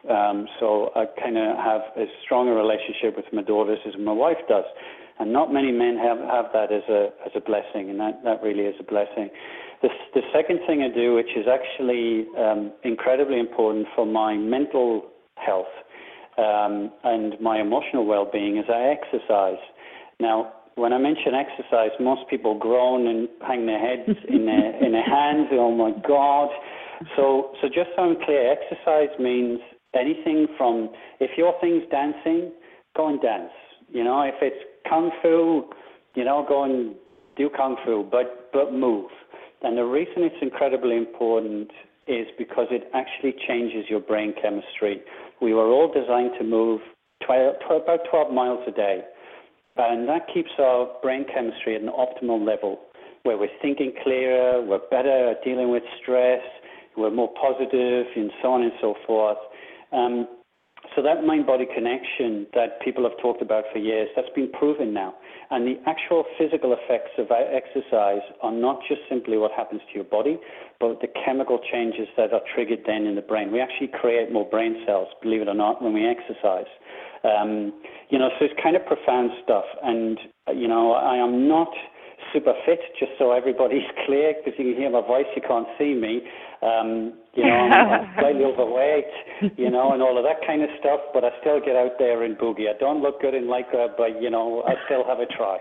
um, 0.09 0.46
so 0.61 0.90
I 0.94 1.05
kind 1.20 1.36
of 1.36 1.57
have 1.57 1.82
a 1.96 2.07
relationship 2.55 3.16
with 3.16 3.26
my 3.32 3.42
daughters 3.42 3.78
as 3.86 3.94
my 3.99 4.12
wife 4.12 4.38
does. 4.49 4.64
and 5.18 5.32
not 5.32 5.53
many 5.53 5.72
men 5.72 5.96
have 5.99 6.18
have 6.18 6.46
that 6.53 6.70
as 6.72 6.84
a 6.88 7.11
as 7.26 7.32
a 7.34 7.40
blessing, 7.40 7.90
and 7.90 7.99
that 7.99 8.22
that 8.24 8.42
really 8.42 8.64
is 8.64 8.76
a 8.78 8.84
blessing. 8.84 9.28
The 9.82 9.88
the 10.14 10.22
second 10.32 10.61
thing 10.66 10.82
I 10.82 10.94
do, 10.94 11.14
which 11.14 11.34
is 11.36 11.46
actually 11.49 12.26
um, 12.38 12.72
incredibly 12.84 13.38
important 13.40 13.86
for 13.94 14.07
my 14.07 14.36
mental 14.36 15.07
health 15.34 15.74
um, 16.38 16.92
and 17.05 17.34
my 17.40 17.61
emotional 17.61 18.07
well-being, 18.07 18.57
is 18.59 18.64
I 18.68 18.94
exercise. 18.94 19.62
Now, 20.20 20.52
when 20.74 20.92
I 20.92 20.98
mention 20.98 21.34
exercise, 21.34 21.90
most 22.00 22.22
people 22.30 22.58
groan 22.58 23.06
and 23.06 23.28
hang 23.46 23.66
their 23.66 23.78
heads 23.78 24.16
in 24.28 24.46
their 24.46 24.82
in 24.84 24.92
their 24.92 25.04
hands. 25.04 25.48
Oh 25.52 25.74
my 25.74 25.92
God! 26.06 26.48
So 27.16 27.52
so 27.60 27.68
just 27.68 27.90
so 27.96 28.02
I'm 28.02 28.16
clear, 28.24 28.52
exercise 28.52 29.10
means 29.18 29.60
anything 29.94 30.46
from 30.56 30.90
if 31.20 31.30
your 31.36 31.54
thing's 31.60 31.84
dancing, 31.90 32.52
go 32.96 33.08
and 33.08 33.20
dance. 33.20 33.52
You 33.90 34.04
know, 34.04 34.22
if 34.22 34.34
it's 34.42 34.62
kung 34.88 35.10
fu, 35.22 35.70
you 36.14 36.24
know, 36.24 36.44
go 36.48 36.64
and 36.64 36.94
do 37.36 37.50
kung 37.56 37.76
fu, 37.84 38.06
but 38.10 38.50
but 38.52 38.72
move. 38.72 39.10
And 39.62 39.76
the 39.76 39.84
reason 39.84 40.22
it's 40.22 40.36
incredibly 40.40 40.96
important 40.96 41.70
is 42.06 42.26
because 42.38 42.66
it 42.70 42.88
actually 42.94 43.34
changes 43.46 43.84
your 43.88 44.00
brain 44.00 44.32
chemistry. 44.40 45.02
We 45.42 45.52
were 45.52 45.66
all 45.66 45.92
designed 45.92 46.32
to 46.38 46.44
move 46.44 46.80
12, 47.26 47.56
about 47.70 48.00
12 48.10 48.32
miles 48.32 48.60
a 48.66 48.70
day. 48.70 49.02
And 49.78 50.08
that 50.08 50.26
keeps 50.32 50.50
our 50.58 50.88
brain 51.02 51.24
chemistry 51.32 51.76
at 51.76 51.82
an 51.82 51.88
optimal 51.88 52.44
level 52.44 52.80
where 53.22 53.38
we're 53.38 53.48
thinking 53.62 53.92
clearer, 54.02 54.62
we're 54.62 54.80
better 54.90 55.30
at 55.30 55.44
dealing 55.44 55.70
with 55.70 55.82
stress, 56.02 56.42
we're 56.96 57.10
more 57.10 57.32
positive, 57.40 58.06
and 58.16 58.30
so 58.42 58.52
on 58.52 58.62
and 58.62 58.72
so 58.80 58.94
forth. 59.06 59.38
Um, 59.92 60.26
so 60.96 61.02
that 61.02 61.24
mind-body 61.24 61.66
connection 61.74 62.46
that 62.54 62.80
people 62.82 63.02
have 63.04 63.18
talked 63.20 63.42
about 63.42 63.64
for 63.72 63.78
years, 63.78 64.08
that's 64.16 64.30
been 64.34 64.50
proven 64.50 64.94
now. 64.94 65.14
And 65.50 65.66
the 65.66 65.76
actual 65.86 66.24
physical 66.38 66.72
effects 66.72 67.10
of 67.18 67.28
exercise 67.30 68.22
are 68.42 68.52
not 68.52 68.80
just 68.88 69.02
simply 69.08 69.36
what 69.36 69.52
happens 69.52 69.82
to 69.88 69.94
your 69.94 70.04
body, 70.04 70.38
but 70.80 71.00
the 71.00 71.08
chemical 71.24 71.60
changes 71.70 72.08
that 72.16 72.32
are 72.32 72.40
triggered 72.54 72.80
then 72.86 73.06
in 73.06 73.14
the 73.14 73.22
brain. 73.22 73.52
We 73.52 73.60
actually 73.60 73.88
create 73.88 74.32
more 74.32 74.48
brain 74.48 74.82
cells, 74.86 75.08
believe 75.22 75.42
it 75.42 75.48
or 75.48 75.54
not, 75.54 75.82
when 75.82 75.92
we 75.92 76.06
exercise. 76.06 76.70
Um, 77.24 77.72
you 78.10 78.18
know, 78.18 78.28
so 78.38 78.44
it's 78.46 78.54
kind 78.62 78.76
of 78.76 78.86
profound 78.86 79.30
stuff. 79.44 79.64
And, 79.82 80.18
uh, 80.48 80.52
you 80.52 80.68
know, 80.68 80.92
I 80.92 81.16
am 81.16 81.48
not 81.48 81.68
super 82.32 82.52
fit, 82.66 82.80
just 82.98 83.12
so 83.18 83.32
everybody's 83.32 83.86
clear, 84.06 84.34
because 84.34 84.58
you 84.58 84.72
can 84.72 84.80
hear 84.82 84.90
my 84.90 85.00
voice, 85.00 85.26
you 85.34 85.42
can't 85.46 85.66
see 85.78 85.94
me. 85.94 86.22
Um, 86.62 87.14
you 87.34 87.44
know, 87.44 87.54
I'm, 87.54 87.72
I'm 87.72 88.14
slightly 88.18 88.44
overweight, 88.44 89.54
you 89.56 89.70
know, 89.70 89.92
and 89.92 90.02
all 90.02 90.18
of 90.18 90.24
that 90.24 90.46
kind 90.46 90.62
of 90.62 90.68
stuff, 90.80 91.00
but 91.14 91.24
I 91.24 91.30
still 91.40 91.60
get 91.60 91.76
out 91.76 91.98
there 91.98 92.24
and 92.24 92.36
boogie. 92.36 92.68
I 92.68 92.78
don't 92.78 93.02
look 93.02 93.20
good 93.20 93.34
in 93.34 93.44
lycra, 93.44 93.88
but, 93.96 94.20
you 94.20 94.30
know, 94.30 94.62
I 94.66 94.74
still 94.86 95.04
have 95.06 95.20
a 95.20 95.26
try. 95.26 95.58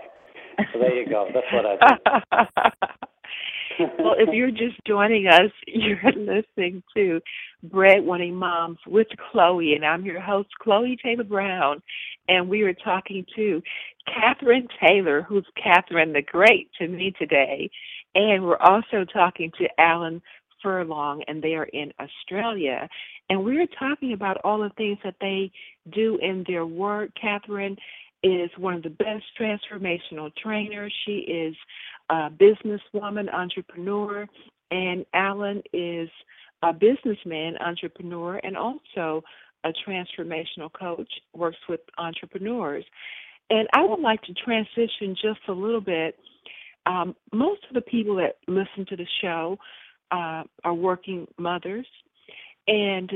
So 0.72 0.80
there 0.80 0.94
you 0.94 1.08
go. 1.08 1.28
That's 1.32 1.46
what 1.52 1.64
I 1.64 1.76
do. 1.78 3.06
well, 3.78 4.14
if 4.18 4.28
you're 4.32 4.50
just 4.50 4.78
joining 4.86 5.26
us, 5.26 5.50
you're 5.66 6.00
listening 6.12 6.82
to 6.94 7.20
Breadwinning 7.66 8.34
Moms 8.34 8.78
with 8.86 9.06
Chloe, 9.30 9.74
and 9.74 9.84
I'm 9.84 10.04
your 10.04 10.20
host, 10.20 10.48
Chloe 10.60 10.98
Taylor 11.02 11.24
Brown, 11.24 11.82
and 12.28 12.48
we 12.48 12.62
are 12.62 12.74
talking 12.74 13.24
to 13.36 13.62
Catherine 14.06 14.68
Taylor, 14.80 15.22
who's 15.22 15.46
Catherine 15.62 16.12
the 16.12 16.22
Great 16.22 16.70
to 16.78 16.88
me 16.88 17.12
today, 17.18 17.70
and 18.14 18.44
we're 18.44 18.58
also 18.58 19.04
talking 19.12 19.52
to 19.58 19.68
Alan 19.78 20.22
Furlong, 20.62 21.22
and 21.28 21.42
they 21.42 21.54
are 21.54 21.68
in 21.72 21.92
Australia. 22.00 22.88
And 23.30 23.44
we're 23.44 23.66
talking 23.78 24.12
about 24.12 24.38
all 24.42 24.58
the 24.58 24.70
things 24.76 24.98
that 25.04 25.16
they 25.20 25.52
do 25.92 26.18
in 26.22 26.44
their 26.46 26.66
work. 26.66 27.10
Catherine 27.20 27.76
is 28.22 28.50
one 28.56 28.74
of 28.74 28.82
the 28.82 28.90
best 28.90 29.24
transformational 29.40 30.34
trainers. 30.36 30.92
She 31.06 31.18
is 31.18 31.54
a 32.10 32.30
businesswoman, 32.30 33.32
entrepreneur, 33.32 34.26
and 34.70 35.06
Alan 35.14 35.62
is 35.72 36.08
a 36.62 36.72
businessman, 36.72 37.56
entrepreneur, 37.58 38.40
and 38.42 38.56
also 38.56 39.22
a 39.64 39.72
transformational 39.86 40.72
coach, 40.72 41.10
works 41.34 41.58
with 41.68 41.80
entrepreneurs. 41.98 42.84
And 43.50 43.68
I 43.72 43.84
would 43.84 44.00
like 44.00 44.22
to 44.22 44.34
transition 44.34 45.14
just 45.20 45.40
a 45.48 45.52
little 45.52 45.80
bit. 45.80 46.18
Um, 46.86 47.14
most 47.32 47.62
of 47.68 47.74
the 47.74 47.80
people 47.82 48.16
that 48.16 48.36
listen 48.46 48.86
to 48.88 48.96
the 48.96 49.06
show 49.20 49.58
uh, 50.10 50.44
are 50.64 50.74
working 50.74 51.26
mothers 51.38 51.86
and 52.66 53.12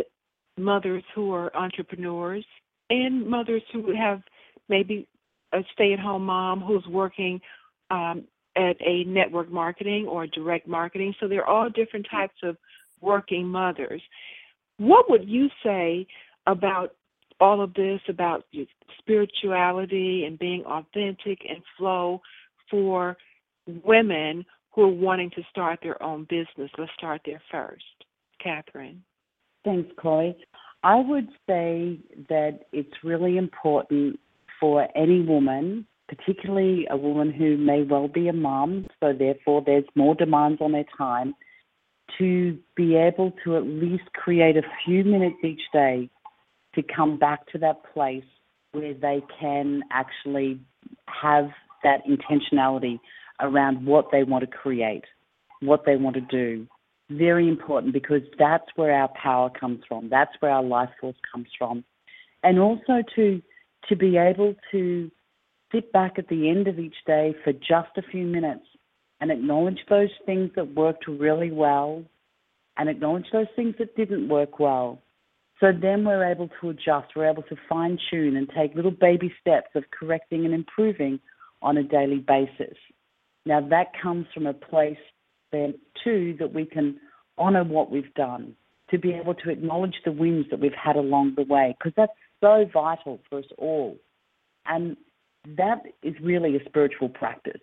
mothers 0.59 1.05
who 1.15 1.33
are 1.33 1.55
entrepreneurs 1.57 2.45
and 2.91 3.27
mothers 3.27 3.63
who 3.73 3.95
have 3.95 4.23
maybe 4.69 5.09
a 5.53 5.59
stay 5.73 5.93
at 5.93 5.99
home 5.99 6.27
mom 6.27 6.61
who's 6.61 6.87
working 6.87 7.41
um, 7.91 8.25
at 8.57 8.77
a 8.81 9.05
network 9.05 9.51
marketing 9.51 10.07
or 10.07 10.27
direct 10.27 10.67
marketing. 10.67 11.15
So 11.21 11.29
they're 11.29 11.49
all 11.49 11.69
different 11.69 12.07
types 12.11 12.37
of 12.43 12.57
working 13.01 13.47
mothers. 13.47 14.03
What 14.79 15.11
would 15.11 15.29
you 15.29 15.49
say 15.63 16.07
about 16.47 16.95
all 17.41 17.61
of 17.61 17.75
this, 17.75 18.01
about 18.09 18.45
spirituality 18.99 20.25
and 20.27 20.39
being 20.39 20.65
authentic 20.65 21.41
and 21.49 21.61
flow 21.77 22.21
for 22.71 23.17
women 23.85 24.45
who 24.71 24.83
are 24.83 24.89
wanting 24.89 25.31
to 25.31 25.43
start 25.51 25.81
their 25.83 26.01
own 26.03 26.25
business. 26.31 26.71
Let's 26.79 26.93
start 26.97 27.21
there 27.27 27.43
first. 27.51 27.85
Catherine. 28.43 29.03
Thanks, 29.65 29.91
Chloe. 29.99 30.37
I 30.85 30.97
would 30.97 31.29
say 31.49 31.99
that 32.29 32.61
it's 32.73 32.93
really 33.05 33.37
important 33.37 34.19
for 34.63 34.87
any 34.97 35.21
woman, 35.21 35.85
particularly 36.09 36.87
a 36.89 36.97
woman 36.97 37.33
who 37.33 37.57
may 37.57 37.83
well 37.83 38.07
be 38.07 38.29
a 38.29 38.33
mom, 38.33 38.87
so 39.01 39.13
therefore 39.13 39.61
there's 39.67 39.85
more 39.97 40.15
demands 40.15 40.61
on 40.61 40.71
their 40.71 40.85
time, 40.97 41.35
to 42.17 42.57
be 42.77 42.95
able 42.95 43.33
to 43.43 43.57
at 43.57 43.65
least 43.65 44.05
create 44.15 44.57
a 44.57 44.63
few 44.85 45.03
minutes 45.03 45.35
each 45.43 45.63
day 45.73 46.09
to 46.77 46.83
come 46.95 47.19
back 47.19 47.45
to 47.49 47.59
that 47.59 47.83
place 47.93 48.25
where 48.71 48.95
they 48.95 49.21
can 49.41 49.83
actually 49.91 50.61
have 51.09 51.49
that 51.83 52.01
intentionality 52.07 53.01
around 53.41 53.85
what 53.85 54.07
they 54.13 54.23
want 54.23 54.43
to 54.43 54.47
create, 54.47 55.05
what 55.61 55.85
they 55.85 55.97
want 55.97 56.15
to 56.15 56.21
do. 56.21 56.69
Very 57.11 57.49
important 57.49 57.93
because 57.93 58.23
that's 58.39 58.67
where 58.77 58.93
our 58.93 59.11
power 59.21 59.51
comes 59.51 59.81
from. 59.89 60.09
That's 60.09 60.31
where 60.39 60.53
our 60.53 60.63
life 60.63 60.91
force 61.01 61.17
comes 61.33 61.49
from. 61.59 61.85
And 62.45 62.61
also 62.61 63.03
to 63.17 63.43
to 63.89 63.97
be 63.97 64.17
able 64.17 64.55
to 64.71 65.11
sit 65.73 65.93
back 65.93 66.19
at 66.19 66.29
the 66.29 66.49
end 66.49 66.69
of 66.69 66.79
each 66.79 66.97
day 67.07 67.35
for 67.43 67.53
just 67.53 67.97
a 67.97 68.03
few 68.11 68.27
minutes 68.27 68.67
and 69.21 69.31
acknowledge 69.31 69.79
those 69.89 70.11
things 70.27 70.51
that 70.57 70.75
worked 70.75 71.07
really 71.09 71.51
well 71.51 72.05
and 72.77 72.89
acknowledge 72.89 73.27
those 73.33 73.47
things 73.55 73.75
that 73.79 73.97
didn't 73.97 74.29
work 74.29 74.59
well. 74.59 75.01
So 75.61 75.71
then 75.71 76.05
we're 76.05 76.29
able 76.31 76.51
to 76.61 76.71
adjust, 76.71 77.15
we're 77.15 77.31
able 77.31 77.45
to 77.45 77.57
fine 77.69 77.99
tune 78.11 78.37
and 78.37 78.51
take 78.57 78.75
little 78.75 78.91
baby 78.91 79.33
steps 79.41 79.71
of 79.75 79.85
correcting 79.91 80.45
and 80.45 80.53
improving 80.53 81.21
on 81.63 81.77
a 81.77 81.83
daily 81.85 82.19
basis. 82.19 82.77
Now 83.47 83.61
that 83.69 83.93
comes 84.01 84.27
from 84.35 84.47
a 84.47 84.55
place 84.55 84.99
then 85.53 85.75
too 86.03 86.35
that 86.41 86.53
we 86.53 86.65
can 86.65 86.99
honor 87.39 87.63
what 87.63 87.91
we've 87.91 88.13
done, 88.15 88.57
to 88.91 88.99
be 88.99 89.13
able 89.13 89.35
to 89.35 89.51
acknowledge 89.51 89.95
the 90.05 90.13
wins 90.13 90.47
that 90.51 90.61
we've 90.61 90.73
had 90.73 90.97
along 90.97 91.35
the 91.37 91.45
way, 91.45 91.77
because 91.79 91.95
that's 91.97 92.13
so 92.43 92.67
vital 92.71 93.21
for 93.31 93.39
us 93.39 93.47
all. 93.57 93.97
And 94.67 94.99
that 95.57 95.83
is 96.03 96.15
really 96.23 96.57
a 96.57 96.65
spiritual 96.67 97.09
practice. 97.09 97.63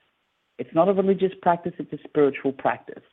It's 0.58 0.74
not 0.74 0.90
a 0.90 0.94
religious 0.94 1.32
practice, 1.42 1.74
it's 1.78 1.94
a 1.94 2.08
spiritual 2.08 2.54
practice. 2.54 3.04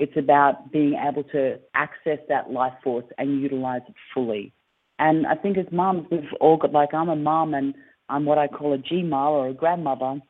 It's 0.00 0.16
about 0.16 0.72
being 0.72 0.94
able 0.94 1.22
to 1.24 1.60
access 1.74 2.18
that 2.28 2.50
life 2.50 2.72
force 2.82 3.04
and 3.18 3.40
utilize 3.40 3.82
it 3.88 3.94
fully. 4.12 4.52
And 4.98 5.26
I 5.26 5.36
think 5.36 5.56
as 5.56 5.66
moms, 5.70 6.06
we've 6.10 6.24
all 6.40 6.56
got, 6.56 6.72
like, 6.72 6.92
I'm 6.92 7.08
a 7.08 7.16
mom 7.16 7.54
and 7.54 7.74
I'm 8.08 8.24
what 8.24 8.38
I 8.38 8.48
call 8.48 8.72
a 8.72 8.78
G 8.78 9.02
MA 9.02 9.30
or 9.30 9.48
a 9.48 9.54
grandmother 9.54 10.20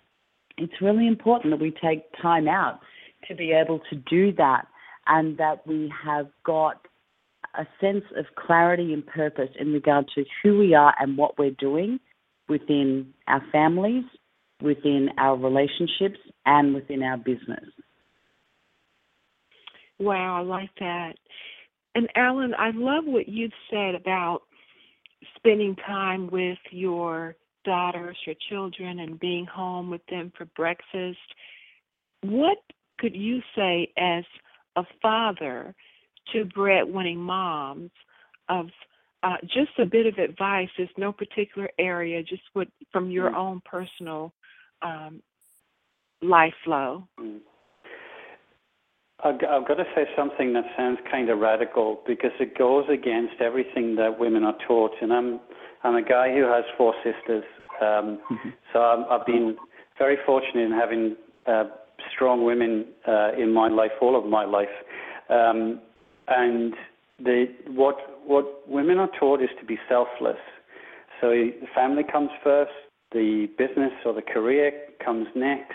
it's 0.61 0.80
really 0.80 1.07
important 1.07 1.53
that 1.53 1.61
we 1.61 1.72
take 1.82 2.05
time 2.20 2.47
out 2.47 2.80
to 3.28 3.34
be 3.34 3.53
able 3.53 3.80
to 3.91 3.97
do 3.97 4.32
that 4.34 4.66
and 5.07 5.38
that 5.38 5.66
we 5.66 5.93
have 6.05 6.28
got 6.45 6.86
a 7.59 7.66
sense 7.80 8.05
of 8.16 8.26
clarity 8.36 8.92
and 8.92 9.07
purpose 9.07 9.51
in 9.59 9.72
regard 9.72 10.07
to 10.14 10.24
who 10.42 10.59
we 10.59 10.74
are 10.74 10.94
and 10.98 11.16
what 11.16 11.38
we're 11.38 11.51
doing 11.51 11.98
within 12.48 13.12
our 13.26 13.42
families, 13.51 14.05
within 14.62 15.11
our 15.18 15.36
relationships, 15.36 16.18
and 16.46 16.74
within 16.74 17.03
our 17.03 17.16
business. 17.16 17.64
Wow, 19.98 20.38
I 20.38 20.42
like 20.42 20.70
that. 20.78 21.14
And 21.94 22.09
Alan, 22.14 22.55
I 22.57 22.70
love 22.70 23.05
what 23.05 23.28
you've 23.28 23.53
said 23.70 23.94
about 23.94 24.42
spending 25.36 25.76
time 25.86 26.28
with 26.30 26.59
your 26.70 27.36
daughters, 27.64 28.16
your 28.26 28.36
children, 28.48 29.01
and 29.01 29.18
being 29.20 29.44
home 29.44 29.90
with 29.90 30.05
them 30.09 30.32
for 30.36 30.46
breakfast. 30.57 31.18
What 32.22 32.59
could 32.98 33.14
you 33.14 33.40
say 33.57 33.92
as 33.98 34.24
a 34.76 34.84
father 35.03 35.74
to 36.33 36.45
breadwinning 36.45 37.18
moms 37.18 37.91
of 38.49 38.66
uh, 39.23 39.37
just 39.43 39.79
a 39.79 39.87
bit 39.87 40.07
of 40.07 40.18
advice? 40.18 40.68
There's 40.77 40.89
no 40.97 41.12
particular 41.12 41.68
area, 41.79 42.23
just 42.23 42.43
what 42.53 42.68
from 42.93 43.11
your 43.11 43.31
mm. 43.31 43.37
own 43.37 43.62
personal 43.64 44.33
um, 44.83 45.23
life 46.23 46.55
flow? 46.64 47.07
Mm. 47.18 47.41
I've, 49.23 49.39
got 49.39 49.75
to 49.75 49.85
say 49.95 50.05
something 50.16 50.55
that 50.55 50.64
sounds 50.79 50.99
kind 51.11 51.29
of 51.29 51.39
radical 51.39 52.01
because 52.07 52.31
it 52.41 52.57
goes 52.57 52.87
against 52.91 53.35
everything 53.41 53.97
that 53.97 54.18
women 54.18 54.45
are 54.45 54.57
taught. 54.66 54.93
And 55.03 55.12
I'm 55.12 55.41
I'm 55.83 55.97
a 55.97 56.03
guy 56.03 56.33
who 56.33 56.45
has 56.45 56.64
four 56.77 56.95
sisters, 57.05 57.45
um, 57.81 58.18
mm-hmm. 58.31 58.51
so 58.73 58.81
i 58.81 59.16
have 59.16 59.27
been 59.27 59.57
very 59.99 60.16
fortunate 60.27 60.62
in 60.62 60.73
having 60.73 61.16
uh, 61.47 61.64
strong 62.14 62.45
women 62.45 62.87
uh, 63.07 63.33
in 63.39 63.53
my 63.53 63.68
life, 63.68 63.93
all 64.01 64.18
of 64.18 64.27
my 64.27 64.45
life. 64.45 64.68
Um, 65.29 65.81
and 66.31 66.74
the 67.18 67.47
what 67.66 67.97
what 68.26 68.68
women 68.68 68.99
are 68.99 69.11
taught 69.18 69.43
is 69.43 69.51
to 69.61 69.66
be 69.66 69.78
selfless. 69.89 70.41
So 71.20 71.28
the 71.28 71.66
family 71.74 72.03
comes 72.11 72.31
first, 72.43 72.72
the 73.12 73.49
business 73.59 73.93
or 74.05 74.14
the 74.14 74.22
career 74.22 74.72
comes 75.05 75.26
next. 75.35 75.74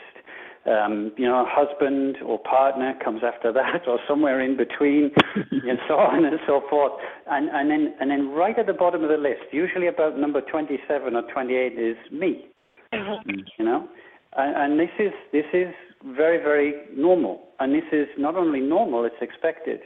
Um, 0.65 1.11
you 1.15 1.27
know, 1.27 1.45
a 1.45 1.47
husband 1.47 2.17
or 2.25 2.39
partner 2.39 2.95
comes 3.03 3.21
after 3.23 3.53
that, 3.53 3.87
or 3.87 3.99
somewhere 4.07 4.41
in 4.41 4.57
between, 4.57 5.11
and 5.35 5.77
so 5.87 5.93
on 5.93 6.25
and 6.25 6.39
so 6.47 6.63
forth. 6.71 6.93
And, 7.27 7.49
and 7.49 7.69
then, 7.69 7.93
and 7.99 8.09
then, 8.09 8.29
right 8.29 8.57
at 8.57 8.65
the 8.65 8.73
bottom 8.73 9.03
of 9.03 9.09
the 9.09 9.17
list, 9.17 9.43
usually 9.51 9.85
about 9.85 10.17
number 10.17 10.41
27 10.41 11.15
or 11.15 11.21
28, 11.31 11.77
is 11.77 11.97
me. 12.11 12.47
Mm-hmm. 12.91 13.41
You 13.59 13.65
know, 13.65 13.87
and, 14.35 14.71
and 14.71 14.79
this 14.79 14.89
is 14.97 15.11
this 15.31 15.45
is 15.53 15.67
very 16.15 16.37
very 16.37 16.73
normal, 16.95 17.41
and 17.59 17.73
this 17.73 17.85
is 17.91 18.07
not 18.17 18.35
only 18.35 18.59
normal; 18.59 19.05
it's 19.05 19.21
expected. 19.21 19.81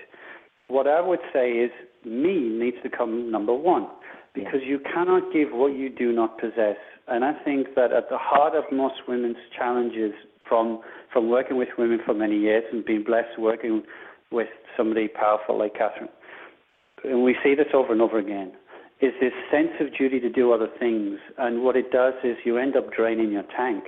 What 0.69 0.87
I 0.87 1.01
would 1.01 1.19
say 1.33 1.51
is, 1.51 1.71
me 2.05 2.47
needs 2.47 2.77
to 2.83 2.89
come 2.89 3.29
number 3.29 3.53
one 3.53 3.87
because 4.33 4.61
you 4.63 4.79
cannot 4.79 5.33
give 5.33 5.49
what 5.51 5.75
you 5.75 5.89
do 5.89 6.13
not 6.13 6.39
possess. 6.39 6.77
And 7.07 7.25
I 7.25 7.33
think 7.43 7.75
that 7.75 7.91
at 7.91 8.09
the 8.09 8.17
heart 8.17 8.55
of 8.55 8.63
most 8.71 9.01
women's 9.07 9.37
challenges 9.57 10.13
from 10.47 10.81
from 11.11 11.29
working 11.29 11.57
with 11.57 11.69
women 11.77 11.99
for 12.05 12.13
many 12.13 12.37
years 12.37 12.63
and 12.71 12.85
being 12.85 13.03
blessed 13.03 13.39
working 13.39 13.81
with 14.31 14.47
somebody 14.77 15.07
powerful 15.07 15.57
like 15.57 15.73
Catherine, 15.73 16.09
and 17.03 17.23
we 17.23 17.35
see 17.43 17.55
this 17.55 17.73
over 17.73 17.91
and 17.91 18.01
over 18.01 18.19
again, 18.19 18.51
is 19.01 19.11
this 19.19 19.33
sense 19.51 19.71
of 19.79 19.87
duty 19.97 20.19
to 20.19 20.29
do 20.29 20.53
other 20.53 20.69
things. 20.79 21.17
And 21.39 21.63
what 21.63 21.75
it 21.75 21.91
does 21.91 22.13
is 22.23 22.37
you 22.45 22.57
end 22.57 22.75
up 22.77 22.93
draining 22.93 23.31
your 23.31 23.45
tank. 23.57 23.85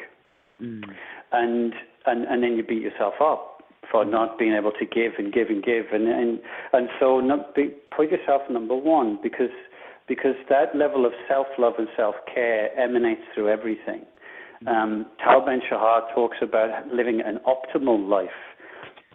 Mm. 0.59 0.81
And, 1.31 1.73
and 2.05 2.25
and 2.25 2.43
then 2.43 2.53
you 2.53 2.63
beat 2.63 2.81
yourself 2.81 3.13
up 3.21 3.50
for 3.91 4.05
not 4.05 4.39
being 4.39 4.53
able 4.53 4.71
to 4.71 4.85
give 4.85 5.13
and 5.17 5.33
give 5.33 5.49
and 5.49 5.63
give 5.63 5.85
and 5.91 6.07
and 6.07 6.39
and 6.73 6.89
so 6.99 7.19
not 7.19 7.53
be, 7.53 7.69
put 7.95 8.09
yourself 8.09 8.41
number 8.49 8.75
one 8.75 9.19
because 9.21 9.51
because 10.07 10.35
that 10.49 10.75
level 10.75 11.05
of 11.05 11.11
self 11.27 11.47
love 11.57 11.73
and 11.77 11.87
self 11.95 12.15
care 12.33 12.77
emanates 12.79 13.21
through 13.33 13.49
everything. 13.49 14.05
Um, 14.67 15.07
Tal 15.23 15.43
Ben 15.45 15.59
Shahar 15.67 16.03
talks 16.13 16.37
about 16.41 16.87
living 16.93 17.21
an 17.25 17.39
optimal 17.47 18.07
life. 18.07 18.29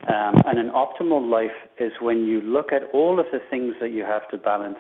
Um, 0.09 0.43
and 0.45 0.59
an 0.59 0.71
optimal 0.71 1.29
life 1.31 1.57
is 1.81 1.93
when 2.01 2.25
you 2.27 2.41
look 2.41 2.73
at 2.73 2.83
all 2.93 3.19
of 3.19 3.27
the 3.33 3.39
things 3.51 3.75
that 3.81 3.93
you 3.93 4.05
have 4.05 4.29
to 4.31 4.37
balance 4.37 4.79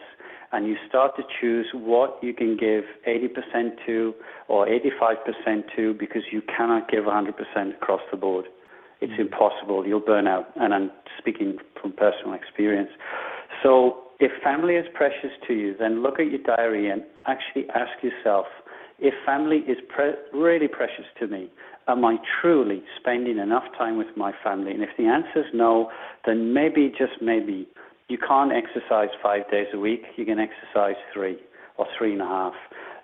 and 0.52 0.66
you 0.66 0.76
start 0.88 1.16
to 1.16 1.22
choose 1.40 1.66
what 1.72 2.18
you 2.22 2.34
can 2.34 2.56
give 2.56 2.84
80% 3.06 3.70
to 3.86 4.14
or 4.48 4.66
85% 4.66 5.62
to 5.74 5.94
because 5.94 6.22
you 6.30 6.42
cannot 6.56 6.88
give 6.90 7.04
100% 7.04 7.30
across 7.74 8.02
the 8.10 8.16
board. 8.16 8.46
It's 9.00 9.12
impossible. 9.18 9.86
You'll 9.86 10.00
burn 10.00 10.26
out. 10.26 10.46
And 10.56 10.72
I'm 10.72 10.90
speaking 11.18 11.58
from 11.80 11.92
personal 11.92 12.34
experience. 12.34 12.90
So 13.62 14.02
if 14.20 14.32
family 14.42 14.74
is 14.74 14.86
precious 14.94 15.30
to 15.46 15.54
you, 15.54 15.74
then 15.78 16.02
look 16.02 16.18
at 16.18 16.30
your 16.30 16.40
diary 16.40 16.90
and 16.90 17.02
actually 17.26 17.68
ask 17.70 18.02
yourself, 18.02 18.46
if 18.98 19.12
family 19.26 19.58
is 19.58 19.76
pre- 19.88 20.14
really 20.32 20.68
precious 20.68 21.04
to 21.20 21.26
me, 21.26 21.50
am 21.86 22.04
I 22.04 22.16
truly 22.40 22.82
spending 22.98 23.38
enough 23.38 23.64
time 23.76 23.98
with 23.98 24.08
my 24.16 24.32
family? 24.42 24.72
And 24.72 24.82
if 24.82 24.90
the 24.96 25.04
answer 25.04 25.40
is 25.40 25.46
no, 25.52 25.90
then 26.24 26.54
maybe, 26.54 26.88
just 26.88 27.20
maybe, 27.20 27.68
you 28.08 28.18
can't 28.18 28.52
exercise 28.52 29.08
five 29.22 29.50
days 29.50 29.66
a 29.74 29.78
week. 29.78 30.02
You 30.16 30.24
can 30.24 30.38
exercise 30.38 30.96
three 31.12 31.36
or 31.76 31.86
three 31.98 32.12
and 32.12 32.22
a 32.22 32.26
half. 32.26 32.54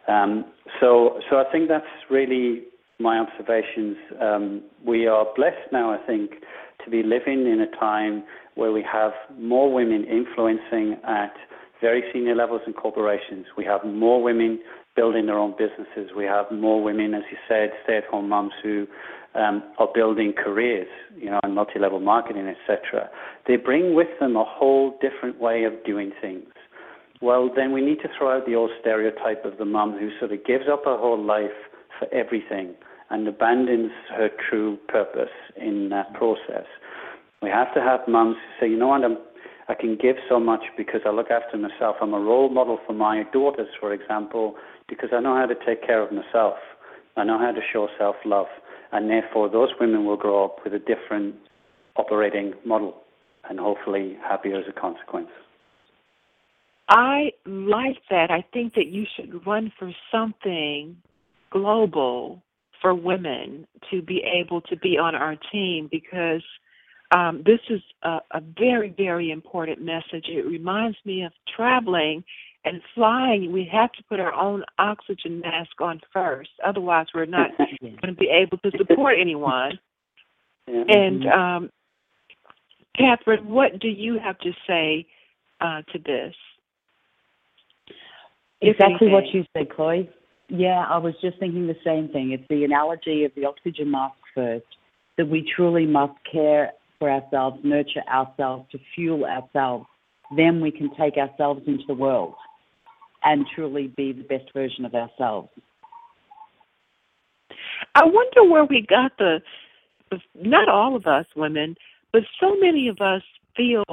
Um, 0.08 0.46
so, 0.80 1.20
so 1.28 1.36
I 1.36 1.44
think 1.52 1.68
that's 1.68 1.84
really 2.10 2.62
my 3.02 3.18
observations. 3.18 3.96
Um, 4.20 4.62
we 4.84 5.06
are 5.06 5.26
blessed 5.36 5.72
now, 5.72 5.92
I 5.92 5.98
think, 6.06 6.30
to 6.84 6.90
be 6.90 7.02
living 7.02 7.46
in 7.46 7.60
a 7.60 7.76
time 7.78 8.24
where 8.54 8.72
we 8.72 8.84
have 8.90 9.12
more 9.38 9.72
women 9.72 10.04
influencing 10.04 10.96
at 11.06 11.32
very 11.80 12.02
senior 12.12 12.34
levels 12.34 12.62
in 12.66 12.72
corporations. 12.72 13.46
We 13.56 13.64
have 13.64 13.84
more 13.84 14.22
women 14.22 14.60
building 14.94 15.26
their 15.26 15.38
own 15.38 15.52
businesses. 15.52 16.10
We 16.16 16.24
have 16.24 16.46
more 16.52 16.82
women, 16.82 17.14
as 17.14 17.22
you 17.30 17.38
said, 17.48 17.70
stay-at-home 17.84 18.28
moms 18.28 18.52
who 18.62 18.86
um, 19.34 19.62
are 19.78 19.88
building 19.94 20.32
careers, 20.32 20.88
you 21.16 21.30
know, 21.30 21.40
in 21.44 21.54
multi-level 21.54 22.00
marketing, 22.00 22.46
etc. 22.46 23.08
They 23.46 23.56
bring 23.56 23.94
with 23.94 24.08
them 24.20 24.36
a 24.36 24.44
whole 24.44 24.98
different 25.00 25.40
way 25.40 25.64
of 25.64 25.72
doing 25.84 26.12
things. 26.20 26.46
Well, 27.22 27.50
then 27.54 27.72
we 27.72 27.80
need 27.80 28.00
to 28.02 28.08
throw 28.18 28.36
out 28.36 28.46
the 28.46 28.54
old 28.54 28.70
stereotype 28.80 29.44
of 29.44 29.56
the 29.56 29.64
mum 29.64 29.92
who 29.98 30.10
sort 30.18 30.32
of 30.32 30.44
gives 30.44 30.64
up 30.70 30.84
her 30.84 30.98
whole 30.98 31.22
life 31.22 31.50
for 31.98 32.12
everything 32.12 32.74
and 33.12 33.28
abandons 33.28 33.92
her 34.16 34.30
true 34.48 34.78
purpose 34.88 35.30
in 35.56 35.90
that 35.90 36.12
process. 36.14 36.64
We 37.42 37.50
have 37.50 37.72
to 37.74 37.80
have 37.80 38.00
mums 38.08 38.36
who 38.36 38.66
say, 38.66 38.70
you 38.70 38.78
know 38.78 38.88
what, 38.88 39.04
I'm, 39.04 39.18
I 39.68 39.74
can 39.74 39.96
give 40.00 40.16
so 40.30 40.40
much 40.40 40.62
because 40.78 41.02
I 41.04 41.10
look 41.10 41.30
after 41.30 41.58
myself. 41.58 41.96
I'm 42.00 42.14
a 42.14 42.18
role 42.18 42.48
model 42.48 42.78
for 42.86 42.94
my 42.94 43.24
daughters, 43.30 43.68
for 43.78 43.92
example, 43.92 44.56
because 44.88 45.10
I 45.12 45.20
know 45.20 45.36
how 45.36 45.44
to 45.44 45.54
take 45.54 45.86
care 45.86 46.02
of 46.02 46.10
myself. 46.10 46.54
I 47.16 47.24
know 47.24 47.38
how 47.38 47.52
to 47.52 47.60
show 47.70 47.88
self 47.98 48.16
love. 48.24 48.46
And 48.92 49.10
therefore, 49.10 49.50
those 49.50 49.68
women 49.78 50.06
will 50.06 50.16
grow 50.16 50.46
up 50.46 50.64
with 50.64 50.72
a 50.72 50.78
different 50.78 51.34
operating 51.96 52.54
model 52.64 52.96
and 53.48 53.60
hopefully 53.60 54.16
happier 54.26 54.58
as 54.58 54.64
a 54.68 54.80
consequence. 54.80 55.28
I 56.88 57.32
like 57.44 57.98
that. 58.08 58.30
I 58.30 58.44
think 58.52 58.74
that 58.74 58.86
you 58.86 59.04
should 59.16 59.46
run 59.46 59.70
for 59.78 59.92
something 60.10 60.96
global 61.50 62.42
for 62.82 62.94
women 62.94 63.66
to 63.90 64.02
be 64.02 64.22
able 64.22 64.60
to 64.62 64.76
be 64.76 64.98
on 64.98 65.14
our 65.14 65.36
team 65.50 65.88
because 65.90 66.42
um, 67.14 67.42
this 67.46 67.60
is 67.70 67.80
a, 68.02 68.18
a 68.32 68.40
very, 68.58 68.92
very 68.96 69.30
important 69.30 69.80
message. 69.80 70.26
It 70.28 70.44
reminds 70.44 70.98
me 71.04 71.22
of 71.22 71.32
traveling 71.54 72.24
and 72.64 72.82
flying. 72.94 73.52
We 73.52 73.68
have 73.72 73.92
to 73.92 74.04
put 74.04 74.20
our 74.20 74.32
own 74.32 74.64
oxygen 74.78 75.40
mask 75.40 75.80
on 75.80 76.00
first, 76.12 76.50
otherwise, 76.64 77.06
we're 77.14 77.24
not 77.26 77.50
going 77.80 77.98
to 78.02 78.12
be 78.12 78.28
able 78.28 78.58
to 78.58 78.70
support 78.76 79.16
anyone. 79.18 79.78
Yeah. 80.68 80.84
And 80.88 81.26
um, 81.26 81.70
Catherine, 82.96 83.48
what 83.48 83.80
do 83.80 83.88
you 83.88 84.20
have 84.20 84.38
to 84.38 84.52
say 84.64 85.08
uh, 85.60 85.82
to 85.92 85.98
this? 85.98 86.34
Exactly 88.60 89.08
what 89.08 89.24
you 89.34 89.44
said, 89.56 89.70
Chloe. 89.74 90.08
Yeah, 90.54 90.84
I 90.86 90.98
was 90.98 91.14
just 91.22 91.38
thinking 91.38 91.66
the 91.66 91.76
same 91.82 92.08
thing. 92.08 92.32
It's 92.32 92.46
the 92.50 92.64
analogy 92.64 93.24
of 93.24 93.32
the 93.34 93.46
oxygen 93.46 93.90
mask 93.90 94.16
first, 94.34 94.66
that 95.16 95.26
we 95.26 95.50
truly 95.56 95.86
must 95.86 96.12
care 96.30 96.72
for 96.98 97.10
ourselves, 97.10 97.58
nurture 97.64 98.02
ourselves, 98.06 98.70
to 98.72 98.78
fuel 98.94 99.24
ourselves. 99.24 99.86
Then 100.36 100.60
we 100.60 100.70
can 100.70 100.90
take 100.94 101.16
ourselves 101.16 101.62
into 101.66 101.84
the 101.88 101.94
world 101.94 102.34
and 103.24 103.46
truly 103.54 103.94
be 103.96 104.12
the 104.12 104.24
best 104.24 104.52
version 104.52 104.84
of 104.84 104.94
ourselves. 104.94 105.48
I 107.94 108.04
wonder 108.04 108.44
where 108.44 108.66
we 108.66 108.84
got 108.86 109.12
the, 109.16 109.40
not 110.34 110.68
all 110.68 110.96
of 110.96 111.06
us 111.06 111.24
women, 111.34 111.76
but 112.12 112.24
so 112.38 112.56
many 112.60 112.88
of 112.88 113.00
us 113.00 113.22
feel 113.56 113.84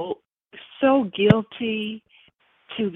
so 0.81 1.09
guilty 1.15 2.03
to 2.77 2.91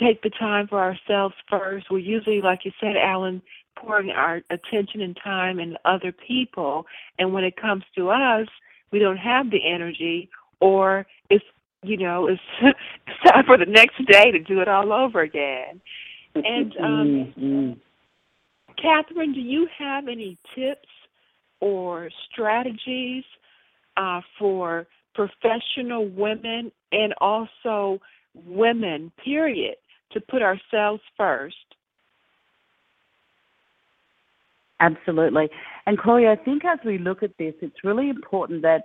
take 0.00 0.22
the 0.22 0.30
time 0.30 0.66
for 0.68 0.80
ourselves 0.80 1.34
first. 1.48 1.86
We're 1.90 1.98
usually, 1.98 2.40
like 2.40 2.64
you 2.64 2.72
said, 2.80 2.96
Alan, 2.96 3.42
pouring 3.76 4.10
our 4.10 4.42
attention 4.50 5.00
and 5.00 5.16
time 5.22 5.58
in 5.58 5.76
other 5.84 6.12
people. 6.12 6.86
And 7.18 7.32
when 7.32 7.44
it 7.44 7.56
comes 7.56 7.84
to 7.96 8.10
us, 8.10 8.46
we 8.90 8.98
don't 8.98 9.16
have 9.16 9.50
the 9.50 9.60
energy 9.66 10.30
or 10.60 11.06
it's 11.30 11.44
you 11.82 11.96
know 11.96 12.28
it's, 12.28 12.40
it's 12.62 13.32
time 13.32 13.44
for 13.44 13.58
the 13.58 13.66
next 13.66 13.96
day 14.06 14.30
to 14.30 14.38
do 14.38 14.60
it 14.60 14.68
all 14.68 14.92
over 14.92 15.20
again 15.20 15.80
and 16.34 16.72
um 16.80 17.34
mm-hmm. 17.36 17.72
catherine 18.80 19.32
do 19.32 19.40
you 19.40 19.68
have 19.76 20.08
any 20.08 20.38
tips 20.54 20.88
or 21.60 22.08
strategies 22.30 23.24
uh, 23.96 24.20
for 24.38 24.86
professional 25.14 26.08
women 26.08 26.70
and 26.92 27.14
also 27.20 28.00
women 28.46 29.12
period 29.24 29.76
to 30.12 30.20
put 30.20 30.42
ourselves 30.42 31.02
first 31.16 31.56
Absolutely. 34.80 35.48
And 35.86 35.98
Chloe, 35.98 36.28
I 36.28 36.36
think 36.36 36.64
as 36.64 36.78
we 36.84 36.98
look 36.98 37.22
at 37.22 37.36
this, 37.38 37.54
it's 37.62 37.84
really 37.84 38.10
important 38.10 38.62
that 38.62 38.84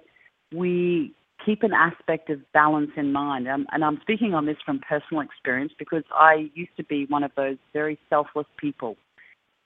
we 0.53 1.13
keep 1.45 1.63
an 1.63 1.73
aspect 1.73 2.29
of 2.29 2.39
balance 2.53 2.91
in 2.95 3.11
mind. 3.11 3.47
Um, 3.47 3.65
and 3.71 3.83
I'm 3.83 3.99
speaking 4.01 4.33
on 4.33 4.45
this 4.45 4.57
from 4.65 4.79
personal 4.79 5.21
experience 5.21 5.73
because 5.77 6.03
I 6.13 6.49
used 6.53 6.75
to 6.77 6.83
be 6.83 7.05
one 7.09 7.23
of 7.23 7.31
those 7.35 7.57
very 7.73 7.99
selfless 8.09 8.47
people. 8.57 8.95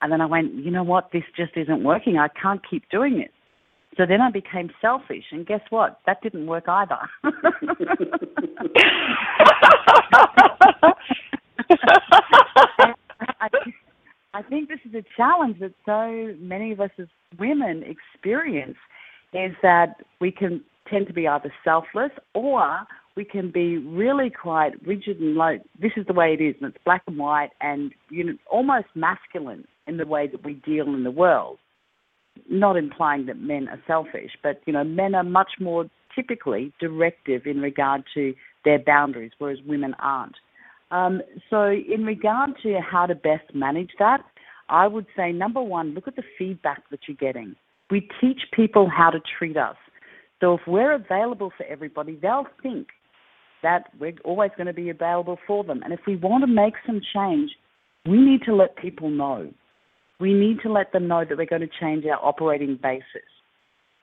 And 0.01 0.11
then 0.11 0.21
I 0.21 0.25
went, 0.25 0.55
you 0.55 0.71
know 0.71 0.83
what? 0.83 1.11
This 1.11 1.23
just 1.35 1.51
isn't 1.55 1.83
working. 1.83 2.17
I 2.17 2.29
can't 2.29 2.61
keep 2.67 2.89
doing 2.89 3.17
this. 3.17 3.29
So 3.95 4.07
then 4.07 4.21
I 4.21 4.31
became 4.31 4.71
selfish, 4.81 5.25
and 5.31 5.45
guess 5.45 5.61
what? 5.69 5.99
That 6.07 6.19
didn't 6.23 6.47
work 6.47 6.67
either. 6.67 6.97
I, 13.39 13.49
I 14.33 14.41
think 14.41 14.69
this 14.69 14.79
is 14.85 14.95
a 14.95 15.03
challenge 15.15 15.59
that 15.59 15.73
so 15.85 16.35
many 16.39 16.71
of 16.71 16.79
us 16.79 16.89
as 16.97 17.07
women 17.39 17.83
experience 17.83 18.77
is 19.33 19.51
that 19.61 19.97
we 20.19 20.31
can 20.31 20.61
tend 20.89 21.07
to 21.07 21.13
be 21.13 21.27
either 21.27 21.51
selfless 21.63 22.11
or 22.33 22.81
we 23.15 23.23
can 23.23 23.51
be 23.51 23.77
really 23.77 24.29
quite 24.29 24.71
rigid 24.85 25.19
and 25.19 25.35
like 25.35 25.61
this 25.79 25.91
is 25.97 26.05
the 26.07 26.13
way 26.13 26.33
it 26.33 26.41
is 26.41 26.55
and 26.59 26.73
it's 26.73 26.83
black 26.83 27.03
and 27.07 27.17
white 27.17 27.51
and 27.61 27.91
you 28.09 28.23
know 28.23 28.33
almost 28.49 28.87
masculine 28.95 29.65
in 29.87 29.97
the 29.97 30.05
way 30.05 30.27
that 30.27 30.43
we 30.43 30.53
deal 30.53 30.87
in 30.87 31.03
the 31.03 31.11
world. 31.11 31.59
Not 32.49 32.77
implying 32.77 33.27
that 33.27 33.39
men 33.39 33.67
are 33.69 33.81
selfish 33.85 34.31
but 34.41 34.61
you 34.65 34.73
know 34.73 34.83
men 34.83 35.13
are 35.15 35.23
much 35.23 35.51
more 35.59 35.85
typically 36.15 36.73
directive 36.79 37.45
in 37.45 37.59
regard 37.59 38.03
to 38.13 38.33
their 38.65 38.79
boundaries 38.79 39.31
whereas 39.37 39.59
women 39.65 39.95
aren't 39.99 40.35
um, 40.93 41.21
so 41.49 41.71
in 41.71 42.05
regard 42.05 42.51
to 42.61 42.79
how 42.79 43.05
to 43.05 43.15
best 43.15 43.53
manage 43.53 43.91
that 43.99 44.21
i 44.69 44.87
would 44.87 45.05
say 45.15 45.31
number 45.31 45.61
one 45.61 45.93
look 45.93 46.07
at 46.07 46.15
the 46.15 46.23
feedback 46.37 46.81
that 46.91 46.99
you're 47.07 47.17
getting 47.17 47.55
we 47.91 48.07
teach 48.21 48.41
people 48.53 48.89
how 48.89 49.09
to 49.09 49.19
treat 49.37 49.57
us 49.57 49.75
so 50.43 50.55
if 50.55 50.61
we're 50.67 50.91
available 50.91 51.53
for 51.55 51.65
everybody, 51.67 52.19
they'll 52.21 52.47
think 52.61 52.89
that 53.61 53.85
we're 53.97 54.15
always 54.25 54.51
going 54.57 54.67
to 54.67 54.73
be 54.73 54.89
available 54.89 55.39
for 55.47 55.63
them. 55.63 55.81
And 55.83 55.93
if 55.93 56.01
we 56.05 56.17
want 56.17 56.43
to 56.43 56.47
make 56.47 56.73
some 56.85 56.99
change, 57.15 57.51
we 58.05 58.17
need 58.17 58.41
to 58.41 58.53
let 58.53 58.75
people 58.75 59.09
know. 59.09 59.49
We 60.19 60.33
need 60.33 60.57
to 60.63 60.69
let 60.69 60.91
them 60.91 61.07
know 61.07 61.23
that 61.23 61.37
we're 61.37 61.45
going 61.45 61.61
to 61.61 61.69
change 61.79 62.03
our 62.05 62.19
operating 62.21 62.77
basis. 62.83 63.29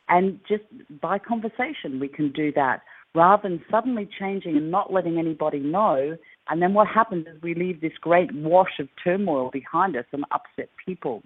And 0.09 0.41
just 0.49 0.65
by 1.03 1.19
conversation, 1.19 2.01
we 2.01 2.09
can 2.09 2.33
do 2.33 2.53
that 2.53 2.81
rather 3.15 3.47
than 3.47 3.63
suddenly 3.71 4.09
changing 4.19 4.57
and 4.57 4.71
not 4.71 4.91
letting 4.91 5.19
anybody 5.19 5.59
know. 5.59 6.17
And 6.49 6.61
then 6.61 6.75
what 6.75 6.89
happens 6.89 7.27
is 7.27 7.41
we 7.43 7.55
leave 7.55 7.81
this 7.81 7.93
great 8.01 8.35
wash 8.35 8.79
of 8.81 8.89
turmoil 9.03 9.51
behind 9.53 9.97
us 9.97 10.07
and 10.13 10.25
upset 10.33 10.69
people. 10.85 11.23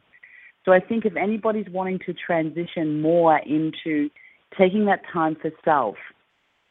So 0.65 0.73
I 0.73 0.81
think 0.81 1.05
if 1.05 1.17
anybody's 1.17 1.69
wanting 1.71 1.99
to 2.07 2.15
transition 2.15 3.01
more 3.01 3.39
into 3.39 4.11
taking 4.59 4.87
that 4.87 5.03
time 5.13 5.37
for 5.41 5.51
self 5.65 5.97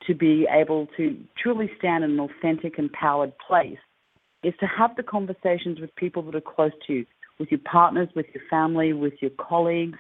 to 0.07 0.13
be 0.13 0.47
able 0.49 0.87
to 0.97 1.17
truly 1.41 1.69
stand 1.77 2.03
in 2.03 2.11
an 2.11 2.19
authentic, 2.19 2.77
empowered 2.77 3.33
place 3.37 3.77
is 4.43 4.53
to 4.59 4.65
have 4.65 4.95
the 4.95 5.03
conversations 5.03 5.79
with 5.79 5.95
people 5.95 6.21
that 6.23 6.35
are 6.35 6.41
close 6.41 6.71
to 6.87 6.93
you, 6.93 7.05
with 7.39 7.49
your 7.49 7.61
partners, 7.63 8.09
with 8.15 8.25
your 8.33 8.43
family, 8.49 8.93
with 8.93 9.13
your 9.21 9.31
colleagues, 9.31 9.99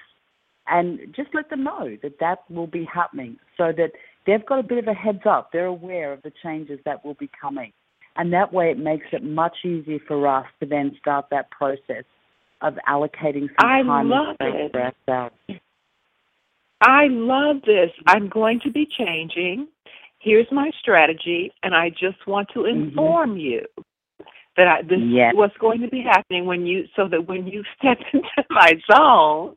and 0.67 0.99
just 1.15 1.29
let 1.33 1.49
them 1.49 1.63
know 1.63 1.97
that 2.01 2.19
that 2.19 2.39
will 2.49 2.67
be 2.67 2.85
happening 2.91 3.37
so 3.57 3.71
that 3.75 3.91
they've 4.25 4.45
got 4.45 4.59
a 4.59 4.63
bit 4.63 4.77
of 4.77 4.87
a 4.87 4.93
heads 4.93 5.25
up. 5.25 5.49
They're 5.51 5.65
aware 5.65 6.13
of 6.13 6.21
the 6.23 6.31
changes 6.43 6.79
that 6.85 7.05
will 7.05 7.15
be 7.15 7.29
coming. 7.39 7.71
And 8.15 8.31
that 8.33 8.53
way 8.53 8.69
it 8.69 8.77
makes 8.77 9.07
it 9.11 9.23
much 9.23 9.57
easier 9.65 9.99
for 10.07 10.27
us 10.27 10.45
to 10.59 10.65
then 10.67 10.95
start 10.99 11.25
that 11.31 11.49
process 11.51 12.03
of 12.61 12.75
allocating 12.87 13.47
some 13.59 13.69
I 13.69 13.81
time 13.81 14.09
love 14.09 14.35
it. 14.39 14.71
for 14.71 14.93
ourselves. 15.09 15.35
I 16.81 17.07
love 17.07 17.57
this. 17.65 17.91
I'm 18.07 18.29
going 18.29 18.59
to 18.61 18.71
be 18.71 18.85
changing. 18.97 19.67
Here's 20.19 20.47
my 20.51 20.71
strategy, 20.79 21.51
and 21.63 21.73
I 21.75 21.89
just 21.89 22.25
want 22.27 22.49
to 22.53 22.59
Mm-hmm. 22.61 22.89
inform 22.89 23.37
you 23.37 23.65
that 24.55 24.67
I, 24.67 24.81
this 24.83 24.99
Yes. 25.01 25.33
is 25.33 25.37
what's 25.37 25.57
going 25.57 25.81
to 25.81 25.87
be 25.87 26.01
happening 26.01 26.45
when 26.45 26.65
you, 26.65 26.85
so 26.95 27.07
that 27.07 27.27
when 27.27 27.47
you 27.47 27.63
step 27.77 27.97
into 28.13 28.45
my 28.49 28.73
zone, 28.91 29.55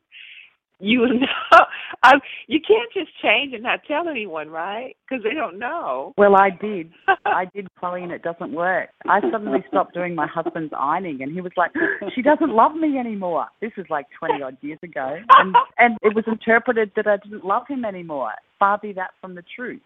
you 0.79 1.07
know. 1.07 1.59
I, 2.03 2.13
you 2.47 2.59
can't 2.65 2.91
just 2.93 3.09
change 3.21 3.53
and 3.53 3.63
not 3.63 3.81
tell 3.87 4.07
anyone, 4.07 4.49
right? 4.49 4.95
Because 5.07 5.23
they 5.23 5.33
don't 5.33 5.57
know. 5.57 6.13
Well, 6.17 6.35
I 6.35 6.49
did. 6.49 6.91
I 7.25 7.45
did, 7.53 7.67
Chloe, 7.79 8.03
and 8.03 8.11
it 8.11 8.21
doesn't 8.23 8.51
work. 8.53 8.89
I 9.07 9.19
suddenly 9.31 9.63
stopped 9.67 9.93
doing 9.93 10.15
my 10.15 10.27
husband's 10.27 10.73
ironing, 10.77 11.21
and 11.21 11.33
he 11.33 11.41
was 11.41 11.51
like, 11.57 11.71
"She 12.13 12.21
doesn't 12.21 12.51
love 12.51 12.75
me 12.75 12.97
anymore." 12.97 13.47
This 13.61 13.71
was 13.77 13.85
like 13.89 14.05
twenty 14.17 14.41
odd 14.43 14.57
years 14.61 14.79
ago, 14.83 15.17
and 15.37 15.55
and 15.77 15.97
it 16.01 16.15
was 16.15 16.25
interpreted 16.27 16.91
that 16.95 17.07
I 17.07 17.17
didn't 17.17 17.45
love 17.45 17.63
him 17.67 17.83
anymore. 17.85 18.33
Far 18.59 18.77
be 18.77 18.93
that 18.93 19.11
from 19.21 19.35
the 19.35 19.43
truth. 19.55 19.81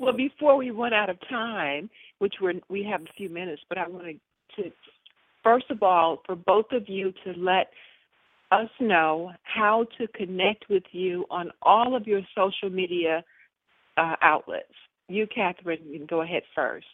well, 0.00 0.12
before 0.12 0.56
we 0.56 0.70
run 0.70 0.92
out 0.92 1.10
of 1.10 1.16
time, 1.28 1.88
which 2.18 2.34
we're 2.40 2.54
we 2.68 2.82
have 2.90 3.02
a 3.02 3.12
few 3.16 3.28
minutes, 3.28 3.62
but 3.68 3.78
I 3.78 3.86
wanted 3.88 4.18
to 4.56 4.72
first 5.46 5.70
of 5.70 5.80
all 5.80 6.22
for 6.26 6.34
both 6.34 6.66
of 6.72 6.88
you 6.88 7.12
to 7.22 7.32
let 7.38 7.68
us 8.50 8.68
know 8.80 9.30
how 9.44 9.86
to 9.96 10.08
connect 10.08 10.68
with 10.68 10.82
you 10.90 11.24
on 11.30 11.52
all 11.62 11.94
of 11.94 12.04
your 12.06 12.20
social 12.36 12.68
media 12.68 13.22
uh, 13.96 14.16
outlets. 14.22 14.74
You, 15.08 15.26
Catherine, 15.32 15.78
you 15.86 15.98
can 15.98 16.06
go 16.06 16.22
ahead 16.22 16.42
first. 16.52 16.86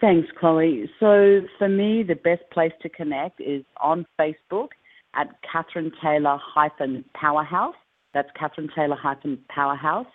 Thanks, 0.00 0.28
Chloe. 0.40 0.90
So 0.98 1.42
for 1.56 1.68
me, 1.68 2.02
the 2.02 2.16
best 2.16 2.42
place 2.52 2.72
to 2.82 2.88
connect 2.88 3.40
is 3.40 3.64
on 3.80 4.04
Facebook 4.18 4.68
at 5.14 5.28
Catherine 5.50 5.92
Taylor 6.02 6.36
hyphen 6.40 7.04
Powerhouse. 7.14 7.76
That's 8.12 8.28
Catherine 8.38 8.70
Taylor 8.74 8.96
hyphen 8.96 9.38
Powerhouse. 9.48 10.06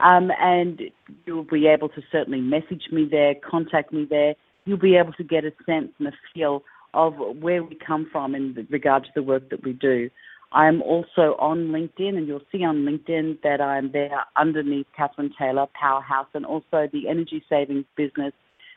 Um, 0.00 0.30
and 0.40 0.80
you'll 1.26 1.44
be 1.44 1.66
able 1.68 1.88
to 1.90 2.02
certainly 2.12 2.40
message 2.40 2.84
me 2.92 3.08
there, 3.10 3.34
contact 3.48 3.92
me 3.92 4.06
there. 4.08 4.34
You'll 4.64 4.78
be 4.78 4.96
able 4.96 5.12
to 5.14 5.24
get 5.24 5.44
a 5.44 5.52
sense 5.66 5.90
and 5.98 6.08
a 6.08 6.12
feel 6.34 6.62
of 6.94 7.14
where 7.40 7.62
we 7.62 7.76
come 7.86 8.08
from 8.10 8.34
in 8.34 8.66
regard 8.70 9.04
to 9.04 9.10
the 9.14 9.22
work 9.22 9.48
that 9.50 9.64
we 9.64 9.72
do. 9.72 10.10
I'm 10.52 10.82
also 10.82 11.36
on 11.38 11.68
LinkedIn, 11.68 12.16
and 12.16 12.26
you'll 12.26 12.40
see 12.50 12.64
on 12.64 12.78
LinkedIn 12.78 13.42
that 13.42 13.60
I'm 13.60 13.92
there 13.92 14.24
underneath 14.36 14.86
Catherine 14.96 15.32
Taylor 15.38 15.66
Powerhouse, 15.80 16.26
and 16.34 16.44
also 16.44 16.88
the 16.92 17.08
energy 17.08 17.42
savings 17.48 17.84
business, 17.96 18.32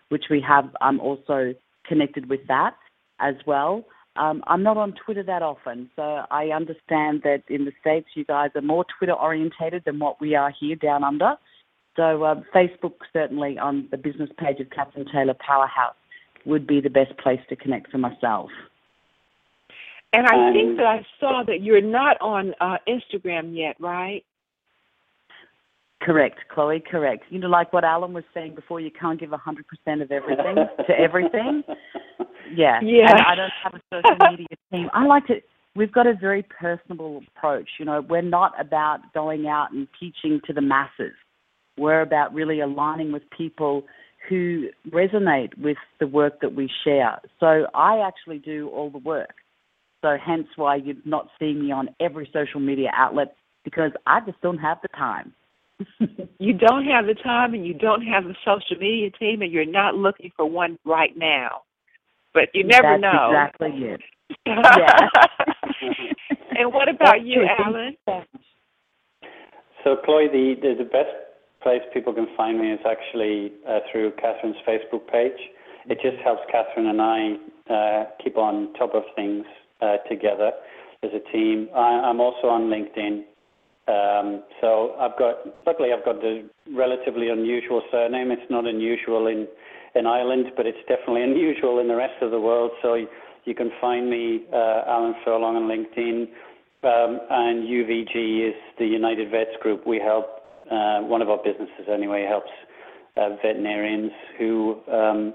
which 0.09 0.25
we 0.29 0.39
have. 0.47 0.65
I'm 0.81 0.99
also 0.99 1.55
connected 1.87 2.29
with 2.29 2.41
that 2.47 2.75
as 3.19 3.35
well. 3.47 3.85
Um, 4.15 4.43
I'm 4.45 4.61
not 4.61 4.77
on 4.77 4.93
Twitter 5.03 5.23
that 5.23 5.41
often, 5.41 5.89
so 5.95 6.21
I 6.29 6.49
understand 6.49 7.21
that 7.23 7.41
in 7.49 7.65
the 7.65 7.71
States 7.81 8.07
you 8.13 8.23
guys 8.23 8.51
are 8.55 8.61
more 8.61 8.85
Twitter 8.99 9.13
orientated 9.13 9.83
than 9.85 9.97
what 9.97 10.21
we 10.21 10.35
are 10.35 10.53
here 10.59 10.75
down 10.75 11.03
under. 11.03 11.33
So 11.95 12.25
um, 12.25 12.43
Facebook 12.53 12.93
certainly 13.11 13.57
on 13.59 13.87
the 13.91 13.97
business 13.97 14.29
page 14.37 14.59
of 14.59 14.69
Catherine 14.71 15.05
Taylor 15.11 15.35
Powerhouse 15.45 15.95
would 16.45 16.65
be 16.67 16.81
the 16.81 16.89
best 16.89 17.15
place 17.17 17.39
to 17.49 17.55
connect 17.55 17.91
for 17.91 17.97
myself. 17.97 18.49
And 20.11 20.27
I 20.27 20.47
Um, 20.49 20.53
think 20.53 20.77
that 20.77 20.85
I 20.85 21.05
saw 21.19 21.43
that 21.47 21.61
you're 21.61 21.81
not 21.81 22.17
on 22.21 22.53
uh, 22.61 22.77
Instagram 22.87 23.55
yet, 23.55 23.75
right? 23.79 24.23
Correct, 26.01 26.39
Chloe, 26.49 26.81
correct. 26.81 27.23
You 27.29 27.39
know, 27.39 27.47
like 27.47 27.71
what 27.71 27.85
Alan 27.85 28.11
was 28.13 28.25
saying 28.33 28.55
before, 28.55 28.79
you 28.81 28.91
can't 28.91 29.19
give 29.19 29.29
100% 29.29 30.01
of 30.01 30.11
everything 30.11 30.55
to 30.87 30.99
everything. 30.99 31.63
Yeah. 32.53 32.79
Yeah. 32.83 33.09
And 33.09 33.21
I 33.21 33.35
don't 33.35 33.51
have 33.63 33.73
a 33.73 33.81
social 33.89 34.17
media 34.31 34.47
team. 34.71 34.89
I 34.93 35.05
like 35.05 35.25
to, 35.27 35.41
we've 35.75 35.91
got 35.91 36.05
a 36.05 36.13
very 36.13 36.43
personable 36.43 37.23
approach. 37.35 37.69
You 37.79 37.85
know, 37.85 38.01
we're 38.01 38.21
not 38.21 38.51
about 38.59 38.99
going 39.13 39.47
out 39.47 39.71
and 39.71 39.87
teaching 39.99 40.41
to 40.45 40.53
the 40.53 40.61
masses. 40.61 41.13
We're 41.77 42.01
about 42.01 42.33
really 42.33 42.59
aligning 42.59 43.11
with 43.11 43.23
people 43.35 43.83
who 44.29 44.69
resonate 44.89 45.57
with 45.57 45.77
the 45.99 46.07
work 46.07 46.39
that 46.41 46.55
we 46.55 46.69
share. 46.83 47.19
So 47.39 47.67
I 47.73 47.99
actually 48.05 48.39
do 48.39 48.69
all 48.69 48.89
the 48.89 48.99
work. 48.99 49.35
So 50.01 50.17
hence 50.23 50.47
why 50.55 50.75
you're 50.77 50.95
not 51.05 51.29
seeing 51.39 51.61
me 51.61 51.71
on 51.71 51.89
every 51.99 52.29
social 52.33 52.59
media 52.59 52.91
outlet 52.95 53.35
because 53.63 53.91
I 54.05 54.19
just 54.25 54.39
don't 54.41 54.57
have 54.57 54.79
the 54.81 54.89
time. 54.89 55.33
You 56.39 56.51
don't 56.51 56.83
have 56.85 57.05
the 57.05 57.13
time 57.13 57.53
and 57.53 57.65
you 57.65 57.73
don't 57.73 58.01
have 58.01 58.25
the 58.25 58.35
social 58.43 58.77
media 58.77 59.09
team 59.11 59.41
and 59.41 59.49
you're 59.49 59.65
not 59.65 59.95
looking 59.95 60.29
for 60.35 60.45
one 60.45 60.77
right 60.83 61.15
now. 61.15 61.61
But 62.33 62.49
you 62.53 62.65
never 62.65 62.97
That's 62.99 63.01
know. 63.01 63.31
exactly 63.31 63.69
it. 63.87 64.01
Yeah. 64.45 64.97
and 66.57 66.73
what 66.73 66.89
about 66.89 67.15
That's 67.15 67.23
you. 67.23 67.47
Alan? 67.59 67.95
So, 69.83 69.95
Chloe, 70.03 70.27
the, 70.27 70.55
the, 70.61 70.83
the 70.83 70.89
best 70.89 71.11
place 71.63 71.81
people 71.93 72.13
can 72.13 72.27
find 72.37 72.59
me 72.59 72.71
is 72.71 72.79
actually 72.85 73.53
uh, 73.67 73.79
through 73.91 74.11
Catherine's 74.11 74.57
Facebook 74.67 75.07
page. 75.11 75.39
It 75.87 75.99
just 76.01 76.21
helps 76.23 76.41
Catherine 76.51 76.87
and 76.87 77.01
I 77.01 77.73
uh, 77.73 78.03
keep 78.23 78.37
on 78.37 78.73
top 78.73 78.93
of 78.93 79.03
things 79.15 79.45
uh, 79.81 79.97
together 80.09 80.51
as 81.03 81.09
a 81.13 81.31
team. 81.31 81.69
I, 81.75 82.07
I'm 82.07 82.19
also 82.19 82.47
on 82.47 82.69
LinkedIn. 82.69 83.23
Um, 83.85 84.43
so 84.61 84.95
I've 84.99 85.17
got, 85.19 85.39
luckily, 85.65 85.89
I've 85.91 86.05
got 86.05 86.21
the 86.21 86.47
relatively 86.73 87.29
unusual 87.29 87.81
surname. 87.91 88.31
It's 88.31 88.49
not 88.49 88.65
unusual 88.65 89.27
in 89.27 89.47
in 89.95 90.07
Ireland, 90.07 90.47
but 90.55 90.65
it's 90.65 90.79
definitely 90.87 91.23
unusual 91.31 91.79
in 91.79 91.87
the 91.87 91.95
rest 91.95 92.21
of 92.21 92.31
the 92.31 92.39
world. 92.39 92.71
So 92.81 92.95
you, 92.95 93.07
you 93.45 93.53
can 93.53 93.71
find 93.79 94.09
me, 94.09 94.43
uh, 94.51 94.83
Alan 94.87 95.15
Furlong, 95.23 95.55
on 95.55 95.63
LinkedIn. 95.63 96.27
Um, 96.83 97.19
and 97.29 97.63
UVG 97.63 98.49
is 98.49 98.55
the 98.77 98.85
United 98.85 99.31
Vets 99.31 99.55
Group. 99.61 99.87
We 99.87 99.99
help, 99.99 100.42
uh, 100.73 101.01
one 101.01 101.21
of 101.21 101.29
our 101.29 101.37
businesses 101.37 101.87
anyway, 101.91 102.25
helps 102.27 102.51
uh, 103.17 103.29
veterinarians 103.41 104.11
who 104.37 104.77
um, 104.91 105.33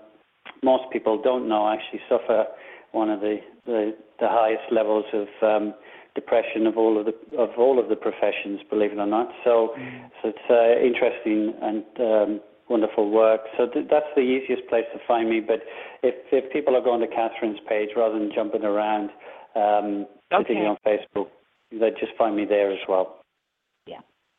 most 0.62 0.84
people 0.92 1.20
don't 1.22 1.48
know 1.48 1.68
actually 1.68 2.00
suffer 2.08 2.46
one 2.92 3.10
of 3.10 3.20
the 3.20 3.38
the, 3.66 3.94
the 4.18 4.28
highest 4.28 4.72
levels 4.72 5.04
of 5.12 5.28
um, 5.42 5.74
depression 6.14 6.66
of 6.66 6.76
all 6.76 6.98
of 6.98 7.06
the 7.06 7.14
of 7.36 7.50
all 7.58 7.78
of 7.78 7.88
the 7.88 7.96
professions, 7.96 8.60
believe 8.70 8.92
it 8.92 8.98
or 8.98 9.06
not. 9.06 9.28
So, 9.44 9.74
mm. 9.78 10.10
so 10.20 10.30
it's 10.30 10.48
uh, 10.50 10.84
interesting 10.84 11.54
and 11.62 11.84
um, 12.00 12.40
wonderful 12.68 13.10
work. 13.10 13.42
So 13.56 13.66
th- 13.66 13.86
that's 13.90 14.10
the 14.16 14.22
easiest 14.22 14.66
place 14.68 14.84
to 14.92 15.00
find 15.06 15.28
me. 15.28 15.40
But 15.40 15.60
if 16.02 16.14
if 16.32 16.52
people 16.52 16.76
are 16.76 16.82
going 16.82 17.00
to 17.00 17.06
Catherine's 17.06 17.60
page 17.68 17.90
rather 17.96 18.18
than 18.18 18.30
jumping 18.34 18.64
around, 18.64 19.10
um, 19.54 20.06
okay. 20.32 20.42
particularly 20.42 20.68
on 20.68 20.78
Facebook, 20.86 21.28
they 21.70 21.90
just 22.00 22.16
find 22.16 22.34
me 22.36 22.44
there 22.44 22.72
as 22.72 22.80
well. 22.88 23.17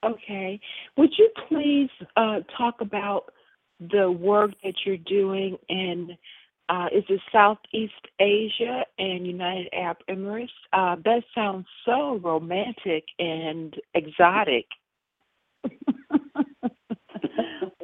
Okay. 0.03 0.59
Would 0.97 1.11
you 1.17 1.29
please 1.47 1.89
uh, 2.15 2.39
talk 2.57 2.81
about 2.81 3.33
the 3.79 4.11
work 4.11 4.51
that 4.63 4.73
you're 4.85 4.97
doing 4.97 5.57
in 5.69 6.17
uh, 6.69 6.85
is 6.93 7.03
it 7.09 7.19
Southeast 7.31 7.93
Asia 8.19 8.85
and 8.99 9.25
United 9.25 9.69
Arab 9.73 9.97
Emirates? 10.07 10.49
Uh, 10.71 10.97
that 11.03 11.23
sounds 11.33 11.65
so 11.83 12.17
romantic 12.17 13.05
and 13.17 13.75
exotic. 13.95 14.67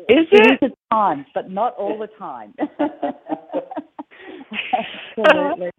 Is 0.07 0.27
it? 0.31 0.59
It 0.61 0.63
is 0.63 0.71
at 0.71 0.77
times, 0.91 1.25
but 1.33 1.49
not 1.49 1.73
all 1.77 1.97
the 1.97 2.05
time. 2.19 2.53
Absolutely. 5.17 5.71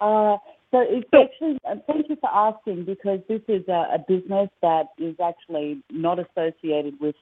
uh, 0.00 0.38
so 0.76 0.84
it's 0.86 1.08
actually, 1.14 1.58
uh, 1.66 1.76
thank 1.86 2.10
you 2.10 2.16
for 2.20 2.28
asking 2.28 2.84
because 2.84 3.20
this 3.28 3.40
is 3.48 3.66
a, 3.66 3.94
a 3.94 3.98
business 4.06 4.50
that 4.60 4.88
is 4.98 5.14
actually 5.24 5.82
not 5.90 6.18
associated 6.18 7.00
with 7.00 7.14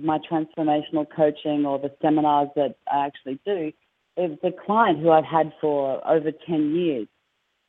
my 0.00 0.18
transformational 0.18 1.06
coaching 1.14 1.64
or 1.64 1.78
the 1.78 1.92
seminars 2.02 2.48
that 2.56 2.74
I 2.92 3.06
actually 3.06 3.38
do. 3.46 3.72
It's 4.16 4.42
a 4.42 4.50
client 4.66 4.98
who 4.98 5.10
I've 5.10 5.24
had 5.24 5.52
for 5.60 6.04
over 6.08 6.32
10 6.32 6.74
years 6.74 7.06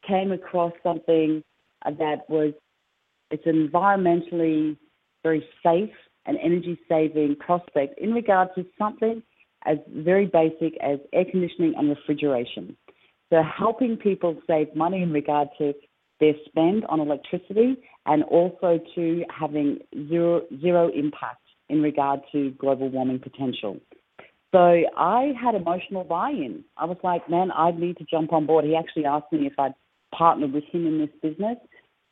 came 0.08 0.32
across 0.32 0.74
something 0.82 1.44
that 1.86 2.28
was, 2.28 2.54
it's 3.30 3.46
an 3.46 3.70
environmentally 3.70 4.78
very 5.22 5.46
safe 5.62 5.94
and 6.26 6.40
energy 6.42 6.80
saving 6.90 7.36
prospect 7.36 8.00
in 8.00 8.14
regard 8.14 8.50
to 8.56 8.66
something 8.80 9.22
as 9.68 9.78
very 9.94 10.26
basic 10.26 10.76
as 10.82 10.98
air 11.14 11.26
conditioning 11.30 11.76
and 11.78 11.90
refrigeration. 11.90 12.76
So 13.30 13.42
helping 13.44 13.98
people 13.98 14.42
save 14.48 14.76
money 14.76 15.04
in 15.04 15.12
regard 15.12 15.50
to 15.60 15.74
their 16.20 16.34
spend 16.46 16.86
on 16.90 17.00
electricity 17.00 17.78
and 18.06 18.24
also 18.24 18.80
to 18.96 19.24
having 19.30 19.80
zero, 20.10 20.42
zero 20.62 20.90
impact 20.94 21.42
in 21.70 21.82
regard 21.82 22.22
to 22.32 22.52
global 22.52 22.90
warming 22.90 23.20
potential. 23.20 23.78
So 24.52 24.82
I 24.98 25.34
had 25.40 25.54
emotional 25.54 26.04
buy-in. 26.04 26.64
I 26.76 26.86
was 26.86 26.98
like, 27.04 27.30
man, 27.30 27.52
I 27.56 27.72
need 27.72 27.98
to 27.98 28.06
jump 28.10 28.34
on 28.34 28.48
board. 28.48 28.66
He 28.66 28.76
actually 28.76 29.06
asked 29.06 29.32
me 29.32 29.46
if 29.46 29.54
I'd 29.60 29.76
partner 30.16 30.48
with 30.48 30.64
him 30.72 30.88
in 30.88 30.98
this 30.98 31.10
business. 31.22 31.58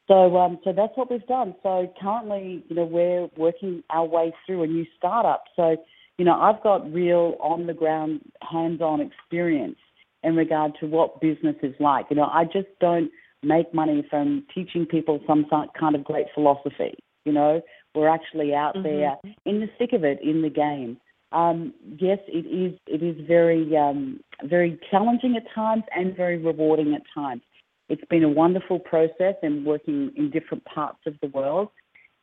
So, 0.08 0.38
um, 0.38 0.60
so 0.64 0.72
that's 0.72 0.96
what 0.96 1.10
we've 1.10 1.26
done. 1.26 1.56
So 1.64 1.92
currently, 2.00 2.64
you 2.70 2.76
know, 2.76 2.86
we're 2.86 3.28
working 3.36 3.84
our 3.90 4.06
way 4.06 4.34
through 4.46 4.64
a 4.64 4.68
new 4.68 4.86
startup. 4.96 5.46
So, 5.56 5.78
you 6.20 6.26
know, 6.26 6.40
I've 6.40 6.62
got 6.62 6.92
real 6.94 7.36
on 7.42 7.66
the 7.66 7.74
ground, 7.74 8.22
hands 8.50 8.82
on 8.82 9.02
experience 9.02 9.78
in 10.24 10.36
regard 10.36 10.74
to 10.80 10.88
what 10.88 11.22
business 11.22 11.56
is 11.62 11.76
like. 11.80 12.08
You 12.10 12.18
know, 12.18 12.30
I 12.32 12.46
just 12.46 12.68
don't 12.80 13.12
make 13.44 13.74
money 13.74 14.06
from 14.10 14.46
teaching 14.54 14.86
people 14.86 15.20
some 15.28 15.46
kind 15.80 15.96
of 15.96 16.04
great 16.04 16.28
philosophy. 16.34 16.96
You 17.26 17.34
know, 17.34 17.62
we're 17.94 18.10
actually 18.10 18.54
out 18.54 18.76
mm-hmm. 18.76 18.84
there 18.84 19.18
in 19.46 19.60
the 19.60 19.68
thick 19.78 19.94
of 19.94 20.04
it 20.04 20.20
in 20.24 20.42
the 20.42 20.50
game. 20.50 20.98
Um, 21.32 21.74
yes, 22.00 22.20
it 22.28 22.46
is. 22.46 22.80
It 22.88 23.04
is 23.04 23.28
very, 23.28 23.76
um, 23.76 24.22
very 24.44 24.80
challenging 24.90 25.36
at 25.36 25.44
times 25.54 25.84
and 25.96 26.16
very 26.16 26.38
rewarding 26.38 26.94
at 26.96 27.02
times. 27.14 27.42
It's 27.90 28.04
been 28.10 28.24
a 28.24 28.30
wonderful 28.30 28.80
process 28.80 29.36
and 29.44 29.66
working 29.66 30.12
in 30.16 30.30
different 30.30 30.64
parts 30.66 31.00
of 31.06 31.16
the 31.22 31.28
world. 31.28 31.70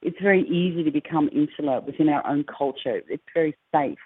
It's 0.02 0.16
very 0.22 0.42
easy 0.42 0.84
to 0.84 0.90
become 0.90 1.30
insular 1.32 1.80
within 1.80 2.08
our 2.08 2.26
own 2.26 2.44
culture. 2.44 3.00
It's 3.08 3.22
very 3.32 3.56
safe. 3.74 3.98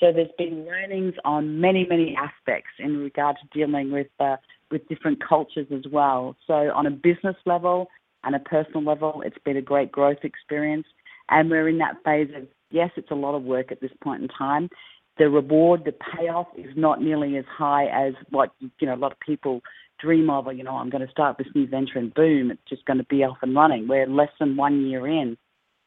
So 0.00 0.12
there's 0.12 0.30
been 0.38 0.64
learnings 0.64 1.14
on 1.26 1.60
many, 1.60 1.86
many 1.88 2.16
aspects 2.16 2.70
in 2.78 2.96
regard 2.96 3.36
to 3.36 3.58
dealing 3.58 3.92
with 3.92 4.08
uh, 4.18 4.36
with 4.70 4.88
different 4.88 5.22
cultures 5.26 5.66
as 5.72 5.84
well. 5.92 6.36
So 6.46 6.54
on 6.74 6.86
a 6.86 6.90
business 6.90 7.36
level 7.44 7.88
and 8.24 8.34
a 8.34 8.38
personal 8.38 8.82
level, 8.82 9.22
it's 9.24 9.36
been 9.44 9.58
a 9.58 9.62
great 9.62 9.92
growth 9.92 10.18
experience. 10.22 10.86
And 11.28 11.50
we're 11.50 11.68
in 11.68 11.78
that 11.78 11.96
phase 12.04 12.30
of 12.34 12.46
yes, 12.70 12.90
it's 12.96 13.10
a 13.10 13.14
lot 13.14 13.34
of 13.34 13.42
work 13.42 13.70
at 13.70 13.80
this 13.80 13.90
point 14.02 14.22
in 14.22 14.28
time. 14.28 14.70
The 15.18 15.28
reward, 15.28 15.84
the 15.84 15.92
payoff 16.16 16.46
is 16.56 16.72
not 16.76 17.02
nearly 17.02 17.36
as 17.36 17.44
high 17.46 17.86
as 17.86 18.14
what 18.30 18.52
you 18.58 18.86
know 18.86 18.94
a 18.94 18.96
lot 18.96 19.12
of 19.12 19.20
people 19.20 19.60
dream 20.00 20.30
of. 20.30 20.46
You 20.54 20.64
know, 20.64 20.76
I'm 20.76 20.88
going 20.88 21.04
to 21.04 21.10
start 21.12 21.36
this 21.36 21.48
new 21.54 21.66
venture 21.66 21.98
and 21.98 22.14
boom, 22.14 22.50
it's 22.50 22.62
just 22.68 22.86
going 22.86 22.98
to 22.98 23.04
be 23.04 23.22
off 23.22 23.36
and 23.42 23.54
running. 23.54 23.86
We're 23.86 24.06
less 24.06 24.30
than 24.38 24.56
one 24.56 24.86
year 24.86 25.06
in, 25.06 25.36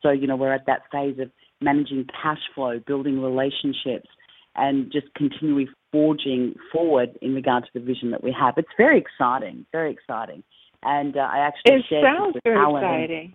so 0.03 0.11
you 0.11 0.27
know 0.27 0.35
we're 0.35 0.53
at 0.53 0.67
that 0.67 0.83
phase 0.91 1.17
of 1.19 1.31
managing 1.63 2.07
cash 2.21 2.41
flow, 2.53 2.79
building 2.85 3.21
relationships, 3.21 4.07
and 4.55 4.91
just 4.91 5.07
continually 5.15 5.67
forging 5.91 6.55
forward 6.71 7.17
in 7.21 7.33
regard 7.33 7.63
to 7.63 7.69
the 7.73 7.79
vision 7.79 8.11
that 8.11 8.23
we 8.23 8.35
have. 8.37 8.55
It's 8.57 8.67
very 8.77 8.99
exciting, 8.99 9.65
very 9.71 9.91
exciting. 9.91 10.43
And 10.83 11.15
uh, 11.15 11.21
I 11.21 11.39
actually 11.39 11.75
it 11.75 11.85
shared 11.89 12.03
sounds 12.03 12.33
with 12.35 12.43
very 12.43 12.57
Alan. 12.57 12.83
exciting. 12.83 13.33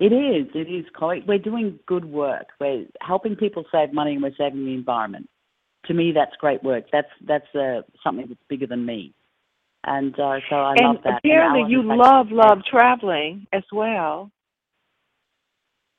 It 0.00 0.12
is. 0.12 0.48
It 0.54 0.68
is. 0.70 0.86
We're 1.26 1.38
doing 1.38 1.78
good 1.86 2.04
work. 2.04 2.48
We're 2.60 2.86
helping 3.00 3.36
people 3.36 3.64
save 3.70 3.92
money 3.92 4.14
and 4.14 4.22
we're 4.22 4.34
saving 4.36 4.64
the 4.64 4.74
environment. 4.74 5.28
To 5.86 5.94
me, 5.94 6.12
that's 6.12 6.34
great 6.38 6.64
work. 6.64 6.84
That's 6.92 7.08
that's 7.26 7.54
uh, 7.54 7.82
something 8.02 8.26
that's 8.28 8.40
bigger 8.48 8.66
than 8.66 8.86
me. 8.86 9.12
And 9.84 10.18
uh, 10.18 10.38
so 10.48 10.56
I 10.56 10.74
and 10.78 10.94
love 10.94 11.02
that. 11.04 11.18
Apparently, 11.18 11.62
and 11.62 11.70
you 11.70 11.82
love 11.82 12.28
love 12.30 12.58
traveling 12.68 13.46
as 13.52 13.64
well. 13.70 14.30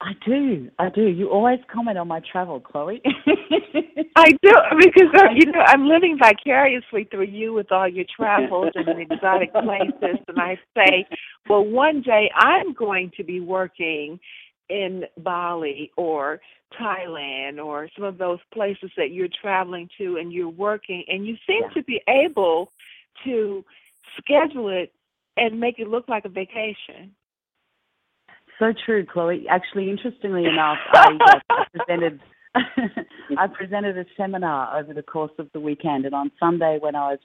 I 0.01 0.11
do. 0.25 0.69
I 0.77 0.89
do. 0.89 1.03
You 1.03 1.29
always 1.29 1.59
comment 1.71 1.97
on 1.97 2.07
my 2.07 2.21
travel, 2.31 2.59
Chloe. 2.59 3.01
I 4.17 4.29
do 4.41 4.51
because 4.79 5.09
uh, 5.15 5.29
you 5.33 5.51
know 5.51 5.61
I'm 5.65 5.87
living 5.87 6.17
vicariously 6.19 7.05
through 7.05 7.25
you 7.25 7.53
with 7.53 7.71
all 7.71 7.87
your 7.87 8.05
travels 8.15 8.71
and 8.75 8.99
exotic 8.99 9.53
places, 9.63 10.19
and 10.27 10.37
I 10.37 10.59
say, 10.75 11.07
well, 11.49 11.63
one 11.63 12.01
day 12.01 12.29
I'm 12.35 12.73
going 12.73 13.11
to 13.17 13.23
be 13.23 13.39
working 13.39 14.19
in 14.69 15.05
Bali 15.17 15.91
or 15.95 16.41
Thailand 16.79 17.63
or 17.63 17.87
some 17.95 18.03
of 18.03 18.17
those 18.17 18.39
places 18.53 18.91
that 18.97 19.11
you're 19.11 19.29
traveling 19.41 19.89
to, 19.97 20.17
and 20.17 20.31
you're 20.31 20.49
working, 20.49 21.05
and 21.07 21.25
you 21.25 21.37
seem 21.47 21.63
yeah. 21.63 21.69
to 21.69 21.83
be 21.83 22.01
able 22.09 22.69
to 23.23 23.63
schedule 24.17 24.69
it 24.69 24.91
and 25.37 25.59
make 25.59 25.79
it 25.79 25.87
look 25.87 26.09
like 26.09 26.25
a 26.25 26.29
vacation. 26.29 27.15
So 28.59 28.73
true, 28.85 29.05
Chloe. 29.05 29.45
Actually, 29.49 29.89
interestingly 29.89 30.45
enough, 30.45 30.77
I, 30.93 31.17
uh, 31.49 31.63
presented 31.73 32.21
I 33.37 33.47
presented 33.47 33.97
a 33.97 34.05
seminar 34.15 34.79
over 34.79 34.93
the 34.93 35.03
course 35.03 35.31
of 35.39 35.49
the 35.53 35.59
weekend, 35.59 36.05
and 36.05 36.15
on 36.15 36.31
Sunday 36.39 36.77
when 36.79 36.95
I 36.95 37.11
was 37.11 37.19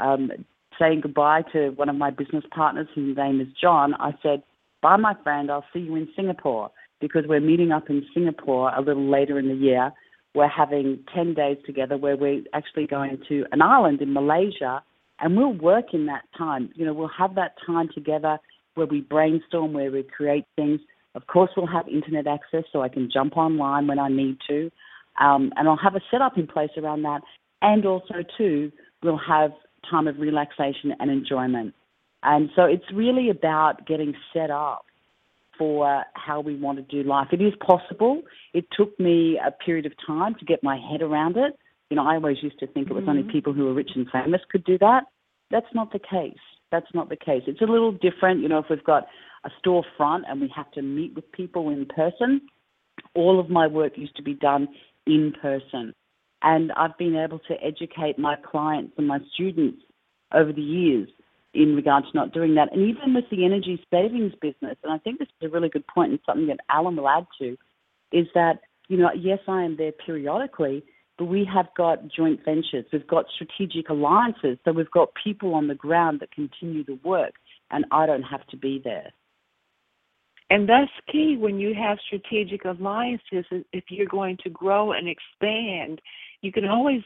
um, 0.00 0.32
saying 0.78 1.02
goodbye 1.02 1.42
to 1.52 1.70
one 1.70 1.88
of 1.88 1.94
my 1.96 2.10
business 2.10 2.44
partners, 2.52 2.88
whose 2.94 3.16
name 3.16 3.40
is 3.40 3.46
John, 3.60 3.94
I 3.94 4.12
said, 4.22 4.42
"Bye, 4.80 4.96
my 4.96 5.14
friend. 5.22 5.50
I'll 5.50 5.64
see 5.72 5.80
you 5.80 5.94
in 5.96 6.08
Singapore." 6.16 6.70
Because 7.00 7.24
we're 7.28 7.40
meeting 7.40 7.72
up 7.72 7.90
in 7.90 8.06
Singapore 8.14 8.72
a 8.74 8.80
little 8.80 9.10
later 9.10 9.36
in 9.38 9.48
the 9.48 9.54
year. 9.54 9.92
We're 10.34 10.48
having 10.48 11.00
10 11.12 11.34
days 11.34 11.58
together 11.66 11.96
where 11.96 12.16
we're 12.16 12.42
actually 12.54 12.86
going 12.86 13.18
to 13.28 13.44
an 13.50 13.60
island 13.60 14.00
in 14.00 14.12
Malaysia 14.12 14.82
and 15.22 15.36
we'll 15.36 15.52
work 15.52 15.94
in 15.94 16.06
that 16.06 16.22
time. 16.36 16.70
You 16.74 16.84
know, 16.86 16.92
we'll 16.92 17.08
have 17.08 17.34
that 17.36 17.54
time 17.64 17.88
together 17.94 18.38
where 18.74 18.86
we 18.86 19.00
brainstorm, 19.00 19.72
where 19.72 19.90
we 19.90 20.02
create 20.02 20.44
things. 20.56 20.80
Of 21.14 21.26
course, 21.26 21.50
we'll 21.56 21.66
have 21.66 21.88
internet 21.88 22.26
access 22.26 22.64
so 22.72 22.82
I 22.82 22.88
can 22.88 23.10
jump 23.12 23.36
online 23.36 23.86
when 23.86 23.98
I 23.98 24.08
need 24.08 24.38
to. 24.48 24.70
Um, 25.20 25.52
and 25.56 25.68
I'll 25.68 25.76
have 25.76 25.94
a 25.94 26.00
setup 26.10 26.38
in 26.38 26.46
place 26.46 26.70
around 26.76 27.02
that. 27.02 27.20
And 27.60 27.84
also, 27.84 28.14
too, 28.38 28.72
we'll 29.02 29.20
have 29.28 29.50
time 29.90 30.08
of 30.08 30.18
relaxation 30.18 30.94
and 30.98 31.10
enjoyment. 31.10 31.74
And 32.22 32.50
so 32.54 32.64
it's 32.64 32.84
really 32.94 33.30
about 33.30 33.86
getting 33.86 34.14
set 34.32 34.50
up 34.50 34.84
for 35.58 36.04
how 36.14 36.40
we 36.40 36.56
want 36.56 36.78
to 36.78 37.02
do 37.02 37.08
life. 37.08 37.28
It 37.32 37.42
is 37.42 37.52
possible. 37.64 38.22
It 38.54 38.64
took 38.76 38.98
me 38.98 39.38
a 39.44 39.50
period 39.50 39.86
of 39.86 39.92
time 40.06 40.34
to 40.36 40.44
get 40.44 40.62
my 40.62 40.78
head 40.90 41.02
around 41.02 41.36
it. 41.36 41.58
You 41.90 41.96
know, 41.96 42.06
I 42.06 42.14
always 42.14 42.38
used 42.42 42.58
to 42.60 42.66
think 42.66 42.88
it 42.88 42.94
was 42.94 43.02
mm-hmm. 43.02 43.10
only 43.10 43.32
people 43.32 43.52
who 43.52 43.64
were 43.64 43.74
rich 43.74 43.90
and 43.94 44.08
famous 44.10 44.40
could 44.50 44.64
do 44.64 44.78
that. 44.78 45.04
That's 45.50 45.66
not 45.74 45.92
the 45.92 45.98
case. 45.98 46.32
That's 46.72 46.92
not 46.94 47.08
the 47.08 47.16
case. 47.16 47.42
It's 47.46 47.60
a 47.60 47.66
little 47.66 47.92
different, 47.92 48.40
you 48.40 48.48
know, 48.48 48.58
if 48.58 48.66
we've 48.68 48.82
got 48.82 49.06
a 49.44 49.50
storefront 49.64 50.22
and 50.28 50.40
we 50.40 50.52
have 50.56 50.70
to 50.72 50.82
meet 50.82 51.14
with 51.14 51.30
people 51.30 51.68
in 51.68 51.86
person. 51.86 52.40
All 53.14 53.38
of 53.38 53.50
my 53.50 53.66
work 53.66 53.92
used 53.96 54.16
to 54.16 54.22
be 54.22 54.34
done 54.34 54.68
in 55.06 55.32
person. 55.40 55.94
And 56.42 56.72
I've 56.72 56.96
been 56.98 57.16
able 57.16 57.38
to 57.40 57.54
educate 57.62 58.18
my 58.18 58.36
clients 58.36 58.94
and 58.96 59.06
my 59.06 59.18
students 59.34 59.82
over 60.34 60.52
the 60.52 60.62
years 60.62 61.08
in 61.54 61.76
regard 61.76 62.04
to 62.04 62.10
not 62.14 62.32
doing 62.32 62.54
that. 62.54 62.72
And 62.72 62.88
even 62.88 63.14
with 63.14 63.24
the 63.30 63.44
energy 63.44 63.84
savings 63.92 64.32
business, 64.40 64.76
and 64.82 64.92
I 64.92 64.98
think 64.98 65.18
this 65.18 65.28
is 65.28 65.48
a 65.48 65.52
really 65.52 65.68
good 65.68 65.86
point 65.86 66.10
and 66.10 66.20
something 66.24 66.46
that 66.46 66.60
Alan 66.70 66.96
will 66.96 67.08
add 67.08 67.26
to, 67.38 67.56
is 68.10 68.26
that, 68.34 68.60
you 68.88 68.96
know, 68.96 69.10
yes, 69.14 69.38
I 69.46 69.62
am 69.62 69.76
there 69.76 69.92
periodically, 69.92 70.84
but 71.18 71.26
we 71.26 71.44
have 71.52 71.68
got 71.76 72.08
joint 72.08 72.40
ventures. 72.44 72.86
We've 72.92 73.06
got 73.06 73.26
strategic 73.34 73.88
alliances. 73.90 74.58
So 74.64 74.72
we've 74.72 74.90
got 74.90 75.10
people 75.22 75.54
on 75.54 75.68
the 75.68 75.74
ground 75.74 76.20
that 76.20 76.32
continue 76.32 76.84
the 76.84 76.98
work, 77.04 77.34
and 77.70 77.84
I 77.90 78.06
don't 78.06 78.22
have 78.22 78.46
to 78.48 78.56
be 78.56 78.80
there. 78.82 79.12
And 80.50 80.68
that's 80.68 80.90
key 81.10 81.36
when 81.38 81.58
you 81.58 81.74
have 81.74 81.98
strategic 82.06 82.64
alliances. 82.64 83.46
If 83.72 83.84
you're 83.88 84.06
going 84.06 84.36
to 84.44 84.50
grow 84.50 84.92
and 84.92 85.08
expand, 85.08 86.00
you 86.42 86.52
can 86.52 86.66
always 86.66 87.02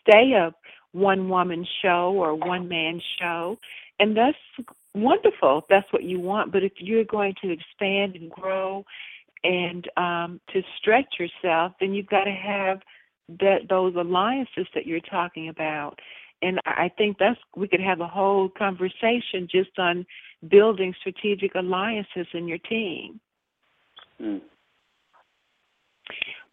stay 0.00 0.32
a 0.32 0.54
one 0.92 1.28
woman 1.28 1.66
show 1.82 2.12
or 2.14 2.34
one 2.34 2.68
man 2.68 3.00
show, 3.18 3.58
and 3.98 4.16
that's 4.16 4.36
wonderful. 4.94 5.58
if 5.58 5.64
That's 5.68 5.92
what 5.92 6.04
you 6.04 6.20
want. 6.20 6.52
But 6.52 6.62
if 6.62 6.72
you're 6.78 7.04
going 7.04 7.34
to 7.42 7.50
expand 7.50 8.16
and 8.16 8.30
grow 8.30 8.84
and 9.42 9.88
um, 9.96 10.40
to 10.52 10.62
stretch 10.78 11.14
yourself, 11.18 11.72
then 11.80 11.94
you've 11.94 12.06
got 12.06 12.24
to 12.24 12.32
have 12.32 12.80
that 13.28 13.68
those 13.68 13.94
alliances 13.96 14.66
that 14.74 14.86
you're 14.86 15.00
talking 15.00 15.48
about. 15.48 15.98
And 16.42 16.58
I 16.66 16.90
think 16.96 17.16
that's 17.18 17.38
we 17.56 17.68
could 17.68 17.80
have 17.80 18.00
a 18.00 18.06
whole 18.06 18.48
conversation 18.50 19.48
just 19.50 19.78
on 19.78 20.04
building 20.48 20.94
strategic 21.00 21.54
alliances 21.54 22.26
in 22.34 22.46
your 22.46 22.58
team. 22.58 23.20
Mm. 24.20 24.40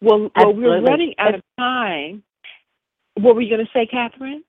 Well, 0.00 0.30
well, 0.34 0.54
we're 0.54 0.82
running 0.82 1.14
out 1.18 1.34
of 1.34 1.42
time. 1.58 2.22
What 3.14 3.34
were 3.34 3.42
you 3.42 3.54
going 3.54 3.64
to 3.64 3.72
say, 3.72 3.86
Catherine? 3.86 4.42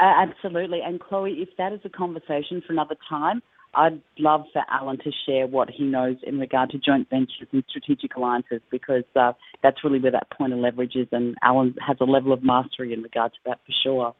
Uh, 0.00 0.26
absolutely. 0.28 0.80
And 0.84 1.00
Chloe, 1.00 1.32
if 1.38 1.48
that 1.56 1.72
is 1.72 1.80
a 1.84 1.88
conversation 1.88 2.62
for 2.66 2.72
another 2.72 2.96
time, 3.08 3.42
I'd 3.76 4.00
love 4.18 4.44
for 4.52 4.62
Alan 4.70 4.98
to 4.98 5.10
share 5.26 5.46
what 5.46 5.70
he 5.70 5.84
knows 5.84 6.16
in 6.22 6.38
regard 6.38 6.70
to 6.70 6.78
joint 6.78 7.08
ventures 7.10 7.48
and 7.52 7.64
strategic 7.68 8.16
alliances 8.16 8.60
because 8.70 9.04
uh, 9.16 9.32
that's 9.62 9.82
really 9.84 9.98
where 9.98 10.12
that 10.12 10.30
point 10.30 10.52
of 10.52 10.58
leverage 10.58 10.96
is, 10.96 11.08
and 11.12 11.36
Alan 11.42 11.74
has 11.86 11.96
a 12.00 12.04
level 12.04 12.32
of 12.32 12.42
mastery 12.42 12.92
in 12.92 13.02
regard 13.02 13.32
to 13.32 13.38
that 13.46 13.60
for 13.66 13.72
sure. 13.82 14.14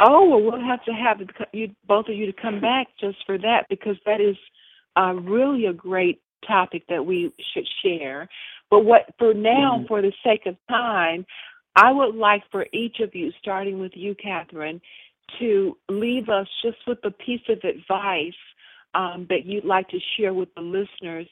Oh 0.00 0.28
well, 0.28 0.42
we'll 0.42 0.66
have 0.66 0.84
to 0.84 0.92
have 0.92 1.20
you 1.52 1.70
both 1.88 2.08
of 2.08 2.14
you 2.14 2.26
to 2.26 2.32
come 2.32 2.60
back 2.60 2.88
just 3.00 3.18
for 3.24 3.38
that 3.38 3.66
because 3.70 3.96
that 4.04 4.20
is 4.20 4.36
uh, 4.96 5.14
really 5.14 5.66
a 5.66 5.72
great 5.72 6.20
topic 6.46 6.84
that 6.88 7.06
we 7.06 7.32
should 7.54 7.66
share. 7.82 8.28
But 8.70 8.84
what 8.84 9.14
for 9.18 9.32
now, 9.32 9.78
mm-hmm. 9.78 9.86
for 9.86 10.02
the 10.02 10.12
sake 10.24 10.46
of 10.46 10.56
time, 10.68 11.24
I 11.76 11.92
would 11.92 12.14
like 12.14 12.42
for 12.50 12.66
each 12.72 13.00
of 13.00 13.14
you, 13.14 13.30
starting 13.38 13.78
with 13.78 13.92
you, 13.94 14.14
Catherine, 14.14 14.80
to 15.38 15.76
leave 15.88 16.28
us 16.28 16.46
just 16.62 16.78
with 16.86 16.98
a 17.04 17.10
piece 17.10 17.42
of 17.48 17.58
advice 17.64 18.32
um, 18.94 19.26
that 19.28 19.44
you'd 19.44 19.64
like 19.64 19.88
to 19.90 19.98
share 20.16 20.32
with 20.32 20.48
the 20.54 20.62
listeners 20.62 21.28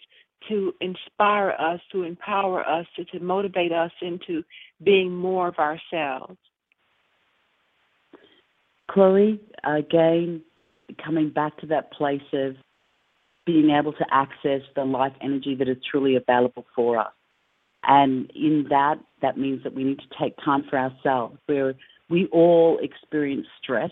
to 0.48 0.74
inspire 0.80 1.50
us, 1.50 1.80
to 1.92 2.02
empower 2.02 2.66
us, 2.68 2.86
to, 2.96 3.04
to 3.06 3.20
motivate 3.20 3.72
us 3.72 3.92
into 4.02 4.42
being 4.82 5.14
more 5.14 5.48
of 5.48 5.58
ourselves. 5.58 6.36
Chloe, 8.90 9.40
again, 9.64 10.42
coming 11.02 11.30
back 11.30 11.56
to 11.58 11.66
that 11.66 11.92
place 11.92 12.20
of 12.32 12.56
being 13.46 13.70
able 13.70 13.92
to 13.94 14.04
access 14.10 14.60
the 14.76 14.84
life 14.84 15.12
energy 15.22 15.54
that 15.54 15.68
is 15.68 15.76
truly 15.90 16.16
available 16.16 16.66
for 16.74 16.98
us. 16.98 17.12
And 17.86 18.30
in 18.34 18.66
that, 18.70 18.96
that 19.20 19.36
means 19.36 19.62
that 19.64 19.74
we 19.74 19.84
need 19.84 19.98
to 19.98 20.18
take 20.18 20.34
time 20.44 20.64
for 20.68 20.78
ourselves. 20.78 21.38
Where 21.46 21.74
we 22.14 22.26
all 22.26 22.78
experience 22.80 23.46
stress. 23.60 23.90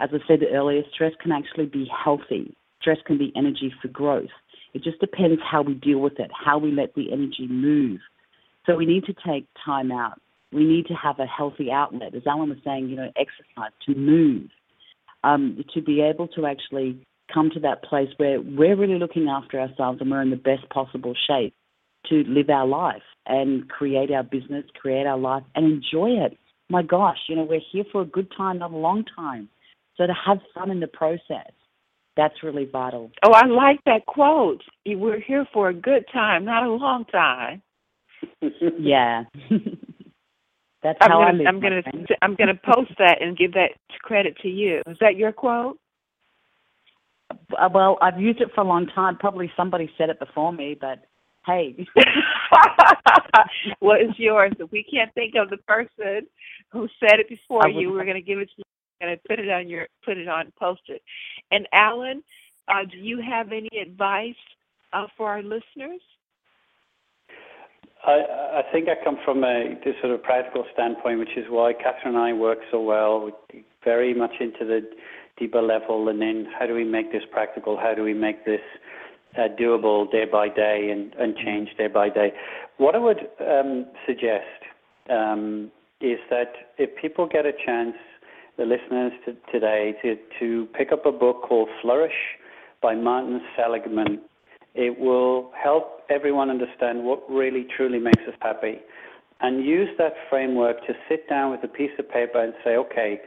As 0.00 0.08
I 0.12 0.26
said 0.26 0.40
earlier, 0.50 0.82
stress 0.94 1.12
can 1.22 1.32
actually 1.32 1.66
be 1.66 1.86
healthy. 2.04 2.56
Stress 2.80 2.96
can 3.06 3.18
be 3.18 3.30
energy 3.36 3.72
for 3.82 3.88
growth. 3.88 4.30
It 4.72 4.82
just 4.82 4.98
depends 5.00 5.40
how 5.44 5.60
we 5.60 5.74
deal 5.74 5.98
with 5.98 6.18
it, 6.18 6.30
how 6.32 6.56
we 6.56 6.72
let 6.72 6.94
the 6.94 7.12
energy 7.12 7.46
move. 7.46 8.00
So 8.64 8.74
we 8.74 8.86
need 8.86 9.04
to 9.04 9.14
take 9.26 9.46
time 9.64 9.92
out. 9.92 10.18
We 10.50 10.64
need 10.64 10.86
to 10.86 10.94
have 10.94 11.18
a 11.18 11.26
healthy 11.26 11.70
outlet, 11.70 12.14
as 12.14 12.22
Alan 12.26 12.48
was 12.48 12.58
saying, 12.64 12.88
you 12.88 12.96
know, 12.96 13.12
exercise, 13.16 13.72
to 13.86 13.94
move, 13.94 14.48
um, 15.24 15.62
to 15.74 15.82
be 15.82 16.00
able 16.00 16.28
to 16.28 16.46
actually 16.46 17.06
come 17.32 17.50
to 17.50 17.60
that 17.60 17.84
place 17.84 18.08
where 18.16 18.40
we're 18.40 18.76
really 18.76 18.98
looking 18.98 19.28
after 19.28 19.60
ourselves 19.60 20.00
and 20.00 20.10
we're 20.10 20.22
in 20.22 20.30
the 20.30 20.36
best 20.36 20.68
possible 20.70 21.14
shape 21.26 21.54
to 22.08 22.24
live 22.26 22.48
our 22.48 22.66
life 22.66 23.02
and 23.26 23.68
create 23.68 24.10
our 24.10 24.22
business, 24.22 24.64
create 24.80 25.06
our 25.06 25.18
life, 25.18 25.44
and 25.54 25.66
enjoy 25.66 26.10
it. 26.10 26.38
My 26.72 26.82
gosh, 26.82 27.18
you 27.28 27.36
know, 27.36 27.42
we're 27.42 27.60
here 27.70 27.84
for 27.92 28.00
a 28.00 28.06
good 28.06 28.32
time, 28.34 28.60
not 28.60 28.70
a 28.70 28.76
long 28.76 29.04
time. 29.14 29.50
So 29.98 30.06
to 30.06 30.14
have 30.26 30.38
fun 30.54 30.70
in 30.70 30.80
the 30.80 30.86
process, 30.86 31.52
that's 32.16 32.42
really 32.42 32.64
vital. 32.64 33.10
Oh, 33.22 33.32
I 33.32 33.44
like 33.44 33.80
that 33.84 34.06
quote. 34.06 34.62
We're 34.86 35.20
here 35.20 35.46
for 35.52 35.68
a 35.68 35.74
good 35.74 36.06
time, 36.10 36.46
not 36.46 36.62
a 36.62 36.72
long 36.72 37.04
time. 37.04 37.60
yeah. 38.80 39.24
that's 40.82 40.98
I'm 41.02 41.10
how 41.10 41.18
gonna, 41.18 41.26
I 41.26 41.32
live. 41.32 41.46
I'm 41.46 41.60
gonna 41.60 41.82
I'm 42.22 42.36
gonna 42.36 42.54
post 42.54 42.92
that 42.98 43.18
and 43.20 43.36
give 43.36 43.52
that 43.52 43.72
credit 44.00 44.38
to 44.40 44.48
you. 44.48 44.80
Is 44.86 44.96
that 45.02 45.16
your 45.16 45.32
quote? 45.32 45.78
Uh, 47.30 47.68
well, 47.74 47.98
I've 48.00 48.18
used 48.18 48.40
it 48.40 48.48
for 48.54 48.62
a 48.62 48.66
long 48.66 48.86
time. 48.94 49.18
Probably 49.18 49.52
somebody 49.58 49.90
said 49.98 50.08
it 50.08 50.18
before 50.18 50.54
me, 50.54 50.74
but 50.80 51.04
hey. 51.46 51.86
well, 53.80 53.96
it's 54.00 54.18
yours. 54.18 54.52
If 54.58 54.70
we 54.70 54.84
can't 54.84 55.12
think 55.14 55.34
of 55.36 55.50
the 55.50 55.56
person 55.58 56.26
who 56.70 56.88
said 57.00 57.20
it 57.20 57.28
before 57.28 57.68
you, 57.68 57.92
we're 57.92 58.04
going 58.04 58.16
to 58.16 58.22
give 58.22 58.38
it 58.38 58.48
to 58.50 58.54
you. 58.58 58.64
We're 59.00 59.08
going 59.08 59.18
to 59.18 59.28
put 59.28 59.38
it 59.38 59.50
on 59.50 59.68
your, 59.68 59.88
put 60.04 60.16
it 60.16 60.28
on, 60.28 60.52
post 60.58 60.82
it. 60.88 61.02
And 61.50 61.66
Alan, 61.72 62.22
uh, 62.68 62.84
do 62.90 62.98
you 62.98 63.20
have 63.20 63.52
any 63.52 63.70
advice 63.80 64.34
uh, 64.92 65.06
for 65.16 65.28
our 65.30 65.42
listeners? 65.42 66.00
I, 68.04 68.60
I 68.60 68.62
think 68.72 68.88
I 68.88 69.02
come 69.02 69.18
from 69.24 69.44
a 69.44 69.74
this 69.84 69.94
sort 70.00 70.12
of 70.12 70.22
practical 70.22 70.64
standpoint, 70.72 71.18
which 71.20 71.36
is 71.36 71.44
why 71.48 71.72
Catherine 71.72 72.16
and 72.16 72.18
I 72.18 72.32
work 72.32 72.58
so 72.70 72.80
well. 72.80 73.20
We're 73.52 73.62
very 73.84 74.12
much 74.12 74.32
into 74.40 74.64
the 74.64 74.80
deeper 75.38 75.62
level, 75.62 76.08
and 76.08 76.20
then 76.20 76.46
how 76.58 76.66
do 76.66 76.74
we 76.74 76.84
make 76.84 77.12
this 77.12 77.22
practical? 77.30 77.76
How 77.76 77.94
do 77.94 78.02
we 78.02 78.12
make 78.12 78.44
this 78.44 78.60
uh, 79.36 79.48
doable 79.58 80.10
day 80.10 80.24
by 80.30 80.48
day 80.48 80.90
and, 80.90 81.14
and 81.14 81.36
change 81.36 81.70
day 81.76 81.88
by 81.88 82.08
day. 82.08 82.32
What 82.78 82.94
I 82.94 82.98
would 82.98 83.28
um, 83.40 83.86
suggest 84.06 84.44
um, 85.10 85.70
is 86.00 86.18
that 86.30 86.52
if 86.78 86.90
people 87.00 87.26
get 87.26 87.46
a 87.46 87.52
chance, 87.64 87.94
the 88.58 88.64
listeners 88.64 89.12
to, 89.24 89.34
today, 89.50 89.94
to, 90.02 90.16
to 90.38 90.66
pick 90.74 90.92
up 90.92 91.06
a 91.06 91.12
book 91.12 91.42
called 91.42 91.68
Flourish 91.80 92.36
by 92.82 92.94
Martin 92.94 93.40
Seligman, 93.56 94.20
it 94.74 94.98
will 94.98 95.50
help 95.60 96.02
everyone 96.10 96.50
understand 96.50 97.04
what 97.04 97.22
really 97.30 97.66
truly 97.76 97.98
makes 97.98 98.22
us 98.28 98.34
happy. 98.40 98.80
And 99.40 99.64
use 99.64 99.88
that 99.98 100.12
framework 100.30 100.86
to 100.86 100.92
sit 101.08 101.28
down 101.28 101.50
with 101.50 101.64
a 101.64 101.68
piece 101.68 101.90
of 101.98 102.08
paper 102.08 102.42
and 102.42 102.52
say, 102.62 102.76
okay, 102.76 103.20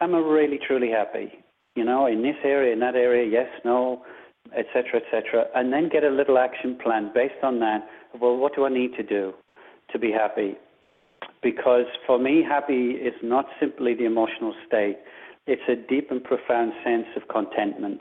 I'm 0.00 0.14
I 0.14 0.18
really 0.18 0.58
truly 0.66 0.90
happy? 0.90 1.32
You 1.76 1.84
know, 1.84 2.06
in 2.06 2.22
this 2.22 2.36
area, 2.44 2.72
in 2.72 2.80
that 2.80 2.96
area, 2.96 3.30
yes, 3.30 3.48
no, 3.64 4.02
etc., 4.56 5.00
etc., 5.00 5.46
and 5.54 5.72
then 5.72 5.88
get 5.88 6.04
a 6.04 6.10
little 6.10 6.38
action 6.38 6.78
plan 6.82 7.10
based 7.14 7.42
on 7.42 7.60
that. 7.60 7.86
Well, 8.20 8.36
what 8.36 8.54
do 8.54 8.64
I 8.64 8.68
need 8.68 8.94
to 8.96 9.02
do 9.02 9.32
to 9.90 9.98
be 9.98 10.10
happy? 10.12 10.56
Because 11.42 11.86
for 12.06 12.18
me, 12.18 12.42
happy 12.46 12.92
is 12.92 13.14
not 13.22 13.46
simply 13.60 13.94
the 13.94 14.04
emotional 14.04 14.54
state, 14.66 14.98
it's 15.46 15.62
a 15.68 15.74
deep 15.74 16.10
and 16.10 16.22
profound 16.22 16.72
sense 16.84 17.06
of 17.16 17.28
contentment. 17.28 18.00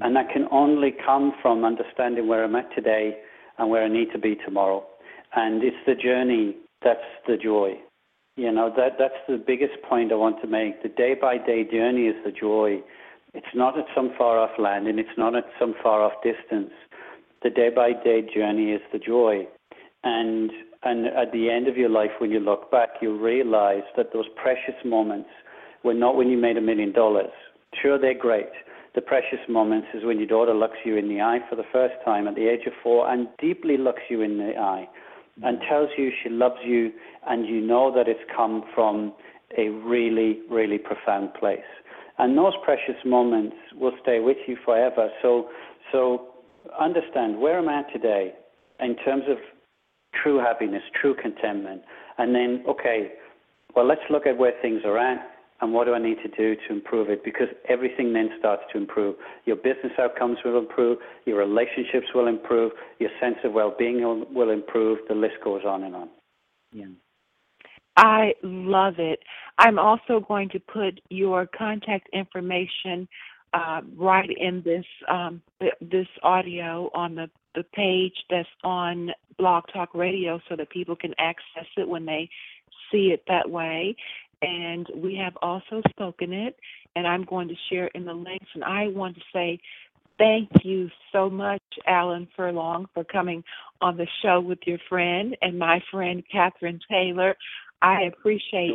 And 0.00 0.16
that 0.16 0.30
can 0.30 0.48
only 0.50 0.92
come 1.06 1.32
from 1.40 1.64
understanding 1.64 2.26
where 2.26 2.42
I'm 2.42 2.56
at 2.56 2.74
today 2.74 3.18
and 3.58 3.70
where 3.70 3.84
I 3.84 3.88
need 3.88 4.10
to 4.12 4.18
be 4.18 4.36
tomorrow. 4.44 4.84
And 5.36 5.62
it's 5.62 5.76
the 5.86 5.94
journey 5.94 6.56
that's 6.82 7.00
the 7.28 7.36
joy. 7.36 7.74
You 8.36 8.50
know, 8.50 8.72
that, 8.76 8.98
that's 8.98 9.14
the 9.28 9.36
biggest 9.36 9.74
point 9.88 10.10
I 10.10 10.16
want 10.16 10.40
to 10.42 10.48
make. 10.48 10.82
The 10.82 10.88
day 10.88 11.14
by 11.14 11.38
day 11.38 11.62
journey 11.62 12.06
is 12.06 12.16
the 12.24 12.32
joy 12.32 12.82
it's 13.34 13.54
not 13.54 13.78
at 13.78 13.86
some 13.94 14.12
far 14.16 14.38
off 14.38 14.58
land 14.58 14.86
and 14.86 14.98
it's 14.98 15.18
not 15.18 15.34
at 15.34 15.44
some 15.58 15.74
far 15.82 16.02
off 16.02 16.12
distance. 16.22 16.70
The 17.42 17.50
day 17.50 17.68
by 17.74 17.92
day 17.92 18.22
journey 18.34 18.72
is 18.72 18.80
the 18.92 18.98
joy. 18.98 19.46
And 20.04 20.50
and 20.82 21.06
at 21.06 21.32
the 21.32 21.50
end 21.50 21.66
of 21.66 21.76
your 21.76 21.88
life 21.88 22.10
when 22.18 22.30
you 22.30 22.40
look 22.40 22.70
back 22.70 22.90
you 23.00 23.18
realize 23.18 23.84
that 23.96 24.12
those 24.12 24.26
precious 24.36 24.76
moments 24.84 25.30
were 25.82 25.94
not 25.94 26.16
when 26.16 26.28
you 26.28 26.38
made 26.38 26.56
a 26.56 26.60
million 26.60 26.92
dollars. 26.92 27.32
Sure 27.82 27.98
they're 27.98 28.18
great. 28.18 28.50
The 28.94 29.00
precious 29.00 29.40
moments 29.48 29.88
is 29.92 30.04
when 30.04 30.18
your 30.18 30.28
daughter 30.28 30.54
looks 30.54 30.78
you 30.84 30.96
in 30.96 31.08
the 31.08 31.20
eye 31.20 31.40
for 31.50 31.56
the 31.56 31.64
first 31.72 31.94
time 32.04 32.28
at 32.28 32.36
the 32.36 32.48
age 32.48 32.66
of 32.66 32.72
four 32.82 33.10
and 33.10 33.26
deeply 33.40 33.76
looks 33.76 34.02
you 34.08 34.22
in 34.22 34.38
the 34.38 34.56
eye 34.56 34.88
and 35.42 35.58
tells 35.68 35.88
you 35.98 36.12
she 36.22 36.28
loves 36.30 36.60
you 36.64 36.92
and 37.26 37.46
you 37.46 37.60
know 37.60 37.92
that 37.92 38.06
it's 38.06 38.20
come 38.36 38.62
from 38.72 39.12
a 39.58 39.68
really, 39.68 40.40
really 40.50 40.78
profound 40.78 41.34
place. 41.34 41.58
And 42.18 42.36
those 42.38 42.52
precious 42.64 42.96
moments 43.04 43.56
will 43.74 43.92
stay 44.02 44.20
with 44.20 44.36
you 44.46 44.56
forever. 44.64 45.08
So, 45.20 45.48
so 45.90 46.28
understand 46.78 47.40
where 47.40 47.58
am 47.58 47.68
I 47.68 47.82
today 47.92 48.32
in 48.80 48.96
terms 48.96 49.24
of 49.28 49.38
true 50.22 50.38
happiness, 50.38 50.82
true 51.00 51.14
contentment. 51.14 51.82
And 52.18 52.34
then, 52.34 52.64
okay, 52.68 53.12
well, 53.74 53.86
let's 53.86 54.02
look 54.10 54.26
at 54.26 54.38
where 54.38 54.52
things 54.62 54.82
are 54.84 54.98
at 54.98 55.30
and 55.60 55.72
what 55.72 55.86
do 55.86 55.94
I 55.94 55.98
need 55.98 56.18
to 56.22 56.28
do 56.28 56.60
to 56.68 56.74
improve 56.74 57.10
it? 57.10 57.24
Because 57.24 57.48
everything 57.68 58.12
then 58.12 58.30
starts 58.38 58.62
to 58.72 58.78
improve. 58.78 59.16
Your 59.44 59.56
business 59.56 59.92
outcomes 59.98 60.38
will 60.44 60.58
improve, 60.58 60.98
your 61.24 61.38
relationships 61.38 62.06
will 62.14 62.26
improve, 62.26 62.72
your 62.98 63.10
sense 63.20 63.36
of 63.44 63.52
well 63.52 63.74
being 63.78 64.02
will, 64.02 64.26
will 64.32 64.50
improve, 64.50 64.98
the 65.08 65.14
list 65.14 65.34
goes 65.42 65.62
on 65.66 65.84
and 65.84 65.94
on. 65.94 66.08
Yeah. 66.72 66.86
I 67.96 68.34
love 68.42 68.94
it. 68.98 69.20
I'm 69.58 69.78
also 69.78 70.20
going 70.20 70.48
to 70.50 70.60
put 70.60 71.00
your 71.10 71.46
contact 71.46 72.08
information 72.12 73.08
uh, 73.52 73.82
right 73.96 74.30
in 74.36 74.62
this 74.64 74.84
um, 75.08 75.40
this 75.80 76.08
audio 76.24 76.90
on 76.92 77.14
the, 77.14 77.30
the 77.54 77.62
page 77.74 78.14
that's 78.28 78.48
on 78.64 79.10
Blog 79.38 79.64
Talk 79.72 79.94
Radio 79.94 80.40
so 80.48 80.56
that 80.56 80.70
people 80.70 80.96
can 80.96 81.14
access 81.18 81.66
it 81.76 81.88
when 81.88 82.04
they 82.04 82.28
see 82.90 83.12
it 83.12 83.22
that 83.28 83.48
way. 83.48 83.96
And 84.42 84.88
we 84.96 85.16
have 85.16 85.36
also 85.40 85.80
spoken 85.90 86.32
it, 86.32 86.56
and 86.96 87.06
I'm 87.06 87.24
going 87.24 87.48
to 87.48 87.54
share 87.70 87.86
in 87.88 88.04
the 88.04 88.12
links. 88.12 88.48
And 88.54 88.64
I 88.64 88.88
want 88.88 89.14
to 89.16 89.22
say 89.32 89.60
thank 90.18 90.48
you 90.64 90.90
so 91.12 91.30
much, 91.30 91.62
Alan 91.86 92.28
Furlong, 92.36 92.86
for 92.92 93.04
coming 93.04 93.42
on 93.80 93.96
the 93.96 94.06
show 94.22 94.40
with 94.40 94.58
your 94.66 94.78
friend 94.88 95.36
and 95.42 95.58
my 95.58 95.80
friend 95.90 96.22
Catherine 96.30 96.80
Taylor. 96.90 97.36
I 97.84 98.04
appreciate 98.04 98.72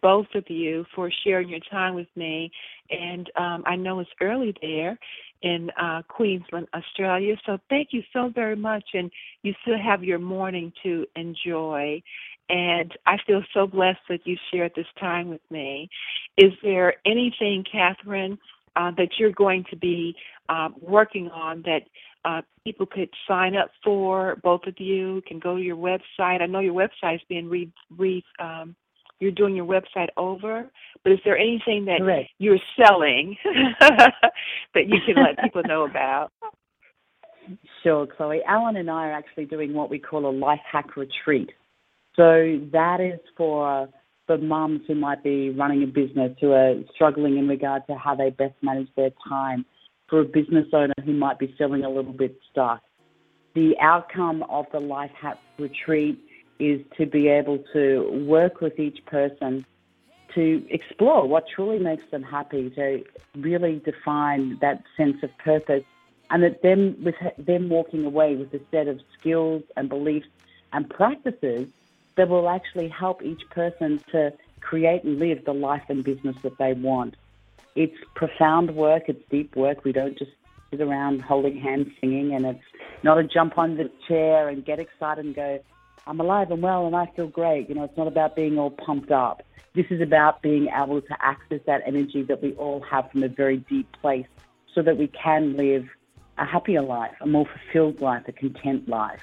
both 0.00 0.28
of 0.36 0.48
you 0.48 0.86
for 0.94 1.10
sharing 1.24 1.48
your 1.48 1.60
time 1.68 1.96
with 1.96 2.06
me. 2.14 2.52
And 2.90 3.28
um, 3.36 3.64
I 3.66 3.74
know 3.74 3.98
it's 3.98 4.10
early 4.20 4.54
there 4.62 4.96
in 5.42 5.70
uh, 5.80 6.02
Queensland, 6.06 6.68
Australia. 6.72 7.34
So 7.44 7.58
thank 7.68 7.88
you 7.90 8.02
so 8.12 8.30
very 8.32 8.54
much. 8.54 8.84
And 8.94 9.10
you 9.42 9.52
still 9.62 9.78
have 9.78 10.04
your 10.04 10.20
morning 10.20 10.72
to 10.84 11.04
enjoy. 11.16 12.00
And 12.48 12.96
I 13.04 13.16
feel 13.26 13.42
so 13.52 13.66
blessed 13.66 13.98
that 14.08 14.24
you 14.26 14.36
shared 14.52 14.72
this 14.76 14.86
time 15.00 15.28
with 15.28 15.40
me. 15.50 15.88
Is 16.38 16.52
there 16.62 16.94
anything, 17.04 17.64
Catherine, 17.70 18.38
uh, 18.76 18.92
that 18.96 19.08
you're 19.18 19.32
going 19.32 19.64
to 19.70 19.76
be 19.76 20.14
uh, 20.48 20.68
working 20.80 21.30
on 21.30 21.62
that 21.62 21.82
uh, 22.24 22.42
people 22.64 22.86
could 22.86 23.08
sign 23.26 23.56
up 23.56 23.70
for. 23.84 24.36
Both 24.42 24.62
of 24.66 24.78
you 24.78 25.22
can 25.26 25.38
go 25.38 25.56
to 25.56 25.62
your 25.62 25.76
website. 25.76 26.40
I 26.40 26.46
know 26.46 26.60
your 26.60 26.74
website 26.74 27.16
is 27.16 27.20
being 27.28 27.48
re, 27.48 27.70
re 27.96 28.24
um, 28.38 28.76
you're 29.18 29.30
doing 29.30 29.54
your 29.54 29.66
website 29.66 30.08
over, 30.16 30.68
but 31.04 31.12
is 31.12 31.20
there 31.24 31.38
anything 31.38 31.84
that 31.84 31.98
Correct. 32.00 32.30
you're 32.38 32.58
selling 32.76 33.36
that 33.80 34.88
you 34.88 34.98
can 35.06 35.22
let 35.22 35.42
people 35.42 35.62
know 35.64 35.84
about? 35.84 36.30
Sure, 37.82 38.06
Chloe. 38.06 38.40
Alan 38.46 38.76
and 38.76 38.90
I 38.90 39.08
are 39.08 39.12
actually 39.12 39.44
doing 39.44 39.74
what 39.74 39.90
we 39.90 39.98
call 39.98 40.28
a 40.28 40.30
life 40.30 40.60
hack 40.70 40.96
retreat. 40.96 41.50
So 42.16 42.60
that 42.72 42.98
is 43.00 43.20
for 43.36 43.88
for 44.26 44.38
mums 44.38 44.82
who 44.86 44.94
might 44.94 45.22
be 45.24 45.50
running 45.50 45.82
a 45.82 45.86
business 45.86 46.36
who 46.40 46.52
are 46.52 46.74
struggling 46.94 47.38
in 47.38 47.48
regard 47.48 47.82
to 47.88 47.96
how 47.96 48.14
they 48.14 48.30
best 48.30 48.54
manage 48.62 48.88
their 48.96 49.10
time 49.28 49.64
for 50.12 50.20
a 50.20 50.24
business 50.26 50.66
owner 50.74 50.92
who 51.06 51.14
might 51.14 51.38
be 51.38 51.54
feeling 51.56 51.84
a 51.84 51.88
little 51.88 52.12
bit 52.12 52.38
stuck. 52.50 52.82
The 53.54 53.74
outcome 53.80 54.44
of 54.50 54.66
the 54.70 54.78
Life 54.78 55.10
Hack 55.18 55.38
retreat 55.58 56.22
is 56.58 56.82
to 56.98 57.06
be 57.06 57.28
able 57.28 57.64
to 57.72 58.26
work 58.28 58.60
with 58.60 58.78
each 58.78 58.98
person 59.06 59.64
to 60.34 60.66
explore 60.68 61.26
what 61.26 61.44
truly 61.48 61.78
makes 61.78 62.02
them 62.10 62.22
happy, 62.22 62.68
to 62.76 63.02
really 63.36 63.80
define 63.86 64.58
that 64.60 64.82
sense 64.98 65.16
of 65.22 65.30
purpose, 65.38 65.82
and 66.28 66.42
that 66.42 66.60
them 66.60 66.94
with 67.02 67.14
them 67.38 67.70
walking 67.70 68.04
away 68.04 68.36
with 68.36 68.52
a 68.52 68.60
set 68.70 68.88
of 68.88 69.00
skills 69.18 69.62
and 69.78 69.88
beliefs 69.88 70.28
and 70.74 70.90
practices 70.90 71.68
that 72.16 72.28
will 72.28 72.50
actually 72.50 72.88
help 72.88 73.22
each 73.22 73.48
person 73.48 73.98
to 74.12 74.30
create 74.60 75.04
and 75.04 75.18
live 75.18 75.42
the 75.46 75.54
life 75.54 75.84
and 75.88 76.04
business 76.04 76.36
that 76.42 76.58
they 76.58 76.74
want. 76.74 77.14
It's 77.74 77.96
profound 78.14 78.74
work, 78.74 79.04
it's 79.08 79.22
deep 79.30 79.56
work. 79.56 79.84
We 79.84 79.92
don't 79.92 80.18
just 80.18 80.32
sit 80.70 80.80
around 80.80 81.22
holding 81.22 81.58
hands 81.58 81.88
singing, 82.00 82.34
and 82.34 82.44
it's 82.46 82.64
not 83.02 83.18
a 83.18 83.24
jump 83.24 83.58
on 83.58 83.76
the 83.76 83.90
chair 84.08 84.48
and 84.48 84.64
get 84.64 84.78
excited 84.78 85.24
and 85.24 85.34
go, 85.34 85.60
I'm 86.06 86.20
alive 86.20 86.50
and 86.50 86.62
well 86.62 86.86
and 86.86 86.96
I 86.96 87.06
feel 87.14 87.28
great. 87.28 87.68
You 87.68 87.76
know, 87.76 87.84
it's 87.84 87.96
not 87.96 88.08
about 88.08 88.34
being 88.34 88.58
all 88.58 88.70
pumped 88.70 89.10
up. 89.10 89.42
This 89.74 89.86
is 89.90 90.00
about 90.00 90.42
being 90.42 90.68
able 90.68 91.00
to 91.00 91.16
access 91.20 91.60
that 91.66 91.82
energy 91.86 92.22
that 92.24 92.42
we 92.42 92.52
all 92.54 92.80
have 92.80 93.10
from 93.10 93.22
a 93.22 93.28
very 93.28 93.58
deep 93.58 93.90
place 94.00 94.26
so 94.74 94.82
that 94.82 94.98
we 94.98 95.06
can 95.08 95.56
live 95.56 95.86
a 96.38 96.44
happier 96.44 96.82
life, 96.82 97.14
a 97.20 97.26
more 97.26 97.46
fulfilled 97.46 98.00
life, 98.00 98.24
a 98.26 98.32
content 98.32 98.88
life. 98.88 99.22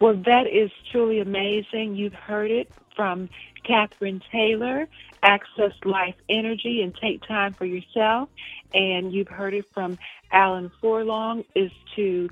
Well, 0.00 0.14
that 0.26 0.46
is 0.46 0.70
truly 0.92 1.20
amazing. 1.20 1.96
You've 1.96 2.14
heard 2.14 2.50
it 2.50 2.70
from 2.94 3.30
Catherine 3.64 4.22
Taylor, 4.30 4.88
Access 5.26 5.72
Life 5.84 6.14
Energy 6.28 6.80
and 6.82 6.94
Take 6.94 7.20
Time 7.26 7.52
for 7.52 7.66
Yourself. 7.66 8.28
And 8.72 9.12
you've 9.12 9.28
heard 9.28 9.52
it 9.54 9.64
from 9.74 9.98
Alan 10.32 10.70
Furlong 10.80 11.44
is 11.54 11.72
to 11.96 12.28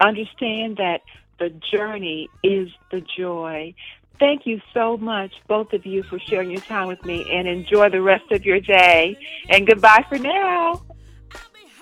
understand 0.00 0.76
that 0.76 1.00
the 1.38 1.50
journey 1.72 2.28
is 2.42 2.68
the 2.90 3.02
joy. 3.16 3.74
Thank 4.18 4.46
you 4.46 4.60
so 4.72 4.96
much, 4.96 5.32
both 5.48 5.72
of 5.72 5.84
you, 5.86 6.02
for 6.02 6.18
sharing 6.18 6.50
your 6.50 6.60
time 6.60 6.86
with 6.86 7.04
me 7.04 7.26
and 7.32 7.48
enjoy 7.48 7.88
the 7.88 8.02
rest 8.02 8.30
of 8.30 8.44
your 8.44 8.60
day. 8.60 9.18
And 9.48 9.66
goodbye 9.66 10.04
for 10.08 10.18
now. 10.18 10.82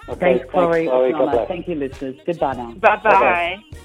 Okay, 0.09 0.39
thanks, 0.39 0.51
Chloe. 0.51 0.87
Thanks, 0.87 1.17
Chloe. 1.17 1.47
Thank 1.49 1.69
you, 1.69 1.75
listeners. 1.75 2.17
Goodbye 2.25 2.55
now. 2.55 2.73
Bye 2.75 2.97
bye. 3.03 3.85